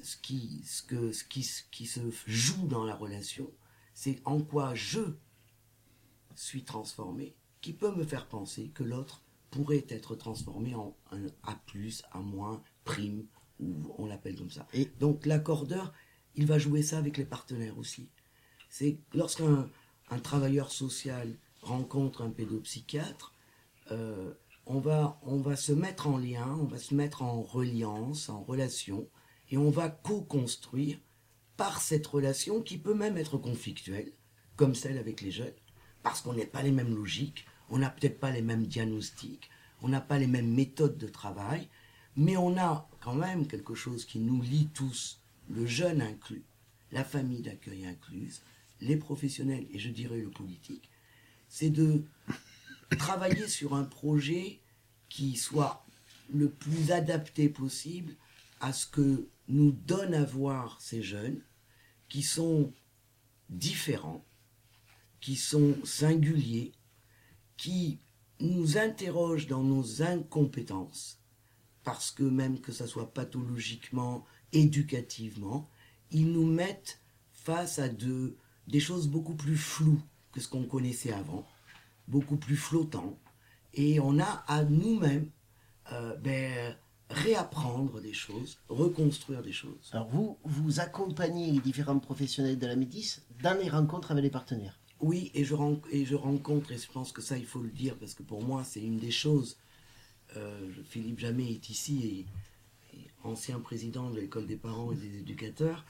ce 0.03 0.16
qui, 0.18 0.62
ce 0.64 0.83
que, 0.83 1.12
ce 1.12 1.24
qui, 1.24 1.42
ce 1.42 1.62
qui 1.70 1.87
se 1.87 2.00
joue 2.27 2.66
dans 2.66 2.85
la 2.85 2.94
relation, 2.94 3.50
c'est 3.92 4.20
en 4.24 4.40
quoi 4.40 4.74
je 4.74 5.00
suis 6.37 6.62
transformé, 6.62 7.35
qui 7.61 7.72
peut 7.72 7.94
me 7.94 8.05
faire 8.05 8.29
penser 8.29 8.70
que 8.74 8.85
l'autre 8.85 9.23
pourrait 9.54 9.86
être 9.88 10.16
transformé 10.16 10.74
en 10.74 10.96
un 11.12 11.26
A+, 11.44 11.52
A-, 11.52 12.62
prime, 12.84 13.24
ou 13.60 13.94
on 13.98 14.06
l'appelle 14.06 14.34
comme 14.34 14.50
ça. 14.50 14.66
Et 14.74 14.90
donc 14.98 15.26
l'accordeur, 15.26 15.92
il 16.34 16.44
va 16.44 16.58
jouer 16.58 16.82
ça 16.82 16.98
avec 16.98 17.16
les 17.18 17.24
partenaires 17.24 17.78
aussi. 17.78 18.08
C'est 18.68 18.98
lorsqu'un 19.12 19.70
un 20.10 20.18
travailleur 20.18 20.72
social 20.72 21.36
rencontre 21.62 22.22
un 22.22 22.30
pédopsychiatre, 22.30 23.32
euh, 23.92 24.34
on, 24.66 24.80
va, 24.80 25.20
on 25.22 25.36
va 25.36 25.54
se 25.54 25.72
mettre 25.72 26.08
en 26.08 26.18
lien, 26.18 26.58
on 26.60 26.64
va 26.64 26.78
se 26.78 26.92
mettre 26.92 27.22
en 27.22 27.40
reliance, 27.40 28.28
en 28.28 28.42
relation, 28.42 29.08
et 29.50 29.56
on 29.56 29.70
va 29.70 29.88
co-construire 29.88 30.98
par 31.56 31.80
cette 31.80 32.08
relation 32.08 32.60
qui 32.60 32.76
peut 32.76 32.94
même 32.94 33.16
être 33.16 33.38
conflictuelle, 33.38 34.12
comme 34.56 34.74
celle 34.74 34.98
avec 34.98 35.20
les 35.20 35.30
jeunes, 35.30 35.54
parce 36.02 36.22
qu'on 36.22 36.34
n'est 36.34 36.44
pas 36.44 36.62
les 36.62 36.72
mêmes 36.72 36.94
logiques, 36.96 37.46
on 37.70 37.79
n'a 37.79 37.90
peut-être 37.90 38.20
pas 38.20 38.31
les 38.31 38.42
mêmes 38.42 38.66
diagnostics, 38.66 39.50
on 39.83 39.88
n'a 39.88 40.00
pas 40.00 40.18
les 40.18 40.27
mêmes 40.27 40.53
méthodes 40.53 40.98
de 40.98 41.07
travail, 41.07 41.68
mais 42.16 42.37
on 42.37 42.57
a 42.57 42.88
quand 43.00 43.14
même 43.14 43.46
quelque 43.46 43.74
chose 43.74 44.05
qui 44.05 44.18
nous 44.18 44.42
lie 44.42 44.68
tous, 44.74 45.20
le 45.50 45.66
jeune 45.66 46.00
inclus, 46.00 46.44
la 46.92 47.05
famille 47.05 47.42
d'accueil 47.42 47.87
incluse, 47.87 48.42
les 48.81 48.96
professionnels 48.96 49.66
et 49.72 49.79
je 49.79 49.90
dirais 49.90 50.18
le 50.18 50.31
politique, 50.31 50.88
c'est 51.48 51.70
de 51.70 52.05
travailler 52.98 53.48
sur 53.48 53.74
un 53.74 53.85
projet 53.85 54.61
qui 55.09 55.37
soit 55.37 55.85
le 56.33 56.48
plus 56.48 56.90
adapté 56.90 57.48
possible 57.48 58.14
à 58.61 58.72
ce 58.72 58.87
que 58.87 59.29
nous 59.48 59.72
donne 59.72 60.14
à 60.14 60.24
voir 60.24 60.81
ces 60.81 61.03
jeunes 61.03 61.40
qui 62.09 62.22
sont 62.22 62.72
différents, 63.50 64.24
qui 65.20 65.37
sont 65.37 65.74
singuliers, 65.85 66.72
qui 67.56 67.98
nous 68.40 68.78
interrogent 68.78 69.46
dans 69.46 69.62
nos 69.62 70.02
incompétences, 70.02 71.20
parce 71.82 72.10
que 72.10 72.22
même 72.22 72.60
que 72.60 72.72
ça 72.72 72.86
soit 72.86 73.12
pathologiquement, 73.12 74.24
éducativement, 74.52 75.68
ils 76.10 76.30
nous 76.30 76.46
mettent 76.46 77.00
face 77.32 77.78
à 77.78 77.88
de, 77.88 78.36
des 78.66 78.80
choses 78.80 79.08
beaucoup 79.08 79.34
plus 79.34 79.56
floues 79.56 80.02
que 80.32 80.40
ce 80.40 80.48
qu'on 80.48 80.64
connaissait 80.64 81.12
avant, 81.12 81.46
beaucoup 82.08 82.36
plus 82.36 82.56
flottants, 82.56 83.18
et 83.74 84.00
on 84.00 84.18
a 84.18 84.44
à 84.46 84.64
nous-mêmes 84.64 85.30
euh, 85.92 86.16
ben, 86.16 86.76
réapprendre 87.10 88.00
des 88.00 88.12
choses, 88.12 88.58
reconstruire 88.68 89.42
des 89.42 89.52
choses. 89.52 89.90
Alors 89.92 90.08
vous, 90.08 90.38
vous 90.44 90.81
accompagnez 90.81 91.50
les 91.52 91.60
différents 91.60 91.98
professionnels 91.98 92.58
de 92.58 92.66
la 92.66 92.76
Métis 92.76 93.22
dans 93.42 93.58
les 93.58 93.68
rencontres 93.68 94.10
avec 94.10 94.24
les 94.24 94.31
partenaires. 94.31 94.79
Oui, 95.00 95.30
et 95.34 95.44
je, 95.44 95.54
et 95.90 96.04
je 96.04 96.14
rencontre, 96.14 96.72
et 96.72 96.78
je 96.78 96.90
pense 96.90 97.12
que 97.12 97.20
ça, 97.20 97.36
il 97.36 97.46
faut 97.46 97.60
le 97.60 97.70
dire, 97.70 97.96
parce 97.96 98.14
que 98.14 98.22
pour 98.22 98.42
moi, 98.42 98.64
c'est 98.64 98.82
une 98.82 98.98
des 98.98 99.10
choses. 99.10 99.58
Euh, 100.36 100.70
Philippe 100.88 101.18
Jamais 101.18 101.50
est 101.50 101.68
ici, 101.68 102.26
et, 102.92 102.98
ancien 103.22 103.58
président 103.58 104.10
de 104.10 104.20
l'école 104.20 104.46
des 104.46 104.56
parents 104.56 104.92
et 104.92 104.96
des 104.96 105.18
éducateurs. 105.18 105.84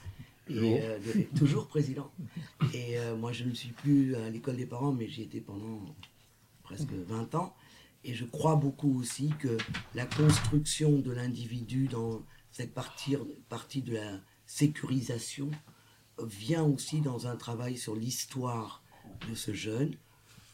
Et, 0.49 0.79
euh, 0.81 0.99
toujours 1.37 1.67
président. 1.67 2.11
Et 2.73 2.97
euh, 2.97 3.15
moi, 3.15 3.31
je 3.31 3.43
ne 3.43 3.53
suis 3.53 3.69
plus 3.69 4.15
à 4.15 4.29
l'école 4.29 4.57
des 4.57 4.65
parents, 4.65 4.91
mais 4.91 5.07
j'y 5.07 5.23
étais 5.23 5.41
pendant 5.41 5.81
presque 6.63 6.91
20 6.91 7.35
ans. 7.35 7.55
Et 8.03 8.13
je 8.13 8.23
crois 8.23 8.55
beaucoup 8.55 8.99
aussi 8.99 9.31
que 9.39 9.57
la 9.95 10.05
construction 10.05 10.99
de 10.99 11.11
l'individu 11.11 11.87
dans 11.87 12.21
cette 12.51 12.73
partie, 12.73 13.17
partie 13.49 13.81
de 13.81 13.95
la 13.95 14.21
sécurisation 14.45 15.49
vient 16.23 16.63
aussi 16.63 17.01
dans 17.01 17.27
un 17.27 17.35
travail 17.35 17.77
sur 17.77 17.95
l'histoire 17.95 18.84
de 19.29 19.35
ce 19.35 19.53
jeune. 19.53 19.93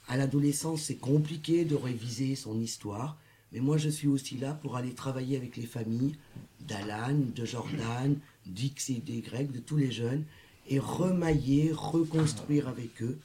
À 0.08 0.18
l'adolescence, 0.18 0.82
c'est 0.84 0.96
compliqué 0.96 1.66
de 1.66 1.76
réviser 1.76 2.36
son 2.36 2.60
histoire, 2.60 3.18
mais 3.52 3.60
moi 3.60 3.78
je 3.78 3.90
suis 3.90 4.08
aussi 4.08 4.38
là 4.38 4.54
pour 4.54 4.76
aller 4.76 4.94
travailler 4.94 5.38
avec 5.38 5.58
les 5.58 5.66
familles 5.66 6.16
d'Alan, 6.62 7.18
de 7.36 7.46
Jordan, 7.46 8.18
d'X 8.46 8.90
et 8.90 8.96
d'Y, 8.96 9.22
de 9.22 9.60
tous 9.60 9.78
les 9.78 9.92
jeunes, 9.92 10.24
et 10.68 10.80
remailler, 10.80 11.72
reconstruire 11.74 12.68
avec 12.68 13.02
eux, 13.02 13.20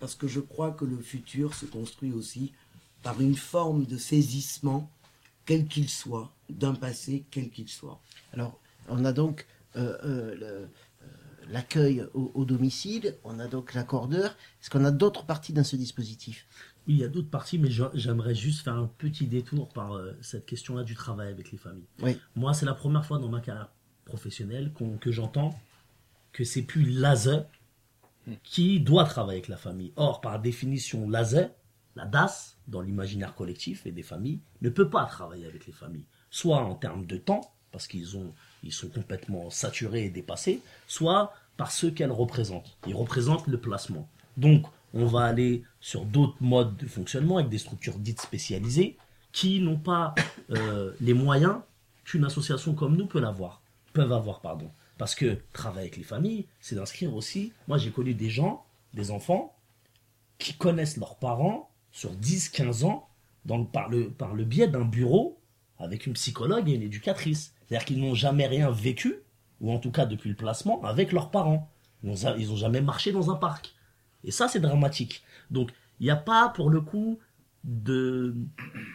parce 0.00 0.14
que 0.14 0.28
je 0.28 0.40
crois 0.40 0.72
que 0.72 0.84
le 0.84 0.98
futur 0.98 1.54
se 1.54 1.66
construit 1.66 2.12
aussi 2.12 2.52
par 3.02 3.20
une 3.20 3.36
forme 3.36 3.84
de 3.84 3.98
saisissement, 3.98 4.90
quel 5.46 5.66
qu'il 5.66 5.88
soit, 5.88 6.32
d'un 6.48 6.74
passé, 6.74 7.24
quel 7.30 7.50
qu'il 7.50 7.68
soit. 7.68 8.00
Alors, 8.32 8.58
on 8.88 9.04
a 9.04 9.12
donc 9.12 9.46
euh, 9.76 9.96
euh, 10.04 10.66
l'accueil 11.52 12.04
au, 12.14 12.44
domicile, 12.44 13.14
on 13.22 13.38
a 13.38 13.46
donc 13.46 13.74
l'accordeur. 13.74 14.36
Est-ce 14.60 14.70
qu'on 14.70 14.84
a 14.84 14.90
d'autres 14.90 15.24
parties 15.24 15.52
dans 15.52 15.64
ce 15.64 15.76
dispositif? 15.76 16.46
Oui, 16.88 16.94
il 16.94 16.98
y 16.98 17.04
a 17.04 17.08
d'autres 17.08 17.30
parties, 17.30 17.58
mais 17.58 17.70
j'aimerais 17.94 18.34
juste 18.34 18.64
faire 18.64 18.74
un 18.74 18.90
petit 18.98 19.26
détour 19.26 19.68
par 19.68 20.00
cette 20.20 20.46
question-là 20.46 20.82
du 20.82 20.96
travail 20.96 21.28
avec 21.28 21.52
les 21.52 21.58
familles. 21.58 21.86
Moi, 22.34 22.54
c'est 22.54 22.66
la 22.66 22.74
première 22.74 23.06
fois 23.06 23.18
dans 23.18 23.28
ma 23.28 23.40
carrière 23.40 23.70
professionnelle 24.04 24.72
que 25.00 25.12
j'entends 25.12 25.54
que 26.32 26.44
c'est 26.44 26.62
plus 26.62 26.90
l'ASE 26.90 27.44
qui 28.42 28.80
doit 28.80 29.04
travailler 29.04 29.38
avec 29.38 29.48
la 29.48 29.56
famille. 29.56 29.92
Or, 29.96 30.20
par 30.20 30.40
définition, 30.40 31.08
l'ASE, 31.08 31.50
la 31.96 32.06
DAS, 32.06 32.56
dans 32.68 32.80
l'imaginaire 32.80 33.34
collectif 33.34 33.86
et 33.86 33.92
des 33.92 34.02
familles, 34.02 34.40
ne 34.62 34.70
peut 34.70 34.88
pas 34.88 35.04
travailler 35.04 35.46
avec 35.46 35.66
les 35.66 35.72
familles. 35.72 36.06
Soit 36.30 36.58
en 36.58 36.74
termes 36.74 37.06
de 37.06 37.16
temps, 37.16 37.54
parce 37.70 37.86
qu'ils 37.86 38.16
ont, 38.16 38.34
ils 38.62 38.72
sont 38.72 38.88
complètement 38.88 39.50
saturés 39.50 40.06
et 40.06 40.10
dépassés, 40.10 40.62
soit 40.86 41.32
par 41.56 41.70
ce 41.70 41.86
qu'elles 41.86 42.12
représentent. 42.12 42.76
Ils 42.86 42.94
représentent 42.94 43.46
le 43.46 43.60
placement. 43.60 44.08
Donc, 44.36 44.66
on 44.94 45.06
va 45.06 45.24
aller 45.24 45.62
sur 45.80 46.04
d'autres 46.04 46.36
modes 46.40 46.76
de 46.76 46.86
fonctionnement 46.86 47.38
avec 47.38 47.48
des 47.48 47.58
structures 47.58 47.98
dites 47.98 48.20
spécialisées 48.20 48.96
qui 49.32 49.60
n'ont 49.60 49.78
pas 49.78 50.14
euh, 50.50 50.92
les 51.00 51.14
moyens 51.14 51.56
qu'une 52.04 52.24
association 52.24 52.74
comme 52.74 52.96
nous 52.96 53.06
peut 53.06 53.22
avoir, 53.24 53.62
peuvent 53.92 54.12
avoir. 54.12 54.40
Pardon. 54.40 54.70
Parce 54.98 55.14
que 55.14 55.38
travailler 55.52 55.88
avec 55.88 55.96
les 55.96 56.04
familles, 56.04 56.46
c'est 56.60 56.76
d'inscrire 56.76 57.14
aussi. 57.14 57.52
Moi, 57.68 57.78
j'ai 57.78 57.90
connu 57.90 58.14
des 58.14 58.30
gens, 58.30 58.64
des 58.94 59.10
enfants, 59.10 59.56
qui 60.38 60.54
connaissent 60.54 60.96
leurs 60.96 61.16
parents 61.16 61.70
sur 61.92 62.10
10, 62.10 62.50
15 62.50 62.84
ans 62.84 63.08
par, 63.72 63.88
le, 63.88 64.10
par 64.10 64.34
le 64.34 64.44
biais 64.44 64.68
d'un 64.68 64.84
bureau 64.84 65.38
avec 65.78 66.06
une 66.06 66.12
psychologue 66.12 66.68
et 66.68 66.74
une 66.74 66.82
éducatrice. 66.82 67.54
C'est-à-dire 67.66 67.84
qu'ils 67.86 68.00
n'ont 68.00 68.14
jamais 68.14 68.46
rien 68.46 68.70
vécu, 68.70 69.16
ou 69.62 69.72
en 69.72 69.78
tout 69.78 69.90
cas 69.90 70.04
depuis 70.04 70.28
le 70.28 70.36
placement, 70.36 70.82
avec 70.84 71.12
leurs 71.12 71.30
parents. 71.30 71.70
Ils 72.02 72.48
n'ont 72.48 72.56
jamais 72.56 72.80
marché 72.80 73.12
dans 73.12 73.30
un 73.30 73.36
parc. 73.36 73.74
Et 74.24 74.30
ça, 74.30 74.48
c'est 74.48 74.60
dramatique. 74.60 75.22
Donc, 75.50 75.70
il 76.00 76.04
n'y 76.04 76.10
a 76.10 76.16
pas, 76.16 76.48
pour 76.48 76.68
le 76.68 76.80
coup, 76.80 77.18
de... 77.64 78.34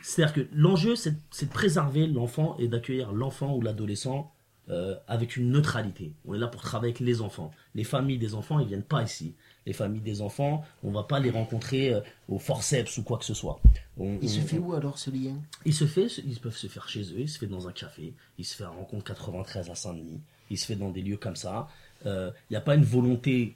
C'est-à-dire 0.04 0.34
que 0.34 0.48
l'enjeu, 0.52 0.96
c'est 0.96 1.12
de 1.14 1.50
préserver 1.50 2.06
l'enfant 2.06 2.58
et 2.60 2.68
d'accueillir 2.68 3.14
l'enfant 3.14 3.56
ou 3.56 3.62
l'adolescent 3.62 4.32
euh, 4.70 4.96
avec 5.08 5.38
une 5.38 5.52
neutralité. 5.52 6.14
On 6.26 6.34
est 6.34 6.38
là 6.38 6.48
pour 6.48 6.62
travailler 6.62 6.92
avec 6.92 7.00
les 7.00 7.22
enfants. 7.22 7.52
Les 7.74 7.86
familles 7.86 8.18
des 8.18 8.36
enfants, 8.36 8.60
ils 8.60 8.68
viennent 8.68 8.84
pas 8.84 9.02
ici. 9.02 9.34
Les 9.66 9.72
familles 9.72 10.02
des 10.02 10.22
enfants, 10.22 10.66
on 10.84 10.92
va 10.92 11.04
pas 11.04 11.22
les 11.22 11.30
rencontrer 11.30 11.94
euh, 11.94 12.02
au 12.28 12.38
forceps 12.38 12.98
ou 12.98 13.04
quoi 13.04 13.18
que 13.18 13.24
ce 13.24 13.34
soit. 13.34 13.62
il 13.98 14.30
se 14.30 14.42
fait 14.42 14.58
où 14.58 14.74
alors 14.74 14.98
ce 14.98 15.10
lien? 15.10 15.36
Il 15.64 15.74
se 15.74 15.86
fait, 15.86 16.08
ils 16.18 16.38
peuvent 16.38 16.58
se 16.58 16.68
faire 16.68 16.90
chez 16.90 17.04
eux, 17.04 17.22
il 17.22 17.30
se 17.30 17.40
fait 17.40 17.48
dans 17.48 17.70
un 17.70 17.72
café, 17.72 18.14
il 18.38 18.44
se 18.44 18.56
fait 18.58 18.66
à 18.66 18.70
rencontre 18.70 19.06
93 19.06 19.70
à 19.70 19.76
Saint-Denis, 19.76 20.20
il 20.50 20.58
se 20.58 20.66
fait 20.66 20.76
dans 20.76 20.90
des 20.90 21.02
lieux 21.02 21.18
comme 21.18 21.36
ça. 21.36 21.68
Euh, 22.06 22.32
il 22.50 22.54
n'y 22.54 22.58
a 22.58 22.62
pas 22.62 22.76
une 22.76 22.84
volonté 22.84 23.56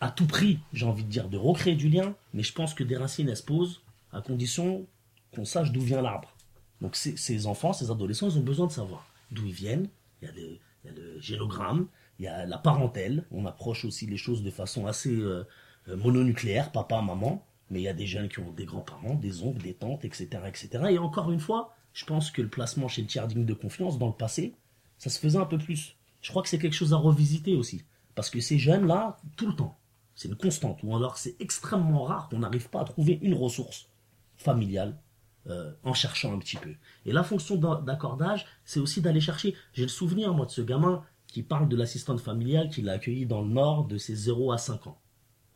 à 0.00 0.10
tout 0.10 0.26
prix, 0.26 0.58
j'ai 0.72 0.86
envie 0.86 1.04
de 1.04 1.08
dire, 1.08 1.28
de 1.28 1.36
recréer 1.36 1.76
du 1.76 1.88
lien, 1.88 2.14
mais 2.34 2.42
je 2.42 2.52
pense 2.52 2.74
que 2.74 2.82
des 2.82 2.96
racines, 2.96 3.28
elles 3.28 3.36
se 3.36 3.42
posent 3.42 3.82
à 4.12 4.20
condition 4.20 4.86
qu'on 5.34 5.44
sache 5.44 5.72
d'où 5.72 5.80
vient 5.80 6.02
l'arbre. 6.02 6.34
Donc 6.80 6.96
ces 6.96 7.46
enfants, 7.46 7.72
ces 7.72 7.90
adolescents, 7.90 8.28
ils 8.28 8.38
ont 8.38 8.42
besoin 8.42 8.66
de 8.66 8.72
savoir 8.72 9.06
d'où 9.30 9.46
ils 9.46 9.52
viennent, 9.52 9.88
il 10.20 10.28
y, 10.28 10.88
a 10.88 10.92
le 10.92 11.20
génogramme, 11.20 11.86
il 12.18 12.24
y 12.24 12.28
a 12.28 12.46
la 12.46 12.58
parentèle. 12.58 13.24
On 13.30 13.46
approche 13.46 13.84
aussi 13.84 14.06
les 14.06 14.16
choses 14.16 14.42
de 14.42 14.50
façon 14.50 14.86
assez 14.86 15.10
euh, 15.10 15.44
euh, 15.88 15.96
mononucléaire, 15.96 16.70
papa, 16.70 17.00
maman. 17.02 17.44
Mais 17.70 17.80
il 17.80 17.84
y 17.84 17.88
a 17.88 17.94
des 17.94 18.06
jeunes 18.06 18.28
qui 18.28 18.38
ont 18.38 18.52
des 18.52 18.66
grands-parents, 18.66 19.14
des 19.14 19.42
oncles, 19.42 19.62
des 19.62 19.74
tantes, 19.74 20.04
etc., 20.04 20.28
etc. 20.46 20.68
Et 20.90 20.98
encore 20.98 21.32
une 21.32 21.40
fois, 21.40 21.74
je 21.94 22.04
pense 22.04 22.30
que 22.30 22.42
le 22.42 22.48
placement 22.48 22.86
chez 22.86 23.02
le 23.02 23.08
tiers 23.08 23.26
digne 23.26 23.46
de 23.46 23.54
confiance 23.54 23.98
dans 23.98 24.08
le 24.08 24.12
passé, 24.12 24.54
ça 24.98 25.10
se 25.10 25.18
faisait 25.18 25.38
un 25.38 25.46
peu 25.46 25.58
plus. 25.58 25.96
Je 26.22 26.30
crois 26.30 26.42
que 26.42 26.48
c'est 26.48 26.58
quelque 26.58 26.74
chose 26.74 26.94
à 26.94 26.96
revisiter 26.96 27.54
aussi. 27.54 27.82
Parce 28.14 28.30
que 28.30 28.40
ces 28.40 28.58
jeunes-là, 28.58 29.18
tout 29.36 29.46
le 29.46 29.54
temps, 29.54 29.78
c'est 30.14 30.28
une 30.28 30.36
constante. 30.36 30.80
Ou 30.82 30.96
alors 30.96 31.18
c'est 31.18 31.36
extrêmement 31.40 32.04
rare 32.04 32.28
qu'on 32.28 32.38
n'arrive 32.38 32.70
pas 32.70 32.80
à 32.80 32.84
trouver 32.84 33.18
une 33.22 33.34
ressource 33.34 33.88
familiale 34.36 34.98
euh, 35.48 35.72
en 35.82 35.94
cherchant 35.94 36.32
un 36.32 36.38
petit 36.38 36.56
peu. 36.56 36.74
Et 37.04 37.12
la 37.12 37.24
fonction 37.24 37.56
d'accordage, 37.56 38.46
c'est 38.64 38.80
aussi 38.80 39.00
d'aller 39.00 39.20
chercher. 39.20 39.54
J'ai 39.72 39.82
le 39.82 39.88
souvenir, 39.88 40.32
moi, 40.34 40.46
de 40.46 40.50
ce 40.50 40.62
gamin 40.62 41.02
qui 41.26 41.42
parle 41.42 41.68
de 41.68 41.76
l'assistante 41.76 42.20
familiale 42.20 42.68
qu'il 42.68 42.88
a 42.88 42.92
accueilli 42.92 43.26
dans 43.26 43.40
le 43.40 43.48
Nord 43.48 43.86
de 43.86 43.96
ses 43.98 44.14
0 44.14 44.52
à 44.52 44.58
5 44.58 44.86
ans. 44.86 44.98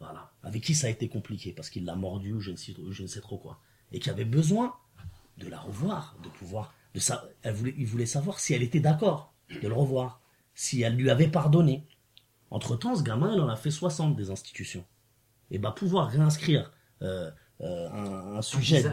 Voilà. 0.01 0.33
Avec 0.43 0.63
qui 0.63 0.75
ça 0.75 0.89
a 0.89 0.91
été 0.91 1.09
compliqué, 1.09 1.53
parce 1.53 1.71
qu'il 1.71 1.85
l'a 1.85 1.95
mordu 1.95 2.33
ou 2.33 2.41
je 2.41 2.51
ne, 2.51 2.57
sais, 2.57 2.75
je 2.91 3.03
ne 3.03 3.07
sais 3.07 3.21
trop 3.21 3.39
quoi. 3.39 3.61
Et 3.93 4.01
qui 4.01 4.11
avait 4.11 4.25
besoin 4.25 4.75
de 5.39 5.49
la 5.49 5.61
revoir, 5.61 6.17
de 6.23 6.29
pouvoir. 6.29 6.75
De 6.95 7.01
ça, 7.01 7.29
elle 7.43 7.55
voulait, 7.55 7.75
il 7.77 7.87
voulait 7.87 8.07
savoir 8.07 8.41
si 8.41 8.55
elle 8.55 8.63
était 8.63 8.81
d'accord 8.81 9.35
de 9.63 9.69
le 9.69 9.75
revoir, 9.75 10.21
si 10.57 10.83
elle 10.83 10.97
lui 10.97 11.11
avait 11.11 11.29
pardonné. 11.29 11.85
Entre-temps, 12.51 12.97
ce 12.97 13.03
gamin, 13.03 13.33
il 13.35 13.41
en 13.41 13.49
a 13.49 13.57
fait 13.57 13.71
60 13.71 14.17
des 14.17 14.31
institutions. 14.31 14.85
Et 15.53 15.59
bah, 15.59 15.71
pouvoir 15.71 16.09
réinscrire 16.09 16.73
euh, 17.03 17.31
euh, 17.61 18.37
un, 18.37 18.43
sujet 18.43 18.85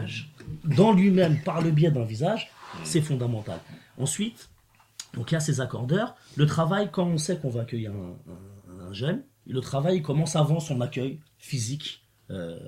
dans 0.64 0.92
lui-même 0.92 1.40
par 1.42 1.62
le 1.62 1.70
biais 1.70 1.90
d'un 1.90 2.04
visage, 2.04 2.50
c'est 2.84 3.00
fondamental. 3.00 3.58
Ensuite, 3.98 4.50
donc 5.14 5.30
il 5.30 5.34
y 5.34 5.36
a 5.36 5.40
ces 5.40 5.60
accordeurs. 5.60 6.14
Le 6.36 6.46
travail, 6.46 6.90
quand 6.92 7.06
on 7.06 7.18
sait 7.18 7.38
qu'on 7.38 7.50
va 7.50 7.62
accueillir 7.62 7.92
un, 7.92 8.92
jeune, 8.92 9.24
le 9.46 9.60
travail 9.60 10.02
commence 10.02 10.36
avant 10.36 10.60
son 10.60 10.80
accueil 10.80 11.18
physique 11.38 12.04
euh, 12.30 12.58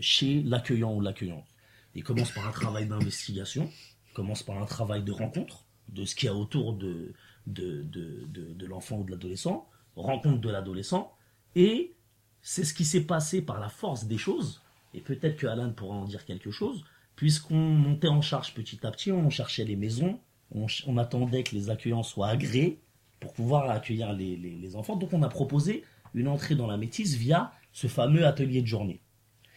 chez 0.00 0.42
l'accueillant 0.42 0.92
ou 0.92 1.00
l'accueillante. 1.00 1.46
Il 1.94 2.04
commence 2.04 2.30
par 2.30 2.46
un 2.46 2.52
travail 2.52 2.86
d'investigation, 2.86 3.70
il 4.10 4.14
commence 4.14 4.42
par 4.42 4.60
un 4.60 4.66
travail 4.66 5.02
de 5.02 5.12
rencontre 5.12 5.64
de 5.88 6.04
ce 6.04 6.14
qu'il 6.14 6.26
y 6.26 6.30
a 6.30 6.34
autour 6.34 6.74
de, 6.74 7.12
de, 7.46 7.82
de, 7.82 8.26
de 8.26 8.66
l'enfant 8.66 8.98
ou 8.98 9.04
de 9.04 9.10
l'adolescent, 9.10 9.68
rencontre 9.96 10.40
de 10.40 10.50
l'adolescent, 10.50 11.12
et 11.54 11.94
c'est 12.42 12.64
ce 12.64 12.74
qui 12.74 12.84
s'est 12.84 13.04
passé 13.04 13.42
par 13.42 13.60
la 13.60 13.68
force 13.68 14.06
des 14.06 14.18
choses 14.18 14.62
et 14.94 15.00
peut-être 15.00 15.36
que 15.36 15.46
Alan 15.46 15.72
pourra 15.72 15.96
en 15.96 16.04
dire 16.04 16.24
quelque 16.24 16.52
chose, 16.52 16.84
puisqu'on 17.16 17.56
montait 17.56 18.08
en 18.08 18.22
charge 18.22 18.54
petit 18.54 18.86
à 18.86 18.90
petit, 18.90 19.12
on 19.12 19.28
cherchait 19.28 19.64
les 19.64 19.76
maisons, 19.76 20.20
on, 20.52 20.98
attendait 20.98 21.42
que 21.42 21.54
les 21.54 21.68
accueillants 21.68 22.04
soient 22.04 22.28
agréés 22.28 22.80
pour 23.18 23.32
pouvoir 23.32 23.70
accueillir 23.70 24.12
les, 24.12 24.76
enfants. 24.76 24.94
Donc 24.94 25.12
on 25.12 25.22
a 25.22 25.28
proposé 25.28 25.82
une 26.14 26.28
entrée 26.28 26.54
dans 26.54 26.68
la 26.68 26.76
métisse 26.76 27.14
via 27.14 27.52
ce 27.72 27.88
fameux 27.88 28.24
atelier 28.24 28.62
de 28.62 28.66
journée. 28.66 29.00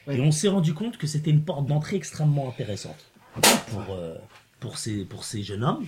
Et 0.10 0.20
on 0.22 0.32
s'est 0.32 0.48
rendu 0.48 0.74
compte 0.74 0.98
que 0.98 1.06
c'était 1.06 1.30
une 1.30 1.44
porte 1.44 1.68
d'entrée 1.68 1.98
extrêmement 1.98 2.50
intéressante 2.50 3.12
pour, 3.70 3.92
euh, 3.92 4.16
pour, 4.60 4.78
ces, 4.80 5.06
pour 5.06 5.24
ces 5.24 5.44
jeunes 5.44 5.64
hommes 5.64 5.86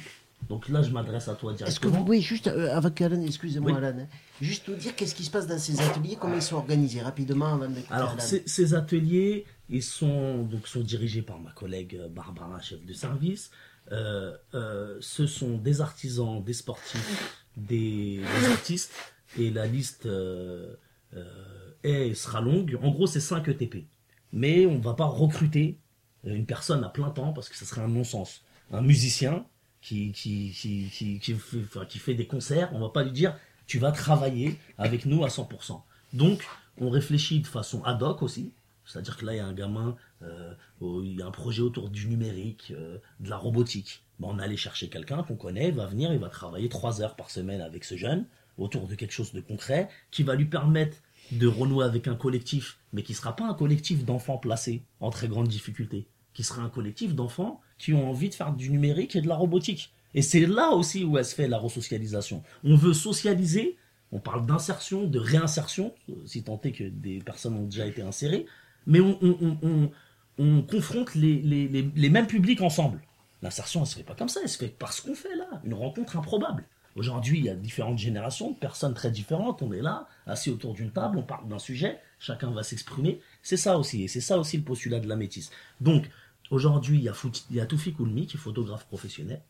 donc 0.47 0.69
là, 0.69 0.81
je 0.81 0.89
m'adresse 0.89 1.27
à 1.27 1.35
toi 1.35 1.53
directement. 1.53 1.67
Est-ce 1.67 1.79
que 1.79 1.87
vous 1.87 2.03
pouvez 2.03 2.21
juste, 2.21 2.47
euh, 2.47 2.75
avec 2.75 3.01
Alan, 3.01 3.21
excusez-moi 3.21 3.77
Alan, 3.77 3.99
hein, 3.99 4.07
juste 4.41 4.67
nous 4.67 4.75
dire 4.75 4.95
qu'est-ce 4.95 5.13
qui 5.13 5.23
se 5.23 5.31
passe 5.31 5.47
dans 5.47 5.59
ces 5.59 5.79
ateliers, 5.81 6.17
comment 6.19 6.35
ils 6.35 6.41
sont 6.41 6.55
organisés 6.55 7.01
rapidement 7.01 7.53
avant 7.53 7.67
Alors, 7.89 8.15
ces, 8.19 8.73
ateliers, 8.73 9.45
ils 9.69 9.83
sont, 9.83 10.43
donc, 10.43 10.67
sont 10.67 10.81
dirigés 10.81 11.21
par 11.21 11.39
ma 11.39 11.51
collègue 11.51 11.95
euh, 11.99 12.07
Barbara, 12.07 12.59
chef 12.61 12.83
de 12.85 12.93
service. 12.93 13.51
Euh, 13.91 14.37
ce 15.01 15.27
sont 15.27 15.57
des 15.57 15.81
artisans, 15.81 16.43
des 16.43 16.53
sportifs, 16.53 17.43
des, 17.57 18.21
artistes, 18.51 18.93
et 19.37 19.49
la 19.49 19.65
liste 19.65 20.07
est, 21.83 22.13
sera 22.13 22.41
longue. 22.41 22.77
En 22.81 22.91
gros, 22.91 23.07
c'est 23.07 23.19
5 23.19 23.47
ETP. 23.47 23.87
Mais 24.31 24.67
on 24.67 24.77
ne 24.77 24.83
va 24.83 24.93
pas 24.93 25.07
recruter 25.07 25.79
une 26.23 26.45
personne 26.45 26.83
à 26.83 26.89
plein 26.89 27.09
temps 27.09 27.33
parce 27.33 27.49
que 27.49 27.55
ce 27.55 27.65
serait 27.65 27.81
un 27.81 27.87
non-sens. 27.87 28.43
Un 28.71 28.81
musicien, 28.81 29.45
qui, 29.81 30.11
qui, 30.11 30.51
qui, 30.51 31.19
qui, 31.19 31.33
fait, 31.33 31.87
qui 31.87 31.99
fait 31.99 32.13
des 32.13 32.27
concerts, 32.27 32.69
on 32.73 32.79
va 32.79 32.89
pas 32.89 33.03
lui 33.03 33.11
dire 33.11 33.35
tu 33.67 33.77
vas 33.77 33.91
travailler 33.91 34.57
avec 34.77 35.05
nous 35.05 35.23
à 35.23 35.27
100%. 35.27 35.81
Donc, 36.13 36.45
on 36.79 36.89
réfléchit 36.89 37.39
de 37.39 37.47
façon 37.47 37.83
ad 37.83 38.01
hoc 38.01 38.23
aussi. 38.23 38.51
C'est-à-dire 38.85 39.17
que 39.17 39.25
là, 39.25 39.33
il 39.33 39.37
y 39.37 39.39
a 39.39 39.45
un 39.45 39.53
gamin, 39.53 39.95
euh, 40.23 40.53
il 40.81 41.19
y 41.19 41.21
a 41.21 41.27
un 41.27 41.31
projet 41.31 41.61
autour 41.61 41.89
du 41.89 42.07
numérique, 42.07 42.73
euh, 42.75 42.97
de 43.19 43.29
la 43.29 43.37
robotique. 43.37 44.03
Ben, 44.19 44.29
on 44.31 44.39
allait 44.39 44.57
chercher 44.57 44.89
quelqu'un 44.89 45.21
qu'on 45.21 45.35
connaît, 45.35 45.67
il 45.67 45.75
va 45.75 45.85
venir, 45.85 46.11
il 46.11 46.19
va 46.19 46.29
travailler 46.29 46.67
trois 46.67 47.01
heures 47.01 47.15
par 47.15 47.29
semaine 47.29 47.61
avec 47.61 47.83
ce 47.85 47.95
jeune, 47.95 48.25
autour 48.57 48.87
de 48.87 48.95
quelque 48.95 49.11
chose 49.13 49.31
de 49.33 49.41
concret, 49.41 49.87
qui 50.09 50.23
va 50.23 50.33
lui 50.33 50.45
permettre 50.45 50.97
de 51.31 51.45
renouer 51.45 51.85
avec 51.85 52.07
un 52.07 52.15
collectif, 52.15 52.79
mais 52.91 53.03
qui 53.03 53.11
ne 53.11 53.17
sera 53.17 53.35
pas 53.35 53.45
un 53.45 53.53
collectif 53.53 54.03
d'enfants 54.03 54.39
placés 54.39 54.81
en 54.99 55.11
très 55.11 55.27
grande 55.27 55.47
difficulté, 55.47 56.07
qui 56.33 56.43
sera 56.43 56.61
un 56.61 56.69
collectif 56.69 57.15
d'enfants 57.15 57.61
qui 57.77 57.93
ont 57.93 58.09
envie 58.09 58.29
de 58.29 58.33
faire 58.33 58.53
du 58.53 58.69
numérique 58.69 59.15
et 59.15 59.21
de 59.21 59.27
la 59.27 59.35
robotique. 59.35 59.91
Et 60.13 60.21
c'est 60.21 60.45
là 60.45 60.71
aussi 60.71 61.03
où 61.03 61.17
elle 61.17 61.25
se 61.25 61.35
fait 61.35 61.47
la 61.47 61.57
resocialisation. 61.57 62.43
On 62.63 62.75
veut 62.75 62.93
socialiser, 62.93 63.77
on 64.11 64.19
parle 64.19 64.45
d'insertion, 64.45 65.05
de 65.05 65.19
réinsertion, 65.19 65.93
si 66.25 66.43
tant 66.43 66.59
est 66.63 66.71
que 66.71 66.83
des 66.83 67.19
personnes 67.19 67.55
ont 67.55 67.65
déjà 67.65 67.85
été 67.85 68.01
insérées, 68.01 68.45
mais 68.87 68.99
on, 68.99 69.17
on, 69.21 70.61
confronte 70.63 71.15
les, 71.15 71.41
les, 71.41 72.09
mêmes 72.09 72.27
publics 72.27 72.61
ensemble. 72.61 73.01
L'insertion, 73.41 73.81
elle 73.81 73.87
se 73.87 73.95
fait 73.95 74.03
pas 74.03 74.15
comme 74.15 74.29
ça, 74.29 74.39
elle 74.41 74.49
se 74.49 74.57
fait 74.57 74.73
parce 74.79 75.01
qu'on 75.01 75.15
fait 75.15 75.35
là, 75.35 75.61
une 75.63 75.73
rencontre 75.73 76.17
improbable. 76.17 76.65
Aujourd'hui, 76.95 77.37
il 77.39 77.45
y 77.45 77.49
a 77.49 77.55
différentes 77.55 77.99
générations, 77.99 78.53
personnes 78.53 78.93
très 78.93 79.11
différentes. 79.11 79.61
On 79.61 79.71
est 79.71 79.81
là, 79.81 80.07
assis 80.25 80.49
autour 80.49 80.73
d'une 80.73 80.91
table, 80.91 81.17
on 81.17 81.23
parle 81.23 81.47
d'un 81.47 81.59
sujet, 81.59 81.99
chacun 82.19 82.51
va 82.51 82.63
s'exprimer. 82.63 83.21
C'est 83.41 83.57
ça 83.57 83.77
aussi, 83.77 84.03
et 84.03 84.07
c'est 84.07 84.21
ça 84.21 84.37
aussi 84.37 84.57
le 84.57 84.63
postulat 84.63 84.99
de 84.99 85.07
la 85.07 85.15
métisse. 85.15 85.49
Donc, 85.81 86.09
aujourd'hui, 86.51 86.97
il 86.97 87.03
y 87.03 87.09
a, 87.09 87.15
il 87.49 87.55
y 87.55 87.59
a 87.59 87.65
Toufi 87.65 87.93
Koulmi, 87.93 88.27
qui 88.27 88.37
est 88.37 88.39
photographe 88.39 88.85
professionnel, 88.85 89.41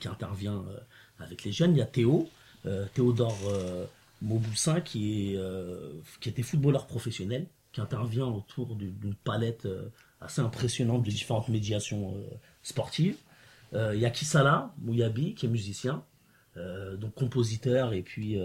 qui 0.00 0.08
intervient 0.08 0.64
euh, 0.68 0.78
avec 1.18 1.44
les 1.44 1.52
jeunes. 1.52 1.72
Il 1.72 1.78
y 1.78 1.82
a 1.82 1.86
Théo, 1.86 2.28
euh, 2.66 2.86
Théodore 2.94 3.38
euh, 3.48 3.86
Mauboussin, 4.22 4.80
qui, 4.80 5.34
est, 5.34 5.40
qui 6.20 6.28
était 6.28 6.42
footballeur 6.42 6.86
professionnel, 6.86 7.46
qui 7.72 7.80
intervient 7.80 8.26
autour 8.26 8.76
d'une 8.76 9.14
palette 9.24 9.66
assez 10.20 10.40
impressionnante 10.40 11.02
de 11.02 11.10
différentes 11.10 11.48
médiations 11.48 12.14
sportives. 12.62 13.16
Il 13.72 13.98
y 13.98 14.04
a 14.04 14.10
Kisala 14.10 14.72
Mouyabi, 14.78 15.34
qui 15.34 15.46
est 15.46 15.48
musicien, 15.48 16.04
donc 16.54 17.14
compositeur 17.14 17.94
et 17.94 18.02
puis 18.02 18.38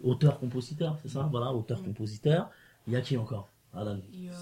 auteur-compositeur, 0.00 0.96
c'est 1.02 1.08
ça? 1.10 1.28
Voilà, 1.30 1.52
auteur-compositeur. 1.52 2.50
Il 2.86 2.92
y 2.92 2.96
a 2.96 3.00
qui 3.00 3.16
encore 3.16 3.50
Alan 3.72 3.98
Il 4.12 4.24
y 4.24 4.28
a 4.28 4.32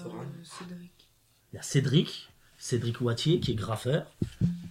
Cédric. 0.43 1.09
Il 1.51 1.55
y 1.55 1.59
a 1.59 1.61
Cédric, 1.61 2.29
Cédric 2.57 3.01
Wattier 3.01 3.39
qui 3.39 3.51
est 3.51 3.55
graffeur. 3.55 4.11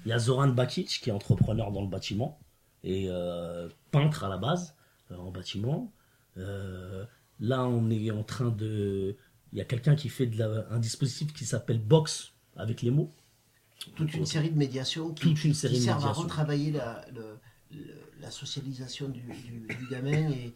Il 0.04 0.08
y 0.08 0.12
a 0.12 0.18
Zoran 0.18 0.48
Bakic 0.48 0.88
qui 0.88 1.10
est 1.10 1.12
entrepreneur 1.12 1.70
dans 1.70 1.82
le 1.82 1.88
bâtiment 1.88 2.38
et 2.84 3.06
euh, 3.08 3.68
peintre 3.90 4.24
à 4.24 4.28
la 4.28 4.36
base 4.36 4.74
euh, 5.10 5.16
en 5.16 5.30
bâtiment. 5.30 5.92
Euh, 6.38 7.04
là, 7.40 7.64
on 7.64 7.90
est 7.90 8.10
en 8.10 8.24
train 8.24 8.50
de. 8.50 9.16
Il 9.52 9.58
y 9.58 9.60
a 9.60 9.64
quelqu'un 9.64 9.94
qui 9.94 10.08
fait 10.08 10.26
de 10.26 10.42
un 10.70 10.78
dispositif 10.78 11.32
qui 11.32 11.44
s'appelle 11.44 11.78
Box 11.78 12.32
avec 12.56 12.82
les 12.82 12.90
mots. 12.90 13.12
Toute 13.96 14.14
une 14.14 14.26
série 14.26 14.50
de 14.50 14.58
médiations 14.58 15.12
qui, 15.12 15.22
Toute 15.22 15.44
une 15.44 15.54
série 15.54 15.80
servent 15.80 16.06
à 16.06 16.12
retravailler 16.12 16.70
la, 16.70 17.04
la 18.20 18.30
socialisation 18.30 19.08
du, 19.08 19.22
gamin 19.90 20.30
et, 20.30 20.52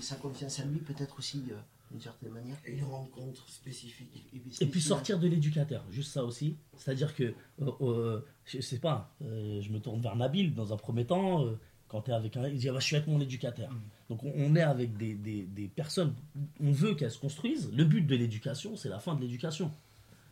sa 0.00 0.14
confiance 0.16 0.60
en 0.60 0.66
lui, 0.66 0.78
peut-être 0.78 1.18
aussi 1.18 1.42
d'une 1.94 2.02
certaine 2.02 2.32
manière. 2.32 2.56
Et 2.66 2.72
une 2.72 2.84
rencontre 2.84 3.48
spécifique. 3.48 4.26
Et, 4.60 4.66
puis 4.66 4.80
sortir 4.80 5.20
de 5.20 5.28
l'éducateur, 5.28 5.84
juste 5.90 6.12
ça 6.12 6.24
aussi. 6.24 6.56
C'est-à-dire 6.76 7.14
que, 7.14 7.34
euh, 7.62 7.70
euh, 7.82 8.20
je 8.46 8.60
sais 8.60 8.80
pas, 8.80 9.14
euh, 9.22 9.60
je 9.60 9.70
me 9.70 9.78
tourne 9.78 10.00
vers 10.00 10.16
Nabil 10.16 10.54
dans 10.54 10.72
un 10.72 10.76
premier 10.76 11.06
temps. 11.06 11.46
quand 11.86 12.02
tu 12.02 12.10
es 12.10 12.14
avec 12.14 12.36
un. 12.36 12.48
Il 12.48 12.58
dit 12.58 12.68
ah 12.68 12.72
bah, 12.72 12.80
Je 12.80 12.86
suis 12.86 12.96
avec 12.96 13.06
mon 13.06 13.20
éducateur. 13.20 13.70
Mm. 13.70 13.80
Donc 14.10 14.24
on, 14.24 14.56
est 14.56 14.62
avec 14.62 14.96
des, 14.96 15.14
des, 15.14 15.68
personnes. 15.68 16.14
On 16.60 16.72
veut 16.72 16.94
qu'elles 16.96 17.12
se 17.12 17.18
construisent. 17.18 17.70
Le 17.72 17.84
but 17.84 18.02
de 18.02 18.16
l'éducation, 18.16 18.76
c'est 18.76 18.88
la 18.88 18.98
fin 18.98 19.14
de 19.14 19.20
l'éducation. 19.20 19.70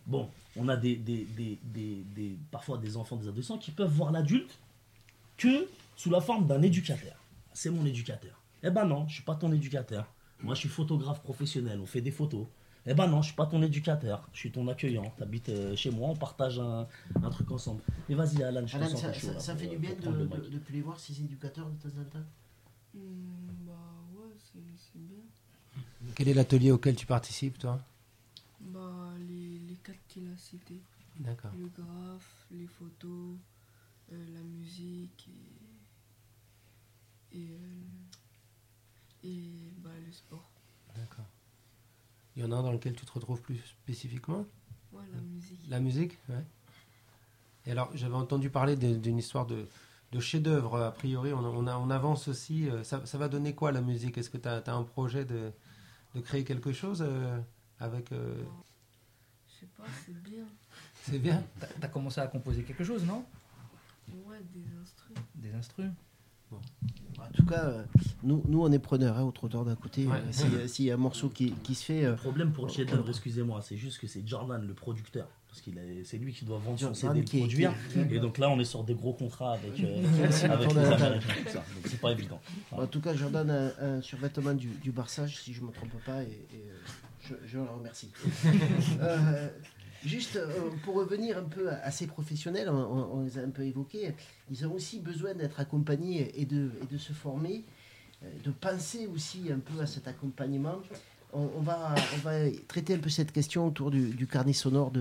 Bon, 0.05 0.29
on 0.57 0.69
a 0.69 0.77
des, 0.77 0.97
des, 0.97 2.39
parfois 2.51 2.77
des 2.79 2.97
enfants, 2.97 3.15
des 3.15 3.29
adolescents 3.29 3.59
qui 3.59 3.71
peuvent 3.71 3.93
voir 3.93 4.11
l'adulte 4.11 4.59
que 5.37 5.69
sous 5.95 6.11
la 6.11 6.21
forme 6.21 6.49
d'un 6.49 6.61
éducateur. 6.61 7.15
C'est 7.53 7.71
mon 7.71 7.87
éducateur. 7.87 8.43
Eh 8.65 8.71
ben 8.71 8.85
non, 8.85 9.07
je 9.07 9.15
suis 9.15 9.23
pas 9.23 9.37
ton 9.37 9.53
éducateur. 9.53 10.13
Moi, 10.43 10.55
je 10.55 10.61
suis 10.61 10.69
photographe 10.69 11.23
professionnel, 11.23 11.79
on 11.81 11.87
fait 11.87 12.01
des 12.01 12.11
photos. 12.11 12.47
Eh 12.85 12.95
ben 12.95 13.07
non, 13.07 13.23
je 13.23 13.29
suis 13.29 13.37
pas 13.37 13.47
ton 13.47 13.63
éducateur, 13.63 14.29
je 14.33 14.39
suis 14.39 14.51
ton 14.51 14.67
accueillant. 14.67 15.15
Tu 15.17 15.23
habites 15.23 15.49
euh, 15.51 15.77
chez 15.77 15.91
moi, 15.91 16.09
on 16.09 16.17
partage 16.17 16.59
un, 16.59 16.89
truc 17.31 17.53
ensemble. 17.53 17.81
Mais 18.09 18.17
vas-y, 18.17 18.43
Alan, 18.43 18.67
je 18.67 18.77
Alan, 18.77 18.87
te 18.87 18.91
sens 18.91 19.03
ça, 19.03 19.39
ça, 19.39 19.55
fait 19.57 19.69
du 19.69 19.79
bien 19.79 19.95
de, 19.95 20.01
de, 20.01 20.25
de, 20.25 20.61
les 20.73 20.81
voir, 20.81 20.99
ces 20.99 21.21
éducateurs, 21.21 21.71
de 21.71 21.77
temps 21.77 21.97
en 22.01 22.05
temps 22.05 22.27
mmh, 22.95 22.99
Bah 23.67 23.73
ouais, 24.17 24.35
c'est 24.37 24.99
bien. 24.99 25.23
Quel 26.17 26.29
est 26.29 26.35
l'atelier 26.35 26.73
auquel 26.73 26.97
tu 26.97 27.07
participes, 27.07 27.57
toi? 27.57 27.81
Bah, 28.61 29.15
les, 29.29 29.61
les 29.61 29.77
quatre 29.77 30.05
qu'il 30.09 30.27
a 30.27 30.37
cités. 30.37 30.83
D'accord. 31.21 31.53
Le 31.57 31.69
graphe, 31.69 32.47
les 32.51 32.67
photos, 32.67 33.37
euh, 34.13 34.27
la 34.35 34.43
musique 34.43 35.29
et. 37.33 37.39
et 37.39 37.47
euh, 37.53 37.83
et 39.25 39.73
bah, 39.79 39.91
le 40.05 40.13
sport. 40.13 40.49
D'accord. 40.97 41.25
Il 42.37 42.43
y 42.43 42.45
en 42.45 42.53
a 42.53 42.57
un 42.57 42.63
dans 42.63 42.73
lequel 42.73 42.95
tu 42.95 43.05
te 43.05 43.13
retrouves 43.13 43.41
plus 43.41 43.59
spécifiquement? 43.59 44.47
Ouais, 44.93 45.05
la 45.13 45.21
musique. 45.21 45.61
La 45.69 45.81
musique, 45.81 46.19
ouais. 46.29 46.45
Et 47.67 47.71
alors, 47.71 47.91
j'avais 47.95 48.15
entendu 48.15 48.51
parler 48.51 48.77
d'une 48.77 49.19
histoire 49.19 49.47
de, 49.47 49.67
de 50.11 50.21
chef-d'œuvre. 50.21 50.81
A 50.81 50.93
priori, 50.93 51.33
on, 51.33 51.39
on, 51.39 51.67
on, 51.67 51.91
avance 51.91 52.29
aussi. 52.29 52.69
Euh, 52.69 52.83
ça, 52.83 53.05
ça, 53.07 53.19
va 53.19 53.29
donner 53.29 53.55
quoi 53.55 53.71
la 53.71 53.81
musique? 53.81 54.19
Est-ce 54.19 54.31
que 54.31 54.39
tu 54.39 54.49
as, 54.49 54.63
un 54.67 54.83
projet 54.83 55.25
de, 55.25 55.53
de, 56.15 56.21
créer 56.21 56.45
quelque 56.45 56.73
chose 56.73 57.05
euh, 57.07 57.39
avec. 57.79 58.11
Euh... 58.13 58.43
Je 59.49 59.61
sais 59.61 59.69
pas, 59.77 59.85
c'est 60.05 60.23
bien. 60.23 60.45
C'est 61.03 61.19
bien? 61.19 61.43
Tu 61.61 61.85
as, 61.85 61.89
commencé 61.89 62.21
à 62.21 62.27
composer 62.27 62.65
quelque 62.65 62.85
chose, 62.85 63.05
non? 63.05 63.25
Ouais, 64.27 64.41
des 64.53 64.65
instruments. 64.81 65.27
Des 65.37 65.55
instruments 65.55 65.95
en 67.23 67.31
tout 67.33 67.47
cas, 67.47 67.65
euh, 67.65 67.85
nous, 68.23 68.43
nous, 68.47 68.63
on 68.63 68.73
est 68.73 68.79
preneurs, 68.79 69.17
hein, 69.19 69.23
au 69.23 69.33
trottoir 69.33 69.65
d'à 69.65 69.75
côté. 69.75 70.07
Euh, 70.07 70.67
s'il 70.67 70.85
y 70.85 70.91
a 70.91 70.95
un 70.95 70.99
morceau 70.99 71.29
qui, 71.29 71.53
qui 71.63 71.75
se 71.75 71.85
fait. 71.85 72.03
Le 72.03 72.09
euh, 72.09 72.17
problème 72.17 72.53
pour 72.53 72.67
le 72.67 72.73
chef 72.73 72.91
d'œuvre, 72.91 73.09
excusez-moi, 73.09 73.61
c'est 73.63 73.77
juste 73.77 73.99
que 73.99 74.07
c'est 74.07 74.27
Jordan, 74.27 74.65
le 74.67 74.75
producteur. 74.75 75.29
Parce 75.49 75.61
que 75.61 75.71
c'est 76.05 76.17
lui 76.17 76.33
qui 76.33 76.47
doit 76.47 76.59
vendre 76.59 76.79
son 76.79 76.95
CD 76.95 77.21
et 77.21 77.39
produire. 77.39 77.75
et 78.11 78.19
donc 78.19 78.39
là, 78.39 78.49
on 78.49 78.59
est 78.59 78.65
sur 78.65 78.85
des 78.85 78.95
gros 78.95 79.13
contrats 79.13 79.53
avec, 79.53 79.79
avec 80.45 80.75
les 80.75 80.79
Américains. 80.79 81.55
Donc 81.55 81.87
c'est 81.87 82.01
pas 82.01 82.13
évident. 82.13 82.41
En 82.71 82.87
tout 82.87 83.01
cas, 83.01 83.15
Jordan 83.15 83.51
a 83.51 83.85
un 83.85 84.01
survêtement 84.01 84.55
du, 84.55 84.69
du 84.69 84.93
Barçage, 84.93 85.37
si 85.37 85.53
je 85.53 85.61
ne 85.61 85.67
me 85.67 85.73
trompe 85.73 85.93
pas, 86.07 86.23
et, 86.23 86.47
je, 87.21 87.35
je, 87.47 87.59
le 87.59 87.65
remercie. 87.65 88.11
Juste 90.05 90.37
euh, 90.37 90.71
pour 90.85 90.97
revenir 90.97 91.39
un 91.39 91.45
peu 91.45 91.71
à, 91.71 91.91
ces 91.91 92.07
professionnels, 92.07 92.69
on, 92.69 93.23
les 93.23 93.39
a 93.39 93.43
un 93.43 93.51
peu 93.51 93.63
évoqués, 93.63 94.15
ils 94.51 94.67
ont 94.67 94.73
aussi 94.73 94.99
besoin 94.99 95.35
d'être 95.35 95.61
accompagnés 95.61 96.33
et 96.35 96.45
de, 96.45 96.71
et 96.83 96.93
de 96.93 96.99
se 96.99 97.13
former, 97.13 97.65
euh, 98.23 98.27
de 98.45 98.51
penser 98.51 99.07
aussi 99.07 99.51
un 99.53 99.61
peu 99.61 99.81
à 99.81 99.87
cet 99.87 100.09
accompagnement. 100.09 100.81
On, 101.33 101.61
va, 101.61 101.95
on 102.15 102.19
va 102.19 102.51
traiter 102.69 102.95
un 102.95 102.99
peu 102.99 103.09
cette 103.09 103.33
question 103.33 103.67
autour 103.67 103.91
du, 103.91 104.27
carnet 104.27 104.53
sonore 104.53 104.93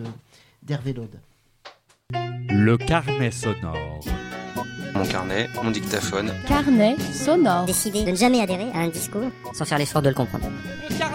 d'Hervé 0.63 0.93
Lode. 0.93 1.19
Le 2.13 2.77
carnet 2.77 3.31
sonore. 3.31 3.99
Mon 4.93 5.05
carnet, 5.05 5.49
mon 5.61 5.71
dictaphone. 5.71 6.31
Carnet 6.47 6.97
sonore. 6.99 7.65
Décider 7.65 8.05
de 8.05 8.11
ne 8.11 8.15
jamais 8.15 8.39
adhérer 8.39 8.69
à 8.71 8.79
un 8.79 8.87
discours 8.87 9.29
sans 9.53 9.65
faire 9.65 9.77
l'effort 9.77 10.01
de 10.01 10.09
le 10.09 10.15
comprendre. 10.15 10.49
Le 10.89 10.97
carnet 10.97 11.01
sonore 11.01 11.10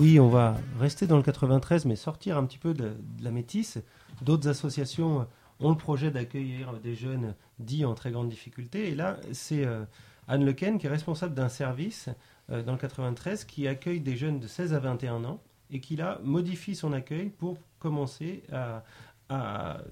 oui, 0.00 0.18
on 0.18 0.28
va 0.28 0.56
rester 0.80 1.06
dans 1.06 1.16
le 1.16 1.22
93, 1.22 1.84
mais 1.84 1.94
sortir 1.94 2.36
un 2.36 2.44
petit 2.46 2.58
peu 2.58 2.74
de, 2.74 2.96
la 3.22 3.30
métisse. 3.30 3.78
D'autres 4.22 4.48
associations 4.48 5.26
ont 5.60 5.70
le 5.70 5.76
projet 5.76 6.10
d'accueillir 6.10 6.72
des 6.80 6.96
jeunes 6.96 7.34
dits 7.60 7.84
en 7.84 7.94
très 7.94 8.10
grande 8.10 8.28
difficulté. 8.28 8.88
Et 8.88 8.94
là, 8.96 9.18
c'est 9.32 9.64
euh, 9.64 9.84
Anne 10.26 10.44
Lequen 10.44 10.78
qui 10.78 10.86
est 10.86 10.90
responsable 10.90 11.34
d'un 11.34 11.48
service 11.48 12.08
euh, 12.50 12.62
dans 12.62 12.72
le 12.72 12.78
93 12.78 13.44
qui 13.44 13.68
accueille 13.68 14.00
des 14.00 14.16
jeunes 14.16 14.40
de 14.40 14.48
16 14.48 14.74
à 14.74 14.80
21 14.80 15.24
ans 15.24 15.40
et 15.70 15.78
qui 15.80 15.94
là 15.94 16.18
modifie 16.24 16.74
son 16.74 16.92
accueil 16.92 17.28
pour 17.28 17.56
commencer 17.78 18.42
à, 18.52 18.82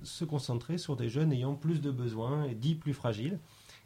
se 0.03 0.25
concentrer 0.25 0.79
sur 0.79 0.95
des 0.95 1.09
jeunes 1.09 1.33
ayant 1.33 1.55
plus 1.55 1.81
de 1.81 1.91
besoins 1.91 2.45
et 2.45 2.55
dits 2.55 2.75
plus 2.75 2.93
fragiles. 2.93 3.39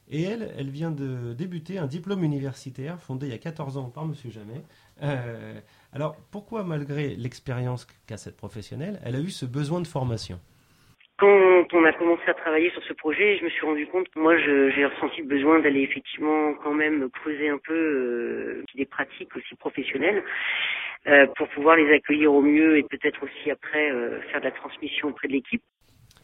Et 0.08 0.22
elle, 0.22 0.52
elle 0.56 0.70
vient 0.70 0.90
de 0.90 1.34
débuter 1.34 1.78
un 1.78 1.86
diplôme 1.86 2.22
universitaire 2.22 3.00
fondé 3.00 3.26
il 3.26 3.30
y 3.30 3.34
a 3.34 3.38
14 3.38 3.76
ans 3.76 3.88
par 3.88 4.04
M. 4.04 4.14
Jamet. 4.28 4.62
Euh, 5.02 5.60
alors, 5.96 6.14
pourquoi, 6.30 6.62
malgré 6.62 7.16
l'expérience 7.16 7.86
qu'a 8.06 8.18
cette 8.18 8.36
professionnelle, 8.36 9.00
elle 9.02 9.16
a 9.16 9.18
eu 9.18 9.30
ce 9.30 9.46
besoin 9.46 9.80
de 9.80 9.86
formation? 9.86 10.38
Quand 11.16 11.72
on 11.72 11.84
a 11.86 11.92
commencé 11.94 12.20
à 12.26 12.34
travailler 12.34 12.70
sur 12.72 12.82
ce 12.84 12.92
projet, 12.92 13.38
je 13.38 13.44
me 13.44 13.48
suis 13.48 13.64
rendu 13.64 13.86
compte 13.86 14.06
que 14.10 14.20
moi, 14.20 14.36
j'ai 14.36 14.84
ressenti 14.84 15.22
le 15.22 15.26
besoin 15.26 15.58
d'aller 15.60 15.80
effectivement 15.80 16.52
quand 16.62 16.74
même 16.74 17.08
creuser 17.08 17.48
un 17.48 17.56
peu 17.56 17.72
euh, 17.72 18.64
des 18.74 18.84
pratiques 18.84 19.34
aussi 19.34 19.54
professionnelles 19.54 20.22
euh, 21.06 21.26
pour 21.34 21.48
pouvoir 21.48 21.76
les 21.76 21.90
accueillir 21.94 22.30
au 22.30 22.42
mieux 22.42 22.76
et 22.76 22.82
peut-être 22.82 23.22
aussi 23.22 23.50
après 23.50 23.90
euh, 23.90 24.20
faire 24.30 24.40
de 24.40 24.44
la 24.44 24.52
transmission 24.52 25.08
auprès 25.08 25.28
de 25.28 25.32
l'équipe. 25.32 25.62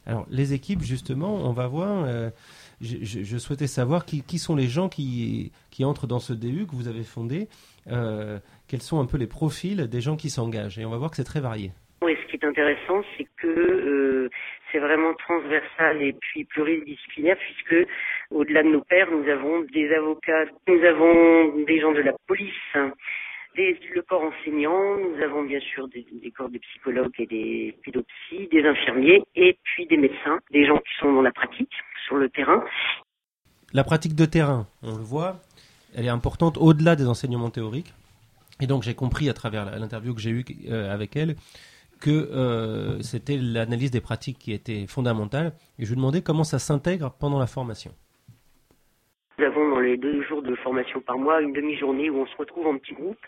Alors, 0.04 0.26
les 0.28 0.52
équipes, 0.52 0.82
justement, 0.82 1.36
on 1.36 1.52
va 1.52 1.66
voir. 1.66 2.06
Je, 2.82 3.38
souhaitais 3.38 3.68
savoir 3.68 4.04
qui, 4.04 4.38
sont 4.38 4.56
les 4.56 4.66
gens 4.66 4.90
qui, 4.90 5.50
qui, 5.70 5.86
entrent 5.86 6.08
dans 6.08 6.18
ce 6.18 6.34
DU 6.34 6.66
que 6.66 6.74
vous 6.74 6.88
avez 6.88 7.04
fondé 7.04 7.48
quels 7.87 8.83
sont 8.83 9.01
un 9.01 9.07
peu 9.07 9.16
les 9.18 9.26
profils 9.26 9.89
des 9.89 10.01
gens 10.01 10.16
qui 10.16 10.30
s'engagent. 10.30 10.78
Et 10.78 10.85
on 10.85 10.91
va 10.91 10.97
voir 10.97 11.11
que 11.11 11.16
c'est 11.16 11.24
très 11.24 11.41
varié. 11.41 11.72
Oui, 12.03 12.16
ce 12.20 12.30
qui 12.30 12.37
est 12.37 12.45
intéressant, 12.45 13.03
c'est 13.16 13.28
que 13.37 13.47
euh, 13.47 14.28
c'est 14.72 14.80
vraiment 14.80 15.14
transversal 15.14 16.03
et 16.03 16.12
puis 16.14 16.45
pluridisciplinaire, 16.45 17.37
puisque 17.37 17.89
au-delà 18.33 18.64
de 18.64 18.68
nos 18.70 18.80
pères, 18.80 19.09
nous 19.11 19.28
avons 19.28 19.61
des 19.72 19.93
avocats, 19.95 20.47
nous 20.66 20.83
avons 20.83 21.64
des 21.64 21.80
gens 21.80 21.93
de 21.93 22.01
la 22.01 22.12
police, 22.26 22.76
des, 23.55 23.78
le 23.95 24.03
corps 24.03 24.22
enseignant, 24.22 24.97
nous 24.97 25.22
avons 25.22 25.45
bien 25.45 25.61
sûr 25.61 25.87
des, 25.89 26.05
corps 26.37 26.49
de 26.49 26.59
psychologues 26.59 27.14
et 27.18 27.26
des 27.26 27.76
pédopsies, 27.85 28.49
des 28.51 28.64
infirmiers, 28.64 29.22
et 29.37 29.57
puis 29.62 29.87
des 29.87 29.97
médecins, 29.97 30.41
des 30.51 30.66
gens 30.66 30.78
qui 30.78 30.95
sont 30.99 31.12
dans 31.12 31.22
la 31.22 31.33
pratique, 31.33 31.72
sur 32.07 32.16
le 32.16 32.28
terrain. 32.30 32.64
La 33.72 33.85
pratique 33.85 34.16
de 34.16 34.24
terrain, 34.24 34.66
on 34.83 34.97
le 34.97 35.05
voit, 35.05 35.37
elle 35.95 36.07
est 36.07 36.11
importante 36.11 36.57
au-delà 36.59 36.97
des 36.97 37.07
enseignements 37.07 37.51
théoriques. 37.51 37.93
Et 38.61 38.66
donc 38.66 38.82
j'ai 38.82 38.95
compris 38.95 39.28
à 39.28 39.34
travers 39.34 39.78
l'interview 39.78 40.14
que 40.14 40.20
j'ai 40.20 40.30
eue 40.30 40.45
euh, 40.68 40.93
avec 40.93 41.16
elle 41.16 41.36
que 42.01 42.11
euh, 42.11 43.01
c'était 43.01 43.36
l'analyse 43.36 43.93
des 43.93 44.01
pratiques 44.01 44.38
qui 44.38 44.53
était 44.53 44.86
fondamentale. 44.88 45.53
Et 45.78 45.84
je 45.84 45.90
lui 45.90 45.97
demandais 45.97 46.20
comment 46.20 46.45
ça 46.45 46.59
s'intègre 46.59 47.14
pendant 47.18 47.38
la 47.38 47.47
formation. 47.47 47.93
Nous 49.38 49.45
avons 49.45 49.70
dans 49.70 49.80
les 49.80 49.97
deux 49.97 50.22
jours 50.24 50.43
de 50.43 50.55
formation 50.57 51.01
par 51.01 51.16
mois 51.16 51.40
une 51.40 51.53
demi-journée 51.53 52.11
où 52.11 52.18
on 52.18 52.26
se 52.26 52.36
retrouve 52.36 52.66
en 52.66 52.76
petit 52.76 52.95
groupe 52.95 53.18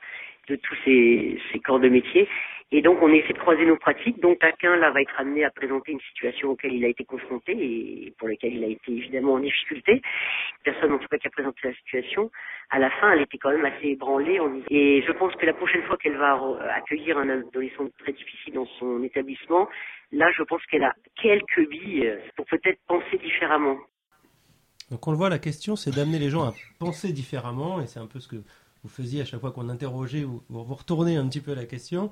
de 0.49 0.57
tous 0.57 0.75
ces, 0.85 1.41
ces 1.53 1.61
corps 1.61 1.81
de 1.81 1.89
métier. 1.89 2.29
Et 2.73 2.83
donc 2.83 2.99
on 3.03 3.09
essaie 3.13 3.33
de 3.33 3.39
croiser 3.39 3.67
nos 3.67 3.77
pratiques. 3.77 4.21
Donc 4.21 4.39
chacun 4.41 4.77
là 4.77 4.91
va 4.91 5.01
être 5.01 5.15
amené 5.19 5.45
à 5.45 5.51
présenter 5.51 5.93
une 5.93 6.01
situation 6.01 6.51
auquel 6.51 6.73
il 6.73 6.85
a 6.85 6.89
été 6.89 7.05
confronté 7.05 7.53
et 7.53 8.13
pour 8.19 8.29
laquelle 8.29 8.55
il 8.55 8.65
a 8.65 8.69
été 8.69 8.93
évidemment 8.93 9.35
en 9.35 9.41
difficulté. 9.41 10.03
Personne 10.65 10.93
en 10.93 10.99
tout 10.99 11.09
cas 11.09 11.19
qui 11.19 11.29
a 11.29 11.31
présenté 11.31 11.61
la 11.65 11.75
situation. 11.75 12.31
À 12.71 12.79
la 12.79 12.91
fin, 12.91 13.13
elle 13.13 13.23
était 13.23 13.39
quand 13.39 13.51
même 13.51 13.65
assez 13.65 13.89
ébranlée. 13.89 14.41
Et 14.71 15.03
je 15.07 15.13
pense 15.13 15.35
que 15.37 15.47
la 15.47 15.53
prochaine 15.53 15.83
fois 15.83 15.97
qu'elle 15.99 16.17
va 16.17 16.41
accueillir 16.75 17.19
un 17.19 17.29
adolescent 17.29 17.89
très 17.99 18.13
difficile 18.13 18.55
dans 18.55 18.67
son 18.79 19.03
établissement, 19.03 19.69
là 20.11 20.31
je 20.37 20.43
pense 20.43 20.65
qu'elle 20.67 20.85
a 20.85 20.95
quelques 21.21 21.69
billes 21.69 22.13
pour 22.37 22.47
peut-être 22.47 22.81
penser 22.89 23.19
différemment. 23.23 23.77
Donc 24.91 25.07
on 25.07 25.13
le 25.13 25.17
voit, 25.17 25.31
la 25.31 25.39
question 25.39 25.77
c'est 25.77 25.95
d'amener 25.95 26.19
les 26.19 26.31
gens 26.31 26.43
à 26.43 26.55
penser 26.79 27.13
différemment 27.13 27.81
et 27.81 27.87
c'est 27.87 28.01
un 28.01 28.07
peu 28.07 28.21
ce 28.21 28.29
que 28.29 28.37
vous 28.83 28.91
faisiez 28.91 29.23
à 29.23 29.25
chaque 29.25 29.41
fois 29.41 29.51
qu'on 29.51 29.71
interrogeait, 29.71 30.25
vous, 30.25 30.43
vous 30.49 30.75
retournez 30.75 31.17
un 31.17 31.27
petit 31.27 31.41
peu 31.41 31.55
la 31.55 31.65
question. 31.65 32.11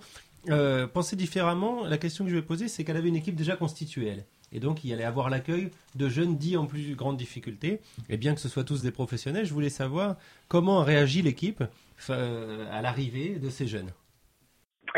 Euh, 0.50 0.86
penser 0.86 1.16
différemment, 1.16 1.86
la 1.86 1.98
question 1.98 2.24
que 2.24 2.30
je 2.30 2.36
vais 2.36 2.42
poser, 2.42 2.68
c'est 2.68 2.84
qu'elle 2.84 2.96
avait 2.96 3.08
une 3.08 3.16
équipe 3.16 3.36
déjà 3.36 3.56
constituée. 3.56 4.12
Et 4.52 4.60
donc, 4.60 4.84
il 4.84 4.92
allait 4.92 5.04
avoir 5.04 5.30
l'accueil 5.30 5.70
de 5.94 6.08
jeunes 6.08 6.36
dits 6.36 6.56
en 6.56 6.66
plus 6.66 6.94
grande 6.94 7.16
difficulté. 7.16 7.80
Et 8.10 8.16
bien 8.16 8.34
que 8.34 8.40
ce 8.40 8.48
soit 8.48 8.64
tous 8.64 8.82
des 8.82 8.90
professionnels, 8.90 9.46
je 9.46 9.54
voulais 9.54 9.70
savoir 9.70 10.16
comment 10.48 10.80
a 10.80 10.84
réagi 10.84 11.22
l'équipe 11.22 11.62
euh, 12.10 12.66
à 12.70 12.82
l'arrivée 12.82 13.38
de 13.38 13.48
ces 13.48 13.66
jeunes. 13.66 13.90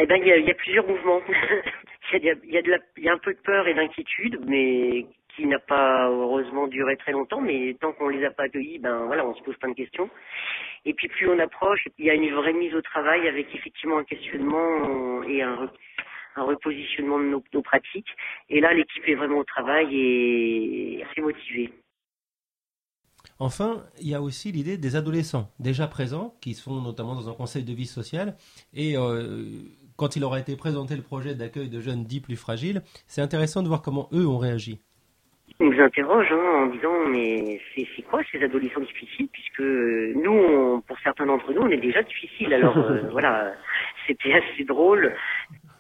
Eh 0.01 0.07
ben, 0.07 0.17
il 0.17 0.27
y, 0.27 0.51
a 0.51 0.55
plusieurs 0.55 0.87
mouvements. 0.87 1.21
il 2.15 2.25
y 2.25 3.09
a 3.09 3.13
un 3.13 3.19
peu 3.19 3.33
de 3.33 3.39
peur 3.45 3.69
et 3.69 3.75
d'inquiétude, 3.75 4.41
mais 4.47 5.07
qui 5.35 5.47
n'a 5.47 5.59
pas 5.59 6.09
heureusement 6.09 6.66
duré 6.66 6.97
très 6.97 7.12
longtemps, 7.12 7.41
mais 7.41 7.76
tant 7.80 7.93
qu'on 7.93 8.09
les 8.09 8.24
a 8.24 8.30
pas 8.30 8.45
accueillis, 8.45 8.78
ben 8.78 9.07
voilà, 9.07 9.26
on 9.26 9.35
se 9.35 9.43
pose 9.43 9.57
plein 9.57 9.70
de 9.70 9.74
questions. 9.74 10.09
Et 10.85 10.95
puis 10.95 11.09
plus 11.09 11.28
on 11.28 11.39
approche, 11.39 11.89
il 11.99 12.07
y 12.07 12.11
a 12.11 12.14
une 12.14 12.35
vraie 12.35 12.53
mise 12.53 12.74
au 12.74 12.82
travail 12.82 13.26
avec 13.26 13.55
effectivement 13.55 13.99
un 13.99 14.05
questionnement 14.05 15.22
et 15.24 15.43
un, 15.43 15.70
repositionnement 16.37 17.18
de 17.18 17.24
nos, 17.24 17.45
nos, 17.53 17.62
pratiques. 17.62 18.11
Et 18.49 18.61
là, 18.61 18.74
l'équipe 18.74 19.07
est 19.07 19.14
vraiment 19.14 19.39
au 19.39 19.45
travail 19.45 19.89
et 19.93 21.05
assez 21.05 21.20
motivée. 21.20 21.72
Enfin, 23.39 23.85
il 24.01 24.09
y 24.09 24.14
a 24.14 24.22
aussi 24.22 24.53
l'idée 24.53 24.76
des 24.76 24.97
adolescents 24.97 25.51
déjà 25.59 25.87
présents, 25.87 26.37
qui 26.41 26.55
sont 26.55 26.80
notamment 26.80 27.14
dans 27.14 27.28
un 27.28 27.35
conseil 27.35 27.64
de 27.64 27.72
vie 27.72 27.87
sociale. 27.87 28.37
Et 28.72 28.97
euh, 28.97 29.62
quand 29.97 30.16
il 30.16 30.24
aura 30.24 30.41
été 30.41 30.57
présenté 30.57 30.97
le 30.97 31.03
projet 31.03 31.35
d'accueil 31.35 31.68
de 31.68 31.80
jeunes 31.80 32.05
dits 32.05 32.20
plus 32.20 32.37
fragiles, 32.37 32.82
c'est 33.07 33.22
intéressant 33.22 33.62
de 33.62 33.68
voir 33.68 33.82
comment 33.82 34.09
eux 34.12 34.26
ont 34.26 34.39
réagi. 34.39 34.80
Ils 35.61 35.69
nous 35.69 35.81
interrogent 35.81 36.33
hein, 36.33 36.65
en 36.65 36.67
disant 36.67 37.09
mais 37.09 37.61
c'est 37.75 38.03
quoi 38.03 38.21
ces 38.31 38.43
adolescents 38.43 38.81
difficiles? 38.81 39.29
Puisque 39.33 39.61
nous 39.61 40.33
on, 40.33 40.81
pour 40.81 40.99
certains 41.01 41.27
d'entre 41.27 41.53
nous 41.53 41.63
on 41.63 41.71
est 41.71 41.77
déjà 41.77 42.03
difficiles 42.03 42.53
alors 42.53 42.77
euh, 42.77 43.03
voilà 43.13 43.53
c'était 44.07 44.33
assez 44.33 44.65
drôle 44.65 45.15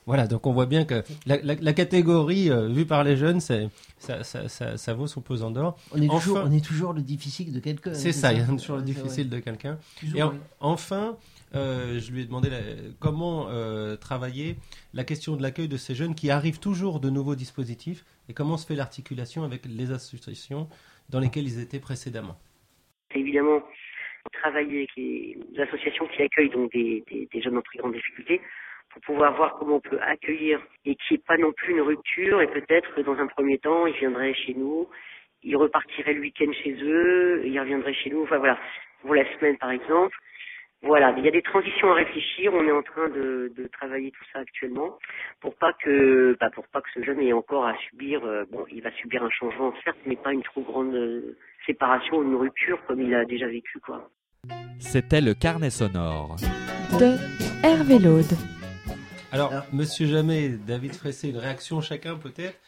voilà, 0.06 0.26
donc 0.26 0.46
on 0.46 0.52
voit 0.52 0.66
bien 0.66 0.84
que 0.84 1.02
la, 1.26 1.38
la, 1.42 1.54
la 1.54 1.72
catégorie 1.72 2.50
euh, 2.50 2.68
vue 2.68 2.84
par 2.84 3.04
les 3.04 3.16
jeunes, 3.16 3.40
ça, 3.40 3.54
ça, 3.98 4.22
ça, 4.22 4.76
ça, 4.76 4.94
vaut 4.94 5.06
son 5.06 5.22
pesant 5.22 5.50
d'or. 5.50 5.78
On, 5.92 6.02
est 6.02 6.08
toujours, 6.08 6.42
on 6.44 6.52
est 6.52 6.64
toujours 6.64 6.92
le 6.92 7.00
difficile 7.00 7.52
de 7.52 7.58
quelqu'un. 7.58 7.94
C'est 7.94 8.12
ça, 8.12 8.32
il 8.32 8.40
y 8.40 8.42
a 8.42 8.46
toujours 8.46 8.76
le 8.76 8.82
difficile 8.82 9.30
de 9.30 9.38
quelqu'un. 9.38 9.78
Et 10.14 10.22
en, 10.22 10.34
enfin, 10.60 11.16
euh, 11.54 11.98
je 12.00 12.12
lui 12.12 12.22
ai 12.22 12.24
demandé 12.26 12.50
la, 12.50 12.58
comment 12.98 13.46
euh, 13.48 13.96
travailler 13.96 14.56
la 14.92 15.04
question 15.04 15.36
de 15.36 15.42
l'accueil 15.42 15.68
de 15.68 15.76
ces 15.78 15.94
jeunes 15.94 16.14
qui 16.14 16.30
arrivent 16.30 16.60
toujours 16.60 17.00
de 17.00 17.08
nouveaux 17.08 17.34
dispositifs 17.36 18.04
et 18.28 18.34
comment 18.34 18.56
se 18.56 18.66
fait 18.66 18.74
l'articulation 18.74 19.44
avec 19.44 19.62
les 19.66 19.90
associations 19.92 20.68
dans 21.10 21.20
lesquelles 21.20 21.44
ils 21.44 21.60
étaient 21.60 21.80
précédemment? 21.80 22.36
Évidemment, 23.14 23.62
travailler 24.32 24.78
avec 24.78 24.96
les 24.96 25.38
associations 25.58 26.06
qui 26.08 26.22
accueillent 26.22 26.50
donc 26.50 26.72
des, 26.72 27.04
des, 27.10 27.28
des 27.32 27.42
jeunes 27.42 27.58
en 27.58 27.62
très 27.62 27.78
grande 27.78 27.94
difficulté 27.94 28.40
pour 28.90 29.02
pouvoir 29.02 29.34
voir 29.36 29.56
comment 29.58 29.76
on 29.76 29.80
peut 29.80 30.00
accueillir 30.00 30.60
et 30.84 30.94
qu'il 30.94 31.16
n'y 31.16 31.20
ait 31.20 31.24
pas 31.26 31.36
non 31.36 31.52
plus 31.52 31.72
une 31.72 31.80
rupture 31.80 32.40
et 32.40 32.46
peut-être 32.46 32.94
que 32.94 33.00
dans 33.00 33.18
un 33.18 33.26
premier 33.26 33.58
temps, 33.58 33.86
ils 33.86 33.96
viendraient 33.96 34.34
chez 34.34 34.54
nous, 34.54 34.88
ils 35.42 35.56
repartiraient 35.56 36.14
le 36.14 36.20
week-end 36.20 36.50
chez 36.62 36.74
eux, 36.80 37.42
ils 37.44 37.58
reviendraient 37.58 37.94
chez 37.94 38.10
nous, 38.10 38.22
enfin 38.22 38.38
voilà, 38.38 38.58
pour 39.02 39.14
la 39.14 39.24
semaine 39.36 39.58
par 39.58 39.70
exemple. 39.70 40.16
Voilà, 40.84 41.14
il 41.16 41.24
y 41.24 41.28
a 41.28 41.30
des 41.30 41.42
transitions 41.42 41.90
à 41.90 41.94
réfléchir. 41.94 42.52
On 42.52 42.62
est 42.66 42.72
en 42.72 42.82
train 42.82 43.08
de, 43.08 43.50
de 43.56 43.66
travailler 43.68 44.10
tout 44.10 44.24
ça 44.32 44.40
actuellement 44.40 44.98
pour 45.40 45.54
pas 45.56 45.72
que, 45.82 46.36
bah 46.38 46.50
pour 46.54 46.66
pas 46.68 46.82
que 46.82 46.88
ce 46.94 47.02
jeune 47.02 47.20
ait 47.20 47.32
encore 47.32 47.66
à 47.66 47.74
subir. 47.88 48.22
Euh, 48.24 48.44
bon, 48.52 48.66
il 48.70 48.82
va 48.82 48.90
subir 48.92 49.22
un 49.22 49.30
changement 49.30 49.72
certes, 49.82 49.96
mais 50.04 50.16
pas 50.16 50.32
une 50.32 50.42
trop 50.42 50.60
grande 50.60 50.94
euh, 50.94 51.38
séparation 51.66 52.18
ou 52.18 52.22
une 52.22 52.36
rupture 52.36 52.78
comme 52.86 53.00
il 53.00 53.14
a 53.14 53.24
déjà 53.24 53.46
vécu 53.46 53.80
quoi. 53.80 54.10
C'était 54.78 55.22
le 55.22 55.32
carnet 55.32 55.70
sonore 55.70 56.36
de 57.00 57.16
Hervé 57.66 57.98
Laude. 57.98 58.34
Alors, 59.32 59.52
Monsieur 59.72 60.06
Jamais, 60.06 60.50
David 60.50 60.94
Fressé, 60.94 61.30
une 61.30 61.38
réaction 61.38 61.80
chacun 61.80 62.16
peut-être? 62.16 62.60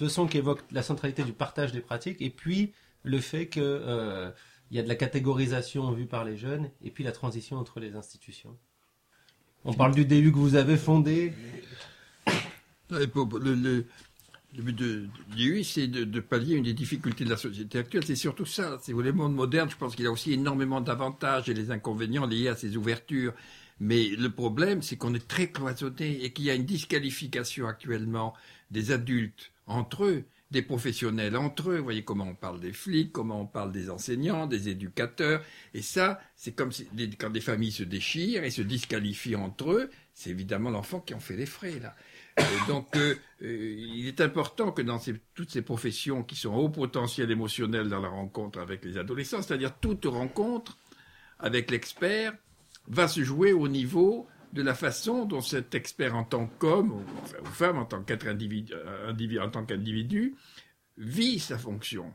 Le 0.00 0.08
son 0.08 0.26
qui 0.26 0.38
évoque 0.38 0.60
la 0.72 0.82
centralité 0.82 1.22
du 1.22 1.32
partage 1.32 1.72
des 1.72 1.80
pratiques 1.80 2.20
et 2.20 2.30
puis 2.30 2.72
le 3.04 3.18
fait 3.18 3.46
que 3.46 3.60
euh, 3.60 4.28
il 4.70 4.76
y 4.76 4.80
a 4.80 4.82
de 4.82 4.88
la 4.88 4.94
catégorisation 4.94 5.90
vue 5.92 6.06
par 6.06 6.24
les 6.24 6.36
jeunes 6.36 6.70
et 6.82 6.90
puis 6.90 7.04
la 7.04 7.12
transition 7.12 7.56
entre 7.56 7.80
les 7.80 7.96
institutions. 7.96 8.56
On 9.64 9.74
parle 9.74 9.94
du 9.94 10.04
DU 10.04 10.32
que 10.32 10.38
vous 10.38 10.54
avez 10.54 10.76
fondé. 10.76 11.32
Le, 12.88 13.06
le, 13.54 13.86
le 14.56 14.62
but 14.62 14.74
du 14.74 15.10
DU, 15.36 15.64
c'est 15.64 15.86
de, 15.86 16.04
de, 16.04 16.20
pallier 16.20 16.56
une 16.56 16.64
des 16.64 16.72
difficultés 16.72 17.24
de 17.24 17.30
la 17.30 17.36
société 17.36 17.78
actuelle. 17.78 18.04
C'est 18.04 18.16
surtout 18.16 18.46
ça. 18.46 18.78
C'est 18.82 18.92
le 18.92 19.12
monde 19.12 19.34
moderne. 19.34 19.68
Je 19.70 19.76
pense 19.76 19.94
qu'il 19.94 20.06
a 20.06 20.10
aussi 20.10 20.32
énormément 20.32 20.80
d'avantages 20.80 21.48
et 21.48 21.54
les 21.54 21.70
inconvénients 21.70 22.26
liés 22.26 22.48
à 22.48 22.56
ces 22.56 22.76
ouvertures. 22.76 23.34
Mais 23.80 24.08
le 24.08 24.30
problème, 24.30 24.82
c'est 24.82 24.96
qu'on 24.96 25.14
est 25.14 25.26
très 25.26 25.50
cloisonné 25.50 26.24
et 26.24 26.32
qu'il 26.32 26.46
y 26.46 26.50
a 26.50 26.54
une 26.54 26.66
disqualification 26.66 27.66
actuellement 27.66 28.34
des 28.70 28.92
adultes 28.92 29.52
entre 29.66 30.04
eux, 30.04 30.24
des 30.50 30.62
professionnels 30.62 31.36
entre 31.36 31.70
eux. 31.70 31.78
Vous 31.78 31.84
voyez 31.84 32.04
comment 32.04 32.26
on 32.26 32.34
parle 32.34 32.60
des 32.60 32.72
flics, 32.72 33.12
comment 33.12 33.40
on 33.42 33.46
parle 33.46 33.72
des 33.72 33.90
enseignants, 33.90 34.46
des 34.46 34.68
éducateurs. 34.68 35.42
Et 35.74 35.82
ça, 35.82 36.20
c'est 36.36 36.52
comme 36.52 36.70
quand 37.18 37.30
des 37.30 37.40
familles 37.40 37.72
se 37.72 37.84
déchirent 37.84 38.44
et 38.44 38.50
se 38.50 38.62
disqualifient 38.62 39.36
entre 39.36 39.72
eux, 39.72 39.90
c'est 40.14 40.30
évidemment 40.30 40.70
l'enfant 40.70 41.00
qui 41.00 41.14
en 41.14 41.20
fait 41.20 41.36
les 41.36 41.46
frais, 41.46 41.78
là. 41.80 41.94
Et 42.38 42.68
donc, 42.68 42.96
euh, 42.96 43.16
euh, 43.42 43.74
il 43.76 44.06
est 44.06 44.20
important 44.20 44.72
que 44.72 44.82
dans 44.82 45.00
toutes 45.34 45.50
ces 45.50 45.62
professions 45.62 46.22
qui 46.22 46.36
sont 46.36 46.54
haut 46.54 46.68
potentiel 46.68 47.30
émotionnel 47.30 47.88
dans 47.88 48.00
la 48.00 48.08
rencontre 48.08 48.60
avec 48.60 48.84
les 48.84 48.96
adolescents, 48.96 49.42
c'est-à-dire 49.42 49.76
toute 49.78 50.06
rencontre 50.06 50.78
avec 51.38 51.70
l'expert, 51.70 52.32
va 52.88 53.08
se 53.08 53.22
jouer 53.22 53.52
au 53.52 53.68
niveau 53.68 54.26
de 54.52 54.62
la 54.62 54.74
façon 54.74 55.24
dont 55.24 55.40
cet 55.40 55.74
expert 55.74 56.16
en 56.16 56.24
tant 56.24 56.46
qu'homme 56.46 56.92
ou, 56.92 57.44
femme, 57.46 57.78
en 57.78 57.84
tant 57.84 58.02
qu'individu, 58.02 60.34
vit 60.98 61.38
sa 61.38 61.58
fonction. 61.58 62.12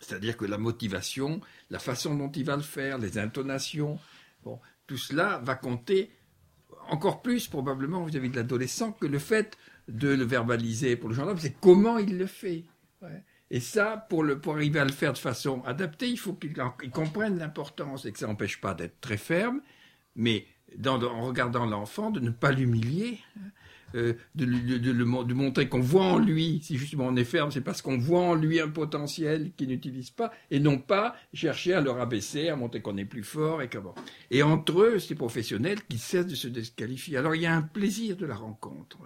C'est-à-dire 0.00 0.36
que 0.36 0.44
la 0.44 0.58
motivation, 0.58 1.40
la 1.70 1.78
façon 1.78 2.14
dont 2.14 2.30
il 2.30 2.44
va 2.44 2.56
le 2.56 2.62
faire, 2.62 2.98
les 2.98 3.18
intonations, 3.18 3.98
tout 4.86 4.98
cela 4.98 5.38
va 5.38 5.54
compter 5.54 6.10
encore 6.88 7.22
plus 7.22 7.48
probablement 7.48 8.04
vis-à-vis 8.04 8.30
de 8.30 8.36
l'adolescent 8.36 8.92
que 8.92 9.06
le 9.06 9.18
fait 9.18 9.56
de 9.88 10.08
le 10.08 10.24
verbaliser 10.24 10.96
pour 10.96 11.08
le 11.08 11.14
gendarme, 11.14 11.38
c'est 11.38 11.56
comment 11.60 11.98
il 11.98 12.18
le 12.18 12.26
fait. 12.26 12.64
Et 13.50 13.60
ça, 13.60 14.06
pour, 14.08 14.24
le, 14.24 14.40
pour 14.40 14.54
arriver 14.54 14.80
à 14.80 14.84
le 14.84 14.92
faire 14.92 15.12
de 15.12 15.18
façon 15.18 15.62
adaptée, 15.64 16.08
il 16.08 16.18
faut 16.18 16.34
qu'il 16.34 16.54
comprenne 16.90 17.38
l'importance 17.38 18.04
et 18.04 18.12
que 18.12 18.18
ça 18.18 18.26
n'empêche 18.26 18.60
pas 18.60 18.74
d'être 18.74 19.00
très 19.00 19.16
ferme, 19.16 19.60
mais 20.16 20.46
en 20.86 21.26
regardant 21.26 21.66
l'enfant, 21.66 22.10
de 22.10 22.20
ne 22.20 22.30
pas 22.30 22.52
l'humilier, 22.52 23.20
euh, 23.94 24.14
de, 24.34 25.34
montrer 25.34 25.68
qu'on 25.68 25.80
voit 25.80 26.04
en 26.04 26.18
lui, 26.18 26.60
si 26.64 26.76
justement 26.76 27.06
on 27.06 27.16
est 27.16 27.24
ferme, 27.24 27.52
c'est 27.52 27.60
parce 27.60 27.80
qu'on 27.80 27.96
voit 27.96 28.22
en 28.22 28.34
lui 28.34 28.60
un 28.60 28.68
potentiel 28.68 29.52
qu'il 29.56 29.68
n'utilise 29.68 30.10
pas, 30.10 30.32
et 30.50 30.58
non 30.58 30.78
pas 30.78 31.14
chercher 31.32 31.74
à 31.74 31.80
le 31.80 31.90
rabaisser, 31.90 32.48
à 32.48 32.56
montrer 32.56 32.82
qu'on 32.82 32.96
est 32.96 33.04
plus 33.04 33.22
fort 33.22 33.62
et 33.62 33.68
comment. 33.68 33.94
Et 34.32 34.42
entre 34.42 34.80
eux, 34.80 34.98
ces 34.98 35.14
professionnels 35.14 35.78
qui 35.88 35.98
cessent 35.98 36.26
de 36.26 36.34
se 36.34 36.48
disqualifier. 36.48 37.18
Alors 37.18 37.36
il 37.36 37.42
y 37.42 37.46
a 37.46 37.54
un 37.54 37.62
plaisir 37.62 38.16
de 38.16 38.26
la 38.26 38.34
rencontre. 38.34 38.98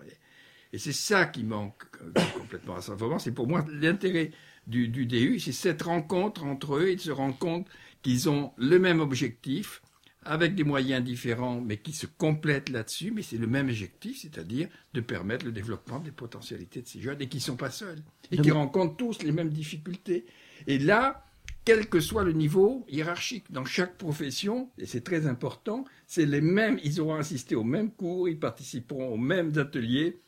Et 0.72 0.78
c'est 0.78 0.92
ça 0.92 1.26
qui 1.26 1.44
manque 1.44 1.82
euh, 2.02 2.20
complètement 2.38 2.76
à 2.76 2.80
Saint-Fauvent. 2.80 3.18
C'est 3.18 3.32
pour 3.32 3.46
moi 3.46 3.66
l'intérêt 3.70 4.30
du, 4.66 4.88
du 4.88 5.04
DU, 5.04 5.38
c'est 5.38 5.52
cette 5.52 5.82
rencontre 5.82 6.44
entre 6.44 6.76
eux 6.76 6.94
de 6.94 7.00
se 7.00 7.10
rendre 7.10 7.36
compte 7.36 7.66
qu'ils 8.02 8.30
ont 8.30 8.52
le 8.56 8.78
même 8.78 9.00
objectif, 9.00 9.82
avec 10.24 10.54
des 10.54 10.64
moyens 10.64 11.02
différents, 11.02 11.60
mais 11.60 11.78
qui 11.78 11.92
se 11.92 12.06
complètent 12.06 12.68
là-dessus, 12.68 13.10
mais 13.10 13.22
c'est 13.22 13.38
le 13.38 13.46
même 13.46 13.68
objectif, 13.68 14.20
c'est-à-dire 14.22 14.68
de 14.94 15.00
permettre 15.00 15.46
le 15.46 15.52
développement 15.52 16.00
des 16.00 16.10
potentialités 16.10 16.82
de 16.82 16.86
ces 16.86 17.00
jeunes 17.00 17.20
et 17.22 17.28
qui 17.28 17.38
ne 17.38 17.42
sont 17.42 17.56
pas 17.56 17.70
seuls, 17.70 18.02
et 18.30 18.38
qui 18.38 18.50
rencontrent 18.50 18.96
tous 18.96 19.22
les 19.22 19.32
mêmes 19.32 19.50
difficultés. 19.50 20.26
Et 20.66 20.78
là, 20.78 21.24
quel 21.64 21.88
que 21.88 22.00
soit 22.00 22.24
le 22.24 22.32
niveau 22.32 22.84
hiérarchique, 22.88 23.50
dans 23.50 23.64
chaque 23.64 23.96
profession, 23.98 24.70
et 24.78 24.86
c'est 24.86 25.02
très 25.02 25.26
important, 25.26 25.84
c'est 26.06 26.26
les 26.26 26.40
mêmes, 26.40 26.78
ils 26.82 27.00
auront 27.00 27.16
assisté 27.16 27.54
aux 27.54 27.64
mêmes 27.64 27.90
cours, 27.90 28.28
ils 28.28 28.38
participeront 28.38 29.08
aux 29.08 29.18
mêmes 29.18 29.58
ateliers, 29.58 30.20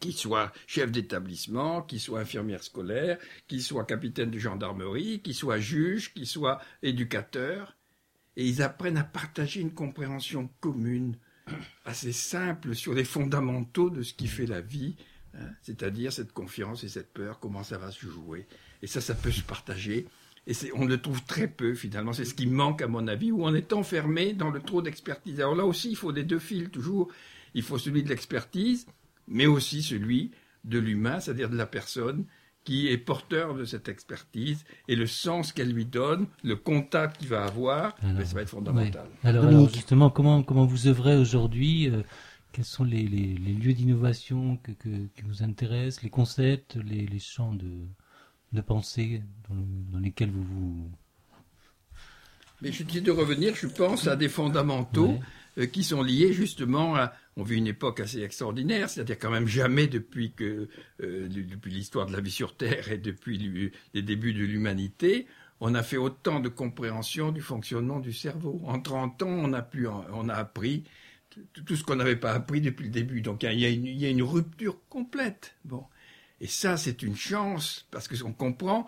qui 0.00 0.12
soit 0.12 0.52
chef 0.66 0.90
d'établissement, 0.90 1.82
qui 1.82 1.98
soit 1.98 2.20
infirmière 2.20 2.62
scolaire, 2.62 3.18
qui 3.46 3.62
soit 3.62 3.84
capitaine 3.84 4.30
de 4.30 4.38
gendarmerie, 4.38 5.20
qui 5.22 5.34
soit 5.34 5.58
juge, 5.58 6.12
qui 6.12 6.26
soit 6.26 6.60
éducateur. 6.82 7.76
Et 8.36 8.46
ils 8.46 8.62
apprennent 8.62 8.96
à 8.96 9.04
partager 9.04 9.60
une 9.60 9.72
compréhension 9.72 10.50
commune, 10.60 11.16
assez 11.84 12.12
simple, 12.12 12.74
sur 12.74 12.94
les 12.94 13.04
fondamentaux 13.04 13.90
de 13.90 14.02
ce 14.02 14.14
qui 14.14 14.26
fait 14.26 14.46
la 14.46 14.60
vie, 14.60 14.96
hein, 15.34 15.48
c'est-à-dire 15.62 16.12
cette 16.12 16.32
confiance 16.32 16.84
et 16.84 16.88
cette 16.88 17.12
peur, 17.12 17.38
comment 17.38 17.62
ça 17.62 17.78
va 17.78 17.90
se 17.90 18.06
jouer. 18.06 18.46
Et 18.82 18.86
ça, 18.86 19.00
ça 19.00 19.14
peut 19.14 19.30
se 19.30 19.42
partager. 19.42 20.06
Et 20.46 20.54
on 20.74 20.84
le 20.84 21.00
trouve 21.00 21.24
très 21.24 21.48
peu 21.48 21.74
finalement. 21.74 22.12
C'est 22.12 22.24
ce 22.24 22.34
qui 22.34 22.46
manque 22.46 22.82
à 22.82 22.88
mon 22.88 23.08
avis, 23.08 23.32
où 23.32 23.44
on 23.44 23.54
est 23.54 23.72
enfermé 23.72 24.32
dans 24.32 24.50
le 24.50 24.60
trop 24.60 24.82
d'expertise. 24.82 25.40
Alors 25.40 25.54
là 25.54 25.64
aussi, 25.64 25.90
il 25.90 25.96
faut 25.96 26.12
des 26.12 26.24
deux 26.24 26.38
fils 26.38 26.70
toujours. 26.70 27.08
Il 27.54 27.62
faut 27.62 27.78
celui 27.78 28.02
de 28.02 28.08
l'expertise, 28.08 28.86
mais 29.28 29.46
aussi 29.46 29.82
celui 29.82 30.32
de 30.64 30.78
l'humain, 30.78 31.20
c'est-à-dire 31.20 31.48
de 31.48 31.56
la 31.56 31.66
personne 31.66 32.26
qui 32.64 32.88
est 32.88 32.98
porteur 32.98 33.54
de 33.54 33.64
cette 33.64 33.88
expertise 33.88 34.64
et 34.88 34.96
le 34.96 35.06
sens 35.06 35.52
qu'elle 35.52 35.70
lui 35.70 35.84
donne, 35.84 36.26
le 36.42 36.56
contact 36.56 37.18
qu'il 37.18 37.28
va 37.28 37.44
avoir, 37.44 37.94
ben, 38.02 38.24
ça 38.24 38.34
va 38.34 38.42
être 38.42 38.48
fondamental. 38.48 39.06
Alors, 39.22 39.68
justement, 39.68 40.10
comment, 40.10 40.42
comment 40.42 40.64
vous 40.64 40.86
œuvrez 40.86 41.16
aujourd'hui 41.16 41.88
euh, 41.90 42.02
Quels 42.52 42.64
sont 42.64 42.84
les, 42.84 43.02
les, 43.02 43.52
lieux 43.52 43.74
d'innovation 43.74 44.56
que, 44.62 44.72
que, 44.72 44.88
qui 44.88 45.22
vous 45.22 45.42
intéressent, 45.42 46.02
les 46.02 46.10
concepts, 46.10 46.76
les, 46.76 47.06
les 47.06 47.18
champs 47.18 47.52
de, 47.52 47.70
de 48.54 48.60
pensée 48.60 49.22
dans, 49.92 49.98
lesquels 49.98 50.30
vous 50.30 50.44
vous... 50.44 50.90
Mais 52.62 52.72
je 52.72 52.82
dis 52.82 53.02
de 53.02 53.10
revenir, 53.10 53.54
je 53.54 53.66
pense, 53.66 54.06
à 54.06 54.16
des 54.16 54.28
fondamentaux 54.28 55.18
qui 55.72 55.84
sont 55.84 56.02
liés 56.02 56.32
justement 56.32 56.96
à... 56.96 57.12
On 57.36 57.42
vit 57.42 57.56
une 57.56 57.66
époque 57.66 57.98
assez 57.98 58.22
extraordinaire, 58.22 58.88
c'est-à-dire 58.88 59.18
quand 59.18 59.30
même 59.30 59.48
jamais 59.48 59.88
depuis 59.88 60.32
que 60.32 60.68
euh, 61.02 61.28
depuis 61.28 61.72
l'histoire 61.72 62.06
de 62.06 62.12
la 62.12 62.20
vie 62.20 62.30
sur 62.30 62.56
Terre 62.56 62.92
et 62.92 62.98
depuis 62.98 63.72
les 63.92 64.02
débuts 64.02 64.34
de 64.34 64.44
l'humanité, 64.44 65.26
on 65.60 65.74
a 65.74 65.82
fait 65.82 65.96
autant 65.96 66.40
de 66.40 66.48
compréhension 66.48 67.32
du 67.32 67.40
fonctionnement 67.40 67.98
du 67.98 68.12
cerveau. 68.12 68.60
En 68.64 68.80
30 68.80 69.22
ans, 69.22 69.28
on 69.28 69.52
a, 69.52 69.62
pu, 69.62 69.86
on 69.88 70.28
a 70.28 70.34
appris 70.34 70.84
tout 71.66 71.76
ce 71.76 71.82
qu'on 71.82 71.96
n'avait 71.96 72.16
pas 72.16 72.32
appris 72.32 72.60
depuis 72.60 72.84
le 72.84 72.90
début. 72.90 73.20
Donc 73.20 73.42
il 73.42 73.58
y, 73.58 73.64
a 73.64 73.68
une, 73.68 73.86
il 73.86 73.98
y 73.98 74.06
a 74.06 74.10
une 74.10 74.22
rupture 74.22 74.78
complète. 74.88 75.56
Bon. 75.64 75.84
Et 76.40 76.46
ça, 76.46 76.76
c'est 76.76 77.02
une 77.02 77.16
chance, 77.16 77.86
parce 77.90 78.08
qu'on 78.08 78.32
comprend 78.32 78.86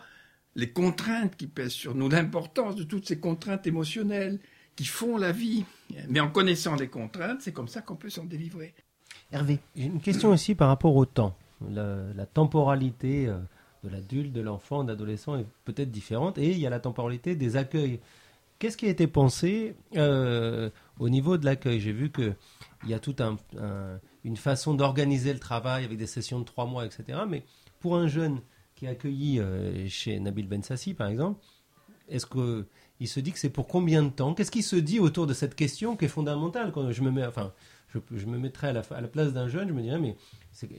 les 0.56 0.70
contraintes 0.70 1.36
qui 1.36 1.46
pèsent 1.46 1.72
sur 1.72 1.94
nous, 1.94 2.08
l'importance 2.08 2.76
de 2.76 2.82
toutes 2.82 3.06
ces 3.06 3.20
contraintes 3.20 3.66
émotionnelles 3.66 4.40
qui 4.76 4.84
font 4.84 5.16
la 5.16 5.32
vie. 5.32 5.64
Mais 6.08 6.20
en 6.20 6.30
connaissant 6.30 6.76
les 6.76 6.88
contraintes, 6.88 7.40
c'est 7.40 7.52
comme 7.52 7.68
ça 7.68 7.82
qu'on 7.82 7.96
peut 7.96 8.10
s'en 8.10 8.24
délivrer. 8.24 8.74
Hervé. 9.32 9.58
J'ai 9.74 9.86
une 9.86 10.00
question 10.00 10.30
aussi 10.30 10.54
par 10.54 10.68
rapport 10.68 10.94
au 10.94 11.06
temps. 11.06 11.36
La, 11.70 12.26
temporalité 12.26 13.26
euh, 13.26 13.38
de 13.82 13.88
l'adulte, 13.88 14.32
de 14.32 14.40
l'enfant, 14.42 14.84
de 14.84 14.88
l'adolescent 14.90 15.36
est 15.38 15.46
peut-être 15.64 15.90
différente. 15.90 16.38
Et 16.38 16.50
il 16.50 16.58
y 16.58 16.66
a 16.66 16.70
la 16.70 16.80
temporalité 16.80 17.34
des 17.34 17.56
accueils. 17.56 18.00
Qu'est-ce 18.58 18.76
qui 18.76 18.86
a 18.86 18.90
été 18.90 19.06
pensé 19.06 19.74
euh, 19.96 20.70
au 20.98 21.08
niveau 21.08 21.38
de 21.38 21.44
l'accueil? 21.44 21.80
J'ai 21.80 21.92
vu 21.92 22.10
qu'il 22.10 22.34
y 22.86 22.94
a 22.94 22.98
tout 22.98 23.16
un, 23.18 23.36
une 24.24 24.36
façon 24.36 24.74
d'organiser 24.74 25.32
le 25.32 25.38
travail 25.38 25.84
avec 25.84 25.98
des 25.98 26.06
sessions 26.06 26.40
de 26.40 26.44
trois 26.44 26.66
mois, 26.66 26.84
etc. 26.84 27.20
Mais 27.28 27.44
pour 27.80 27.96
un 27.96 28.08
jeune 28.08 28.40
qui 28.74 28.86
est 28.86 28.88
accueilli 28.88 29.40
euh, 29.40 29.88
chez 29.88 30.20
Nabil 30.20 30.48
Bensassi, 30.48 30.94
par 30.94 31.08
exemple, 31.08 31.40
est-ce 32.08 32.26
qu'il 32.96 33.08
se 33.08 33.20
dit 33.20 33.32
que 33.32 33.38
c'est 33.38 33.50
pour 33.50 33.66
combien 33.66 34.02
de 34.02 34.10
temps? 34.10 34.34
Qu'est-ce 34.34 34.50
qu'il 34.50 34.64
se 34.64 34.76
dit 34.76 35.00
autour 35.00 35.26
de 35.26 35.34
cette 35.34 35.54
question 35.54 35.96
qui 35.96 36.06
est 36.06 36.08
fondamentale? 36.08 36.72
Quand 36.72 36.90
je 36.90 37.02
me 37.02 37.10
mets, 37.10 37.26
enfin, 37.26 37.52
je, 37.88 38.26
me 38.26 38.38
mettrais 38.38 38.68
à 38.68 38.72
la, 38.72 38.82
à 38.90 39.00
la 39.00 39.08
place 39.08 39.32
d'un 39.32 39.48
jeune, 39.48 39.68
je 39.68 39.72
me 39.72 39.82
dirais, 39.82 39.98
mais 39.98 40.16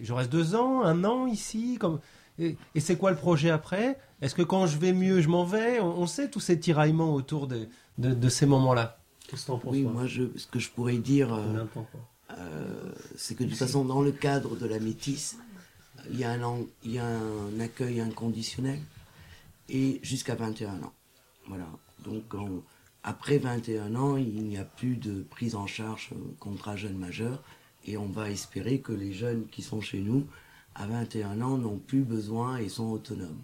je 0.02 0.14
reste 0.14 0.32
deux 0.32 0.56
ans, 0.56 0.84
un 0.84 1.04
an 1.04 1.28
ici, 1.28 1.78
comme, 1.80 2.00
et, 2.40 2.56
c'est 2.80 2.98
quoi 2.98 3.12
le 3.12 3.18
projet 3.18 3.50
après? 3.50 3.98
Est-ce 4.22 4.36
que 4.36 4.42
quand 4.42 4.68
je 4.68 4.78
vais 4.78 4.94
mieux, 4.94 5.22
je 5.22 5.30
m'en 5.30 5.44
vais? 5.44 5.80
On, 5.80 6.06
sait 6.06 6.30
tous 6.30 6.40
ces 6.40 6.60
tiraillements 6.60 7.14
autour 7.14 7.48
de, 7.48 7.68
de, 7.98 8.30
ces 8.30 8.46
moments-là. 8.46 9.00
Qu'est-ce 9.28 9.48
que 9.48 9.52
Oui, 9.66 9.84
moi, 9.84 10.06
je, 10.06 10.24
ce 10.36 10.48
que 10.48 10.60
je 10.60 10.70
pourrais 10.70 10.98
dire, 10.98 11.34
euh, 11.34 11.66
euh, 12.38 12.92
c'est 13.16 13.36
que 13.36 13.44
de 13.44 13.50
toute 13.50 13.58
façon, 13.58 13.86
dans 13.86 14.02
le 14.02 14.12
cadre 14.12 14.56
de 14.56 14.66
la 14.68 14.80
métisse, 14.80 15.38
il 16.12 16.20
y 16.20 16.24
a 16.24 16.32
un, 16.32 16.60
il 16.84 16.92
y 16.92 17.00
a 17.00 17.06
un 17.06 17.60
accueil 17.60 18.00
inconditionnel 18.00 18.80
et 19.70 20.00
jusqu'à 20.04 20.36
21 20.36 20.84
ans. 20.84 20.94
Voilà. 21.48 21.66
Donc, 22.04 22.24
après 23.04 23.38
21 23.38 23.96
ans, 23.96 24.18
il 24.18 24.44
n'y 24.44 24.58
a 24.58 24.64
plus 24.64 24.96
de 24.96 25.24
prise 25.24 25.56
en 25.56 25.68
charge 25.68 26.10
contrat 26.40 26.76
jeune 26.76 26.98
majeur 26.98 27.42
et 27.86 27.98
on 27.98 28.08
va 28.08 28.30
espérer 28.30 28.80
que 28.80 28.92
les 28.92 29.14
jeunes 29.14 29.48
qui 29.48 29.62
sont 29.62 29.82
chez 29.82 30.00
nous 30.00 30.28
à 30.76 30.86
21 30.88 31.42
ans 31.42 31.58
n'ont 31.58 31.80
plus 31.80 32.04
besoin 32.04 32.58
et 32.58 32.70
sont 32.70 32.92
autonomes. 32.92 33.42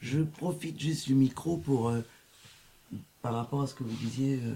Je 0.00 0.20
profite 0.20 0.78
juste 0.78 1.06
du 1.06 1.14
micro 1.14 1.56
pour, 1.56 1.88
euh, 1.88 2.00
par 3.20 3.34
rapport 3.34 3.62
à 3.62 3.66
ce 3.66 3.74
que 3.74 3.84
vous 3.84 3.96
disiez, 3.96 4.38
euh, 4.42 4.54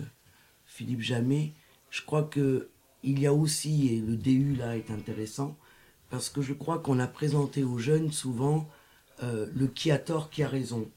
Philippe 0.66 1.00
Jamais, 1.00 1.52
je 1.90 2.02
crois 2.02 2.22
que 2.22 2.68
il 3.02 3.20
y 3.20 3.26
a 3.26 3.32
aussi, 3.32 3.88
et 3.88 4.00
le 4.00 4.16
DU 4.16 4.56
là 4.56 4.76
est 4.76 4.90
intéressant, 4.90 5.56
parce 6.10 6.28
que 6.28 6.42
je 6.42 6.52
crois 6.52 6.78
qu'on 6.78 6.98
a 6.98 7.06
présenté 7.06 7.62
aux 7.62 7.78
jeunes 7.78 8.12
souvent 8.12 8.68
euh, 9.22 9.46
le 9.54 9.66
qui 9.66 9.90
a 9.90 9.98
tort, 9.98 10.30
qui 10.30 10.42
a 10.42 10.48
raison. 10.48 10.88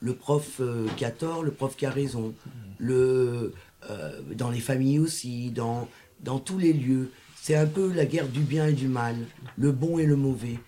Le 0.00 0.14
prof 0.14 0.60
euh, 0.60 0.86
qui 0.96 1.04
a 1.04 1.10
tort, 1.10 1.42
le 1.42 1.50
prof 1.50 1.76
qui 1.76 1.86
a 1.86 1.90
raison. 1.90 2.34
Le, 2.78 3.54
euh, 3.90 4.20
dans 4.34 4.50
les 4.50 4.60
familles 4.60 4.98
aussi, 4.98 5.50
dans, 5.50 5.88
dans 6.20 6.38
tous 6.38 6.58
les 6.58 6.72
lieux. 6.72 7.10
C'est 7.36 7.54
un 7.54 7.66
peu 7.66 7.92
la 7.92 8.06
guerre 8.06 8.28
du 8.28 8.40
bien 8.40 8.66
et 8.66 8.72
du 8.72 8.88
mal, 8.88 9.16
le 9.56 9.72
bon 9.72 9.98
et 9.98 10.06
le 10.06 10.16
mauvais. 10.16 10.58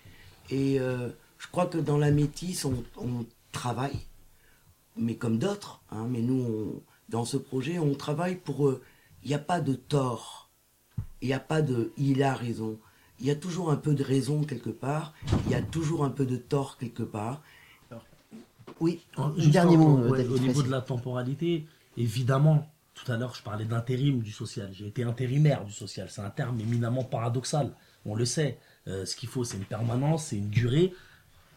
Et 0.49 0.77
je 0.77 1.47
crois 1.51 1.65
que 1.65 1.77
dans 1.77 1.97
la 1.97 2.09
métisse, 2.09 2.63
on, 2.63 3.25
travaille, 3.51 3.99
mais 4.95 5.15
comme 5.15 5.39
d'autres, 5.39 5.81
hein, 5.91 6.07
mais 6.09 6.21
nous, 6.21 6.81
dans 7.09 7.25
ce 7.25 7.35
projet, 7.35 7.79
on 7.79 7.95
travaille 7.95 8.35
pour... 8.35 8.79
Il 9.23 9.27
n'y 9.27 9.33
a 9.33 9.39
pas 9.39 9.59
de 9.59 9.73
tort 9.73 10.49
il 11.21 11.27
n'y 11.27 11.33
a 11.33 11.39
pas 11.39 11.61
de 11.61 11.91
il 11.97 12.23
a 12.23 12.33
raison. 12.33 12.79
Il 13.19 13.25
y 13.25 13.31
a 13.31 13.35
toujours 13.35 13.71
un 13.71 13.75
peu 13.75 13.93
de 13.93 14.03
raison 14.03 14.43
quelque 14.43 14.69
part, 14.69 15.13
il 15.45 15.51
y 15.51 15.55
a 15.55 15.61
toujours 15.61 16.05
un 16.05 16.09
peu 16.09 16.25
de 16.25 16.37
tort 16.37 16.77
quelque 16.77 17.03
part. 17.03 17.41
Oui, 18.79 19.01
un 19.17 19.29
dernier 19.47 19.77
mot. 19.77 19.99
Euh, 19.99 20.29
au 20.29 20.39
niveau 20.39 20.63
de 20.63 20.69
la 20.69 20.81
temporalité, 20.81 21.65
évidemment, 21.97 22.67
tout 22.93 23.11
à 23.11 23.17
l'heure 23.17 23.35
je 23.35 23.43
parlais 23.43 23.65
d'intérim 23.65 24.21
du 24.21 24.31
social. 24.31 24.69
J'ai 24.73 24.87
été 24.87 25.03
intérimaire 25.03 25.65
du 25.65 25.71
social. 25.71 26.07
C'est 26.09 26.21
un 26.21 26.29
terme 26.29 26.59
éminemment 26.59 27.03
paradoxal. 27.03 27.71
On 28.05 28.15
le 28.15 28.25
sait. 28.25 28.57
Euh, 28.87 29.05
ce 29.05 29.15
qu'il 29.15 29.29
faut, 29.29 29.43
c'est 29.43 29.57
une 29.57 29.65
permanence, 29.65 30.27
c'est 30.27 30.37
une 30.37 30.49
durée. 30.49 30.93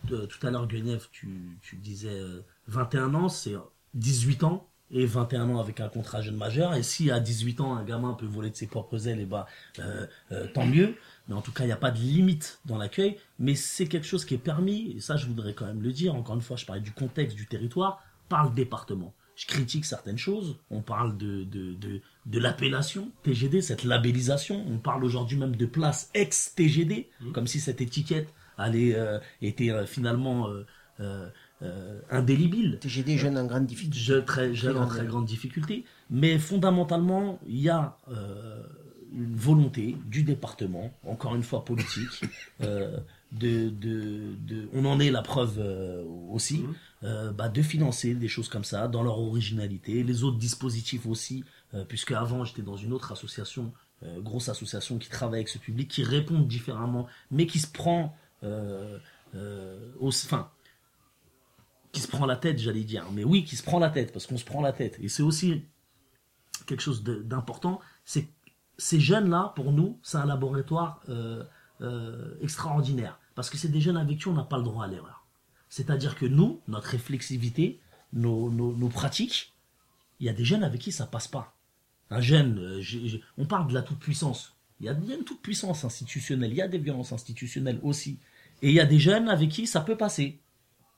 tout 0.09 0.47
à 0.47 0.51
l'heure, 0.51 0.67
Guenièvre, 0.67 1.09
tu, 1.13 1.59
tu 1.63 1.77
disais 1.77 2.21
21 2.67 3.15
euh, 3.15 3.19
ans, 3.19 3.29
c'est 3.29 3.55
18 3.95 4.45
ans 4.45 4.69
et 4.93 5.07
21 5.07 5.49
ans 5.51 5.59
avec 5.59 5.81
un 5.81 5.89
contrat 5.89 6.21
jeune 6.21 6.37
majeur. 6.37 6.75
Et 6.75 6.83
si 6.83 7.11
à 7.11 7.19
18 7.19 7.61
ans, 7.61 7.77
un 7.77 7.85
gamin 7.85 8.13
peut 8.13 8.27
voler 8.27 8.51
de 8.51 8.57
ses 8.57 8.67
propres 8.67 9.09
ailes, 9.09 9.21
et 9.21 9.23
eh 9.23 9.27
bah, 9.27 9.47
ben, 9.77 9.85
euh, 9.85 10.07
euh, 10.33 10.47
tant 10.53 10.67
mieux. 10.67 10.95
Mais 11.29 11.35
en 11.35 11.41
tout 11.41 11.53
cas, 11.53 11.65
il 11.65 11.69
n'y 11.69 11.73
a 11.73 11.77
pas 11.77 11.91
de 11.91 11.99
limite 11.99 12.61
dans 12.65 12.79
l'accueil. 12.79 13.17
Mais 13.39 13.55
c'est 13.55 13.87
quelque 13.87 14.07
chose 14.07 14.25
qui 14.25 14.35
est 14.35 14.39
permis, 14.39 14.95
et 14.97 15.01
ça, 15.01 15.17
je 15.17 15.27
voudrais 15.27 15.55
quand 15.55 15.67
même 15.67 15.83
le 15.83 15.93
dire. 15.93 16.15
Encore 16.15 16.35
une 16.35 16.43
fois, 16.43 16.57
je 16.57 16.67
parlais 16.67 16.83
du 16.83 16.93
contexte 16.93 17.37
du 17.37 17.47
territoire 17.47 18.03
par 18.29 18.45
le 18.45 18.55
département. 18.55 19.15
Je 19.37 19.47
critique 19.47 19.85
certaines 19.85 20.19
choses. 20.19 20.57
On 20.71 20.83
parle 20.83 21.17
de, 21.17 21.45
de, 21.45 21.75
de, 21.75 22.01
de 22.27 22.39
l'appellation 22.39 23.11
TGD, 23.23 23.63
cette 23.63 23.85
labellisation. 23.85 24.65
On 24.69 24.79
parle 24.79 25.05
aujourd'hui 25.05 25.39
même 25.39 25.57
de 25.57 25.67
place 25.67 26.11
ex-TGD, 26.15 27.09
mmh. 27.21 27.33
comme 27.33 27.47
si 27.47 27.61
cette 27.61 27.81
étiquette 27.81 28.33
allait, 28.59 28.95
euh, 28.95 29.19
était 29.41 29.71
euh, 29.71 29.87
finalement 29.87 30.49
euh, 31.63 32.01
indélébile. 32.11 32.79
TGD 32.81 33.19
jeune 33.19 33.39
en 33.39 33.47
grande 33.47 33.67
difficulté. 33.67 34.25
très 34.25 34.53
jeune 34.53 34.77
en 34.77 34.87
très 34.87 35.07
grande 35.07 35.27
difficulté. 35.27 35.85
Mais 36.11 36.37
fondamentalement, 36.39 37.39
il 37.47 37.61
y 37.61 37.69
a 37.69 37.97
euh, 38.11 38.65
une 39.15 39.37
volonté 39.37 39.97
du 40.07 40.23
département, 40.23 40.93
encore 41.07 41.35
une 41.35 41.43
fois 41.43 41.65
politique, 41.65 42.25
euh, 42.63 42.99
de, 43.33 43.71
de, 43.71 44.35
de, 44.47 44.69
on 44.73 44.85
en 44.85 45.01
est 45.01 45.11
la 45.11 45.23
preuve 45.23 45.59
aussi, 46.31 46.65
mmh. 47.03 47.31
bah, 47.35 47.49
de 47.49 47.63
financer 47.63 48.15
des 48.15 48.29
choses 48.29 48.49
comme 48.49 48.65
ça 48.65 48.89
dans 48.89 49.03
leur 49.03 49.19
originalité, 49.19 50.03
les 50.03 50.23
autres 50.23 50.39
dispositifs 50.39 51.07
aussi, 51.07 51.45
puisque 51.89 52.13
avant 52.13 52.45
j'étais 52.45 52.63
dans 52.63 52.77
une 52.77 52.93
autre 52.93 53.13
association, 53.13 53.73
grosse 54.19 54.51
association 54.51 54.99
qui 54.99 55.09
travaille 55.09 55.41
avec 55.41 55.49
ce 55.49 55.59
public, 55.59 55.89
qui 55.89 56.03
répond 56.03 56.41
différemment, 56.41 57.07
mais 57.31 57.47
qui 57.47 57.59
se 57.59 57.69
prend 57.69 58.15
au, 58.43 60.09
enfin, 60.09 60.51
qui 61.93 62.01
se 62.01 62.09
prend 62.09 62.27
la 62.27 62.37
tête, 62.37 62.59
j'allais 62.59 62.85
dire. 62.85 63.07
Mais 63.13 63.25
oui, 63.25 63.45
qui 63.45 63.57
se 63.57 63.63
prend 63.63 63.79
la 63.79 63.91
tête, 63.91 64.13
parce 64.13 64.27
qu'on 64.27 64.39
se 64.39 64.45
prend 64.45 64.61
la 64.61 64.73
tête. 64.73 64.99
Et 65.01 65.09
c'est 65.09 65.23
aussi 65.23 65.63
quelque 66.67 66.81
chose 66.81 67.03
d'important, 67.03 67.81
c'est 68.05 68.29
ces 68.79 69.01
jeunes-là, 69.01 69.53
pour 69.55 69.73
nous, 69.73 69.99
c'est 70.03 70.19
un 70.19 70.27
laboratoire 70.27 71.01
euh, 71.09 71.45
euh, 71.81 72.35
extraordinaire. 72.41 73.19
Parce 73.35 73.51
que 73.51 73.57
c'est 73.57 73.69
des 73.69 73.81
jeunes 73.81 73.97
avec 73.97 74.19
qui 74.19 74.29
on 74.29 74.35
n'a 74.35 74.45
pas 74.45 74.59
le 74.59 74.65
droit 74.65 74.85
à 74.85 74.89
l'erreur. 74.89 75.25
C'est-à-dire 75.69 76.17
que 76.17 76.27
nous, 76.27 76.61
notre 76.69 76.89
réflexivité, 76.89 77.81
nos, 78.13 78.89
pratiques, 78.89 79.55
il 80.21 80.27
y 80.27 80.29
a 80.29 80.33
des 80.33 80.45
jeunes 80.45 80.65
avec 80.65 80.81
qui 80.81 80.93
ça 80.93 81.07
passe 81.07 81.29
pas. 81.29 81.55
Un 82.11 82.21
jeune, 82.21 82.59
euh, 82.59 83.19
on 83.39 83.47
parle 83.47 83.69
de 83.69 83.75
la 83.75 83.83
toute-puissance. 83.83 84.55
Il 84.81 84.87
y 84.87 84.89
a, 84.89 84.93
une 84.93 85.25
toute 85.25 85.41
puissance 85.41 85.85
institutionnelle, 85.85 86.51
il 86.51 86.57
y 86.57 86.63
a 86.63 86.69
des 86.69 86.79
violences 86.79 87.13
institutionnelles 87.13 87.79
aussi. 87.83 88.19
Et 88.61 88.69
il 88.69 88.75
y 88.75 88.81
a 88.81 88.87
des 88.87 88.99
jeunes 88.99 89.29
avec 89.29 89.49
qui 89.49 89.67
ça 89.67 89.81
peut 89.81 89.97
passer. 89.97 90.41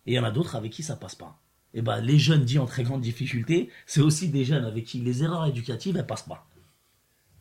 Et 0.06 0.12
il 0.12 0.14
y 0.14 0.18
en 0.18 0.24
a 0.24 0.30
d'autres 0.30 0.56
avec 0.56 0.72
qui 0.72 0.82
ça 0.82 0.96
passe 0.96 1.14
pas. 1.14 1.38
Et 1.74 1.82
ben 1.82 2.00
les 2.00 2.18
jeunes 2.18 2.44
dits 2.44 2.58
en 2.58 2.66
très 2.66 2.82
grande 2.82 3.00
difficulté, 3.00 3.70
c'est 3.86 4.00
aussi 4.00 4.28
des 4.28 4.44
jeunes 4.44 4.64
avec 4.64 4.84
qui 4.84 5.00
les 5.00 5.22
erreurs 5.22 5.46
éducatives 5.46 5.96
elles 5.96 6.06
passent 6.06 6.22
pas. 6.22 6.46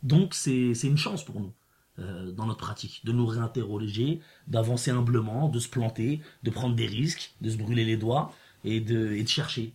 Donc 0.04 0.34
c'est 0.34 0.74
c'est 0.76 0.88
une 0.88 0.97
chance 0.97 1.24
pour 1.24 1.39
nous 1.39 1.51
euh, 1.99 2.32
dans 2.32 2.45
notre 2.45 2.60
pratique 2.60 3.01
de 3.06 3.12
nous 3.12 3.26
réinterroger, 3.26 4.20
d'avancer 4.47 4.91
humblement, 4.91 5.49
de 5.49 5.60
se 5.60 5.70
planter, 5.70 6.22
de 6.43 6.49
prendre 6.49 6.76
des 6.76 6.86
risques, 6.88 7.34
de 7.41 7.49
se 7.49 7.58
brûler 7.58 7.86
les 7.86 7.97
doigts 7.97 8.34
et 8.66 8.80
de 8.80 9.12
et 9.14 9.24
de 9.24 9.28
chercher 9.30 9.74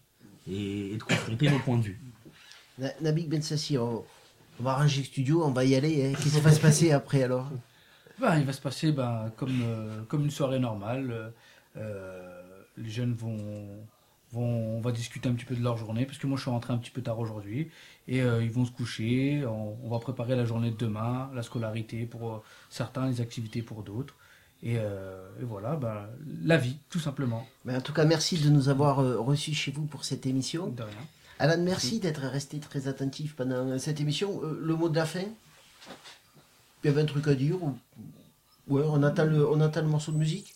et, 0.51 0.93
et 0.93 0.97
de 0.97 1.03
confronter 1.03 1.51
nos 1.51 1.59
points 1.59 1.79
de 1.79 1.83
vue. 1.83 2.01
Na- 2.79 2.93
Nabik 3.01 3.29
Ben 3.29 3.43
Sassi, 3.43 3.77
on, 3.79 4.05
on 4.61 4.63
va 4.63 4.75
ranger 4.75 5.01
le 5.01 5.07
studio, 5.07 5.45
on 5.45 5.51
va 5.51 5.65
y 5.65 5.75
aller. 5.75 6.07
hein. 6.07 6.13
Qu'est-ce 6.17 6.37
qui 6.37 6.41
va 6.41 6.53
se 6.53 6.61
passer 6.61 6.93
après 6.93 7.23
alors? 7.23 7.49
Ben, 8.21 8.39
il 8.39 8.45
va 8.47 8.53
se 8.53 8.61
passer 8.61 8.93
ben, 8.93 9.31
comme, 9.37 9.61
euh, 9.63 10.03
comme 10.09 10.25
une 10.25 10.31
soirée 10.31 10.59
normale. 10.59 11.33
Euh, 11.77 12.43
les 12.77 12.91
jeunes 12.91 13.15
vont, 13.15 13.39
vont. 14.33 14.77
On 14.77 14.81
va 14.81 14.93
discuter 14.93 15.29
un 15.29 15.33
petit 15.33 15.45
peu 15.45 15.55
de 15.55 15.63
leur 15.63 15.77
journée, 15.77 16.07
parce 16.07 16.19
que 16.19 16.27
moi 16.27 16.37
je 16.37 16.43
suis 16.43 16.51
rentré 16.51 16.73
un 16.73 16.79
petit 16.79 16.91
peu 16.91 17.03
tard 17.03 17.19
aujourd'hui. 17.19 17.71
Et 18.07 18.23
euh, 18.23 18.43
ils 18.43 18.51
vont 18.51 18.65
se 18.65 18.71
coucher. 18.71 19.45
On, 19.47 19.77
on 19.83 19.89
va 19.91 19.99
préparer 19.99 20.37
la 20.37 20.45
journée 20.45 20.71
de 20.71 20.77
demain, 20.77 21.31
la 21.35 21.43
scolarité 21.43 22.07
pour 22.07 22.33
euh, 22.33 22.43
certains, 22.71 23.07
les 23.07 23.21
activités 23.21 23.63
pour 23.63 23.83
d'autres. 23.83 24.15
Et, 24.63 24.77
euh, 24.79 25.29
et 25.41 25.45
voilà, 25.45 25.77
ben, 25.77 26.09
la 26.43 26.57
vie, 26.57 26.79
tout 26.91 27.01
simplement. 27.01 27.47
Mais 27.65 27.77
en 27.77 27.81
tout 27.81 27.93
cas, 27.93 28.05
merci 28.05 28.39
de 28.39 28.49
nous 28.51 28.69
avoir 28.69 28.97
reçus 28.97 29.55
chez 29.55 29.71
vous 29.71 29.85
pour 29.85 30.05
cette 30.05 30.27
émission. 30.27 30.69
De 30.69 30.83
rien. 30.83 30.93
Alan, 31.39 31.63
merci 31.63 32.01
d'être 32.01 32.23
resté 32.23 32.59
très 32.59 32.89
attentif 32.89 33.37
pendant 33.37 33.79
cette 33.79 34.01
émission. 34.01 34.41
Euh, 34.43 34.59
le 34.61 34.75
mot 34.75 34.89
de 34.89 34.97
la 34.97 35.07
fin? 35.07 35.27
Il 36.83 36.87
y 36.87 36.91
avait 36.91 37.03
un 37.03 37.07
truc 37.07 37.29
à 37.29 37.35
dire 37.35 37.63
ou... 37.63 37.77
Ouais, 38.67 38.83
on 38.85 39.03
attend, 39.03 39.25
le, 39.25 39.49
on 39.49 39.61
attend 39.61 39.83
le 39.83 39.89
morceau 39.89 40.13
de 40.13 40.19
musique? 40.19 40.55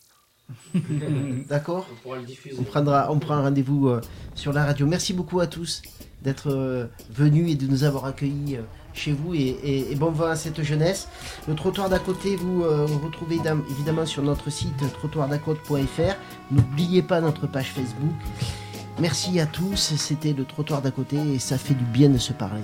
D'accord 1.49 1.87
On 1.91 2.01
pourra 2.03 2.17
le 2.17 2.23
diffuser. 2.23 2.55
On 2.59 2.63
prendra, 2.63 3.11
on 3.11 3.19
prend 3.19 3.35
un 3.35 3.41
rendez-vous 3.43 3.87
euh, 3.89 4.01
sur 4.35 4.53
la 4.53 4.65
radio. 4.65 4.85
Merci 4.85 5.13
beaucoup 5.13 5.39
à 5.39 5.47
tous 5.47 5.81
d'être 6.21 6.49
euh, 6.51 6.85
venus 7.11 7.51
et 7.51 7.55
de 7.55 7.67
nous 7.67 7.83
avoir 7.83 8.05
accueillis 8.05 8.55
euh, 8.55 8.61
chez 8.93 9.11
vous 9.11 9.33
et, 9.33 9.39
et- 9.63 9.91
et 9.91 9.95
bon 9.95 10.11
vent 10.11 10.27
à 10.27 10.35
cette 10.35 10.61
jeunesse. 10.63 11.07
Le 11.47 11.55
trottoir 11.55 11.89
d'à 11.89 11.99
côté, 11.99 12.35
vous 12.37 12.63
euh, 12.63 12.85
retrouvez 13.03 13.37
évidem- 13.37 13.63
évidemment 13.71 14.05
sur 14.05 14.23
notre 14.23 14.49
site 14.49 14.71
trottoirdàcote.fr. 14.93 16.15
N'oubliez 16.51 17.01
pas 17.01 17.19
notre 17.19 17.45
page 17.47 17.71
Facebook. 17.71 18.13
Merci 18.99 19.39
à 19.39 19.45
tous, 19.47 19.95
c'était 19.97 20.33
le 20.33 20.45
trottoir 20.45 20.81
d'à 20.81 20.91
côté 20.91 21.17
et 21.17 21.39
ça 21.39 21.57
fait 21.57 21.73
du 21.73 21.83
bien 21.83 22.09
de 22.09 22.17
se 22.19 22.31
parler. 22.31 22.61